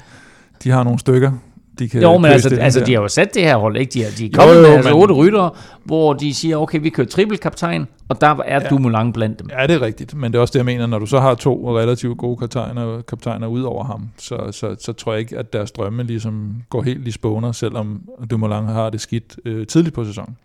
[0.65, 1.33] de har nogle stykker,
[1.79, 2.87] de kan Jo, men altså, altså der.
[2.87, 3.91] de har jo sat det her hold, ikke?
[3.91, 5.51] De, har, de er kommet Jo, med jo, altså men- otte ryttere,
[5.85, 8.69] hvor de siger, okay, vi kører trippelkaptajn, og der er ja.
[8.69, 9.49] Dumoulin blandt dem.
[9.59, 11.35] Ja, det er rigtigt, men det er også det, jeg mener, når du så har
[11.35, 15.53] to relativt gode kaptajner, kaptajner ud over ham, så, så, så tror jeg ikke, at
[15.53, 18.01] deres drømme ligesom går helt i spåner, selvom
[18.31, 20.37] Dumoulin har det skidt øh, tidligt på sæsonen.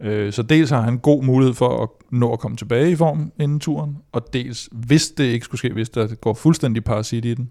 [0.00, 3.32] Øh, så dels har han god mulighed for at nå at komme tilbage i form
[3.40, 7.34] inden turen, og dels, hvis det ikke skulle ske, hvis der går fuldstændig parasit i
[7.34, 7.50] den,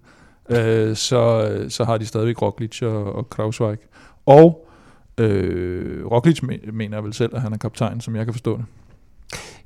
[0.49, 3.77] øh, så, så har de stadigvæk Roglic og, og Krausweig.
[4.25, 4.67] Og
[5.17, 6.41] øh, Roglic
[6.73, 8.65] mener vel selv, at han er kaptajn, som jeg kan forstå det.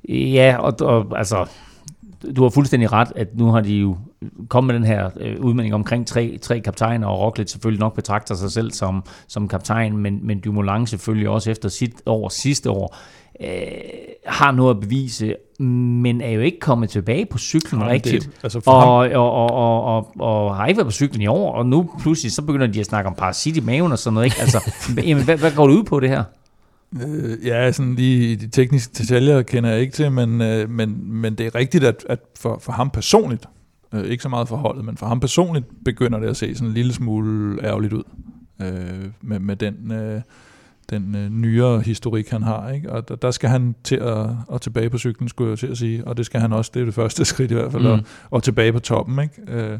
[0.08, 1.46] Ja, og, og altså,
[2.36, 3.96] du har fuldstændig ret, at nu har de jo
[4.48, 8.34] kommet med den her øh, udmelding omkring tre, tre kaptajner, og Roglic selvfølgelig nok betragter
[8.34, 12.96] sig selv som, som kaptajn, men, men Dumoulin selvfølgelig også efter sit år, sidste år,
[13.40, 13.48] øh,
[14.26, 18.24] har noget at bevise, men er jo ikke kommet tilbage på cyklen Nej, rigtigt.
[18.24, 21.52] det- altså og, og, og, og, og, og har ikke været på cyklen i år,
[21.52, 24.24] og nu pludselig så begynder de at snakke om parasit i maven og sådan noget.
[24.26, 24.36] Ikke?
[24.40, 24.72] Altså,
[25.08, 26.24] jamen, hvad, hvad går du ud på det her?
[27.06, 31.34] Øh, ja, sådan lige de tekniske detaljer kender jeg ikke til, men, øh, men, men
[31.34, 33.46] det er rigtigt, at, at for, for ham personligt,
[33.94, 36.68] øh, ikke så meget for holdet, men for ham personligt begynder det at se sådan
[36.68, 38.02] en lille smule ærgerligt ud
[38.62, 40.20] øh, med, med den, øh,
[40.90, 42.70] den øh, nyere historik, han har.
[42.70, 42.92] Ikke?
[42.92, 45.78] Og der, der skal han til at, at tilbage på cyklen, skulle jeg til at
[45.78, 47.88] sige, og det skal han også, det er det første skridt i hvert fald, Mm.
[47.90, 48.00] og,
[48.30, 49.18] og tilbage på toppen.
[49.18, 49.52] Ikke?
[49.52, 49.78] Øh,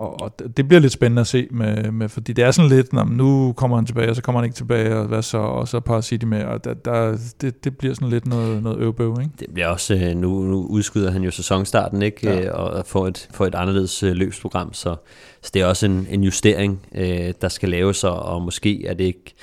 [0.00, 2.92] og, og det- bliver lidt spændende at se, med, med, fordi det er sådan lidt,
[2.92, 5.38] "Nå, men nu kommer han tilbage, og så kommer han ikke tilbage, og hvad så,
[5.38, 9.16] og så Parasiti med, og der, der, det, det bliver sådan lidt noget, noget øvbøv,
[9.20, 9.32] ikke?
[9.40, 12.18] Det bliver også, øh, nu, nu udskyder han jo sæsonstarten, ikke?
[12.30, 12.40] Ja.
[12.40, 12.50] Ja.
[12.52, 14.96] Og får et, får et anderledes øh, løbsprogram, så,
[15.42, 18.94] så det er også en, en justering, øh, der skal laves, og, og måske er
[18.94, 19.34] det ikke,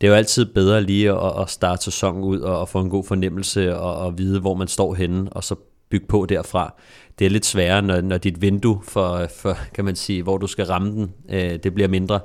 [0.00, 2.90] det er jo altid bedre lige at, at starte sæsonen ud og, og få en
[2.90, 5.54] god fornemmelse og, og vide, hvor man står henne, og så
[5.90, 6.74] bygge på derfra.
[7.18, 10.46] Det er lidt sværere, når, når dit vindue for, for, kan man sige, hvor du
[10.46, 12.20] skal ramme den, øh, det bliver mindre.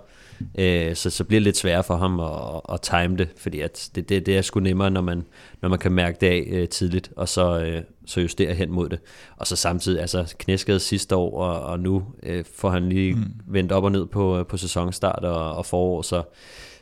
[0.60, 3.90] Øh, så, så bliver det lidt sværere for ham at, at time det, fordi at
[3.95, 5.23] det, det, det er sgu nemmere, når man,
[5.61, 8.90] når man kan mærke det af øh, tidligt, og så, øh, så justere hen mod
[8.90, 8.99] det.
[9.38, 13.23] Og så samtidig, altså knæskade sidste år, og, og nu øh, får han lige mm.
[13.48, 16.23] vendt op og ned på, på sæsonstart og, og forår, så,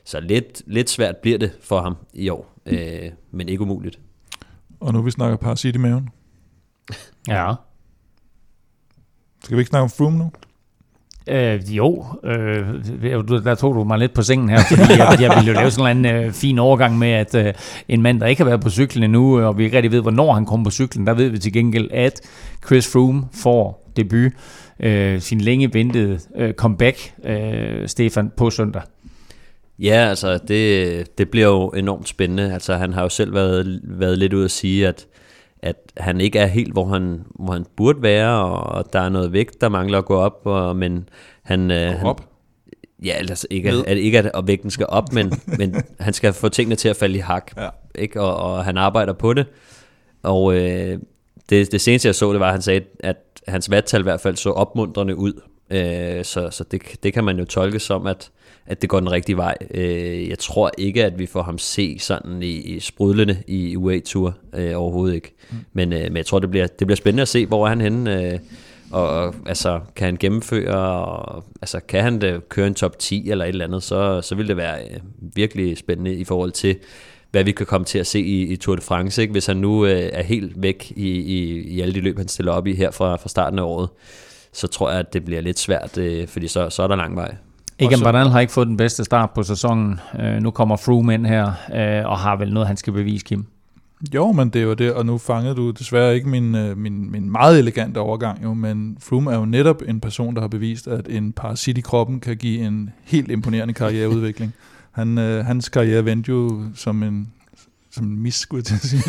[0.06, 4.00] så lidt, lidt svært bliver det for ham i år, øh, men ikke umuligt.
[4.80, 6.10] Og nu vi snakker Parasit i maven.
[7.28, 7.54] Ja.
[9.44, 10.32] Skal vi ikke snakke om Froome nu?
[11.28, 12.68] Øh, jo, øh,
[13.28, 15.72] du- der tog du mig lidt på sengen her, fordi jeg, jeg ville jo lave
[15.72, 17.54] sådan en øh, fin overgang med, at øh,
[17.88, 20.02] en mand, der ikke har været på cyklen endnu, øh, og vi ikke rigtig ved,
[20.02, 22.22] hvornår han kommer på cyklen, der ved vi til gengæld, at
[22.66, 24.32] Chris Froome får debut,
[24.80, 28.82] øh, sin længe ventede øh, comeback, øh, Stefan, på søndag.
[29.80, 32.54] Ja, altså det, det bliver jo enormt spændende.
[32.54, 35.06] Altså han har jo selv været, været lidt ude at sige, at,
[35.62, 39.34] at han ikke er helt, hvor han, hvor han burde være, og der er noget
[39.34, 41.10] vægt, der mangler at gå op, og, men
[41.44, 41.72] han...
[41.72, 42.28] Øh, han op?
[43.04, 46.34] Ja, altså ikke, at, at, ikke at, at vægten skal op, men, men han skal
[46.34, 47.70] få tingene til at falde i hak, ja.
[47.96, 48.22] ikke?
[48.22, 49.46] Og, og han arbejder på det.
[50.24, 51.00] Og øh,
[51.50, 53.18] det, det seneste jeg så, det var, at han sagde, at
[53.48, 55.42] hans vattal i hvert fald så opmuntrende ud.
[55.70, 58.32] Øh, så så det, det kan man jo tolke som, at,
[58.66, 59.58] at det går den rigtige vej.
[59.72, 64.38] Øh, jeg tror ikke, at vi får ham se sådan i, i sprudlende i UA-tur
[64.56, 65.34] øh, overhovedet ikke.
[65.52, 65.58] Mm.
[65.74, 67.82] Men, øh, men jeg tror, det bliver, det bliver spændende at se, hvor er han
[67.82, 68.24] henne.
[68.24, 68.40] Øh,
[68.92, 73.30] og, og altså, kan han gennemføre, og, altså, kan han det, køre en top 10
[73.32, 76.76] eller et eller andet, så, så vil det være øh, virkelig spændende i forhold til,
[77.32, 79.32] hvad vi kan komme til at se i, i Tour de France, ikke?
[79.32, 82.52] hvis han nu øh, er helt væk i, i, i alle de løb, han stiller
[82.52, 83.90] op i her fra, fra starten af året,
[84.54, 87.16] så tror jeg, at det bliver lidt svært, øh, fordi så, så er der lang
[87.16, 87.36] vej.
[87.82, 90.00] Egan Bernal har ikke fået den bedste start på sæsonen.
[90.20, 91.46] Øh, nu kommer Froome ind her,
[91.76, 93.46] øh, og har vel noget, han skal bevise, Kim.
[94.14, 97.12] Jo, men det er jo det, og nu fangede du desværre ikke min, øh, min,
[97.12, 100.88] min meget elegante overgang, jo, men Froome er jo netop en person, der har bevist,
[100.88, 104.54] at en parasit i kroppen kan give en helt imponerende karriereudvikling.
[104.92, 107.28] Han, øh, hans karriere vendte jo som en,
[107.92, 109.04] som en mis, skulle jeg til at sige,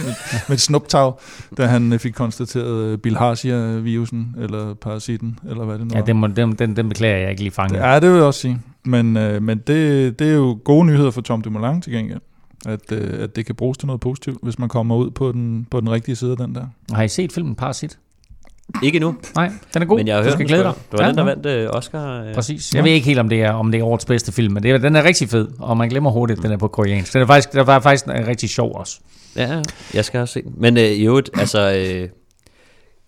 [0.49, 1.13] med, et snuptag,
[1.57, 6.17] da han øh, fik konstateret øh, bilharzia-virusen, eller parasitten, eller hvad det nu Ja, den,
[6.17, 7.79] må, den, den, den beklager jeg ikke lige fanget.
[7.79, 8.61] Ja, det vil jeg også sige.
[8.85, 12.21] Men, øh, men det, det er jo gode nyheder for Tom Dumoulin til gengæld.
[12.67, 15.67] At, øh, at det kan bruges til noget positivt, hvis man kommer ud på den,
[15.71, 16.67] på den rigtige side af den der.
[16.93, 17.99] Har I set filmen Parasit?
[18.83, 19.15] Ikke nu.
[19.35, 19.97] Nej, den er god.
[19.99, 20.73] Men jeg har du hørt, skal glæde dig.
[20.91, 22.23] Det var ja, den, der vandt øh, Oscar.
[22.23, 22.35] Ja.
[22.35, 22.75] Præcis.
[22.75, 24.71] Jeg ved ikke helt, om det er, om det er årets bedste film, men det
[24.71, 27.13] er, den er rigtig fed, og man glemmer hurtigt, at den er på koreansk.
[27.13, 29.01] Den er faktisk, den er faktisk rigtig sjov også.
[29.37, 29.63] Ja,
[29.95, 30.53] jeg skal også se den.
[30.57, 32.09] Men øh, i øvrigt, altså, øh,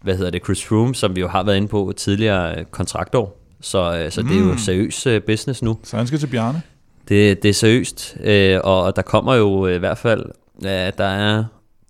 [0.03, 3.41] hvad hedder det, Chris Froome, som vi jo har været inde på tidligere øh, kontraktår,
[3.61, 4.29] så, øh, så mm.
[4.29, 5.79] det er jo seriøs øh, business nu.
[5.83, 6.63] Så han skal til Bjarne?
[7.09, 10.25] Det, det er seriøst, øh, og der kommer jo øh, i hvert fald,
[10.65, 11.45] øh, der er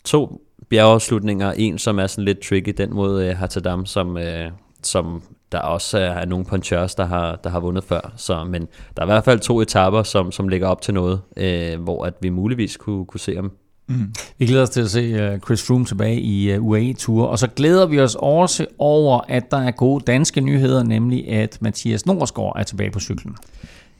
[0.04, 0.40] to
[0.74, 1.52] bjergeafslutninger.
[1.52, 4.50] En, som er sådan lidt tricky, den mod øh, Hatadam, som, øh,
[4.82, 5.22] som
[5.52, 8.12] der også er nogle punchers, der har, der har vundet før.
[8.16, 11.20] Så, men der er i hvert fald to etapper, som, som ligger op til noget,
[11.36, 13.52] øh, hvor at vi muligvis kunne, kunne se ham.
[13.88, 14.14] Mm.
[14.38, 17.46] Vi glæder os til at se øh, Chris Froome tilbage i øh, UAE-tur, og så
[17.46, 22.56] glæder vi os også over, at der er gode danske nyheder, nemlig at Mathias Norsgaard
[22.58, 23.36] er tilbage på cyklen.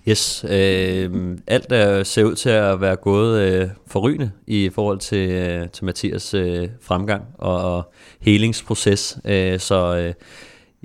[0.09, 5.31] Yes, øh, alt er, ser ud til at være gået øh, forrygende i forhold til,
[5.31, 9.19] øh, til Mathias øh, fremgang og, og helingsproces.
[9.25, 10.15] Øh, så øh,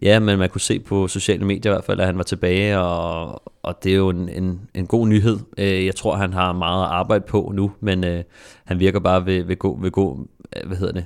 [0.02, 2.80] ja, men man kunne se på sociale medier i hvert fald, at han var tilbage,
[2.80, 5.38] og, og det er jo en, en, en god nyhed.
[5.58, 8.24] Øh, jeg tror, han har meget at arbejde på nu, men øh,
[8.66, 10.28] han virker bare ved, ved, gå, ved gå,
[10.66, 11.06] hvad hedder det?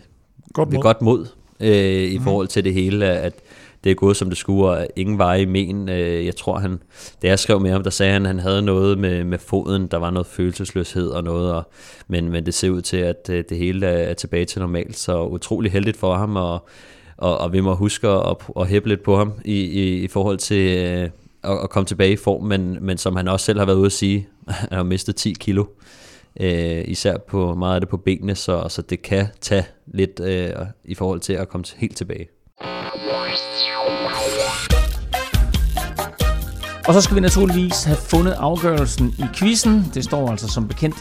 [0.54, 0.76] Godt mod.
[0.76, 1.28] Ved godt mod
[1.60, 2.24] øh, i mm.
[2.24, 3.34] forhold til det hele, at
[3.84, 5.90] det er gået som det skulle, og ingen veje i men.
[5.90, 6.80] Øh, jeg tror, han,
[7.22, 9.88] da jeg skrev med ham, der sagde han, at han havde noget med, med foden,
[9.88, 11.72] der var noget følelsesløshed og noget, og,
[12.08, 14.98] men, men det ser ud til, at øh, det hele er, er tilbage til normalt,
[14.98, 16.68] så utrolig heldigt for ham, og,
[17.18, 20.38] og, og vi må huske at, at hæppe lidt på ham i, i, i forhold
[20.38, 21.10] til øh,
[21.44, 23.86] at, at komme tilbage i form, men, men som han også selv har været ude
[23.86, 25.66] at sige, han har mistet 10 kilo.
[26.40, 30.50] Øh, især på meget af det på benene, så, så det kan tage lidt øh,
[30.86, 32.28] i forhold til at komme helt tilbage.
[36.88, 39.92] Og så skal vi naturligvis have fundet afgørelsen i quizzen.
[39.94, 40.96] Det står altså som bekendt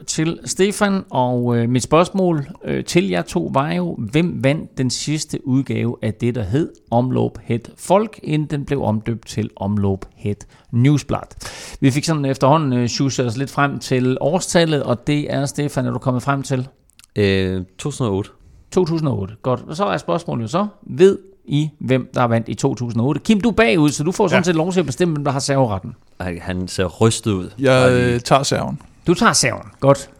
[0.00, 1.04] 1-0 til Stefan.
[1.10, 5.96] Og øh, mit spørgsmål øh, til jer to var jo, hvem vandt den sidste udgave
[6.02, 11.46] af det, der hed Omloop Het Folk, inden den blev omdøbt til Omloop Het Newsblad.
[11.80, 15.90] Vi fik sådan efterhånden øh, os lidt frem til årstallet, og det er, Stefan, er
[15.90, 16.68] du kommet frem til?
[17.16, 18.30] Øh, 2008.
[18.70, 19.64] 2008, godt.
[19.68, 21.18] Og så er spørgsmålet jo så, ved
[21.48, 23.20] i, hvem der har vandt i 2008.
[23.20, 24.44] Kim, du er bagud, så du får sådan ja.
[24.44, 25.94] set lov til at bestemme, hvem der har serveretten.
[26.20, 27.50] Han ser rystet ud.
[27.58, 28.80] Jeg øh, tager serven.
[29.06, 30.10] Du tager serven, godt.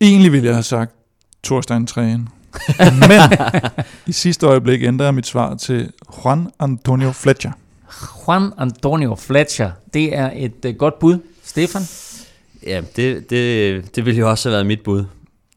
[0.00, 0.94] Egentlig ville jeg have sagt
[1.44, 2.28] Thorstein Træen.
[3.08, 3.20] Men
[4.06, 5.92] i sidste øjeblik ændrer jeg mit svar til
[6.24, 7.52] Juan Antonio Fletcher.
[8.26, 11.18] Juan Antonio Fletcher, det er et uh, godt bud.
[11.44, 11.82] Stefan?
[12.66, 15.04] Ja, det, det, det ville jo også have været mit bud.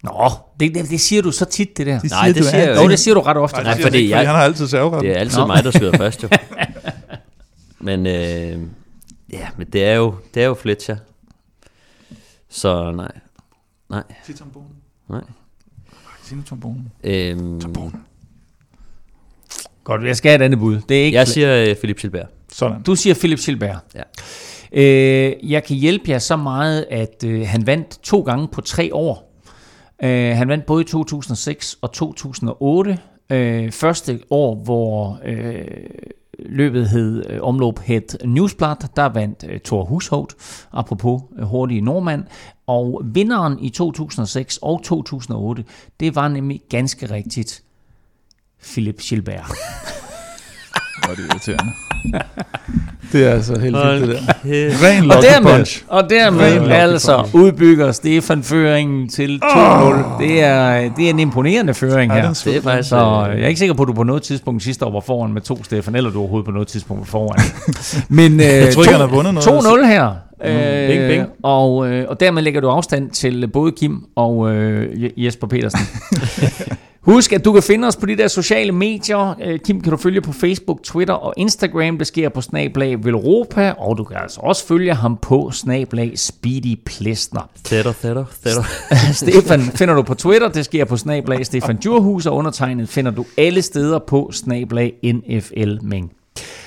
[0.03, 1.99] Nå, det, det, det siger du så tit, det der.
[1.99, 3.63] Det Nej, det siger jeg jo det siger du ret ofte.
[3.63, 5.03] Nej, fordi, fordi jeg, han har altid serveret.
[5.03, 5.47] Det er altid Nå.
[5.47, 6.29] mig, der skyder først, jo.
[7.79, 8.61] Men, øh,
[9.33, 10.97] ja, men det er jo, det er jo Fletcher.
[12.49, 13.11] Så nej.
[13.89, 14.03] Nej.
[14.25, 14.71] Sig trombonen.
[15.09, 15.21] Nej.
[16.23, 16.91] Sig nu trombonen.
[17.03, 18.03] Øhm, trombonen.
[19.83, 20.81] Godt, jeg skal have et andet bud.
[20.89, 22.27] Det er ikke jeg siger uh, Philip Gilbert.
[22.51, 22.81] Sådan.
[22.81, 23.77] Du siger Philip Gilbert.
[23.95, 24.01] Ja.
[24.71, 28.93] Øh, jeg kan hjælpe jer så meget, at øh, han vandt to gange på tre
[28.93, 29.26] år.
[30.03, 32.99] Uh, han vandt både i 2006 og 2008.
[33.29, 35.65] Øh, første år, hvor øh,
[36.39, 40.29] løbet hed øh, omløb hed Newsblad, der vandt øh, Thor Hushovd,
[40.71, 42.23] apropos øh, hurtige nordmand,
[42.67, 45.65] og vinderen i 2006 og 2008,
[45.99, 47.63] det var nemlig ganske rigtigt
[48.63, 49.51] Philip Gilbert.
[51.07, 51.73] Hvor er det irriterende.
[53.11, 54.09] det er altså helt vildt, det
[54.43, 54.87] der.
[54.87, 59.57] Ren og dermed, og dermed altså udbygger Stefan føringen til 2-0.
[59.57, 59.93] Oh.
[60.19, 62.33] Det, er, det er en imponerende føring her.
[62.33, 64.85] Det er faktisk, Så jeg er ikke sikker på, at du på noget tidspunkt sidste
[64.85, 67.39] år var foran med to, Stefan, eller du overhovedet på noget tidspunkt var foran.
[68.17, 69.47] Men jeg tror ikke, han har vundet noget.
[69.47, 70.15] 2-0 her.
[70.41, 71.27] Mm, bing, bing.
[71.43, 75.79] Og, øh, og dermed lægger du afstand til både Kim og øh, Jesper Petersen.
[77.07, 79.35] Husk, at du kan finde os på de der sociale medier.
[79.43, 81.97] Øh, Kim kan du følge på Facebook, Twitter og Instagram.
[81.97, 86.79] Det sker på Snablag Velropa, og du kan altså også følge ham på Snablag Speedy
[86.85, 87.49] Plesner.
[87.63, 88.63] Tætter, tætter, tætter.
[89.23, 93.25] Stefan finder du på Twitter, det sker på Snablag Stefan Djurhus, og undertegnet finder du
[93.37, 96.11] alle steder på Snablag NFL Ming.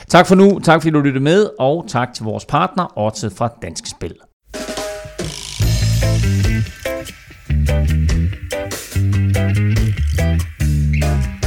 [0.09, 3.49] Tak for nu, tak fordi du lyttede med, og tak til vores partner, Otze fra
[3.63, 4.15] Dansk Spil.
[9.33, 10.00] thank you
[11.01, 11.40] Thank you.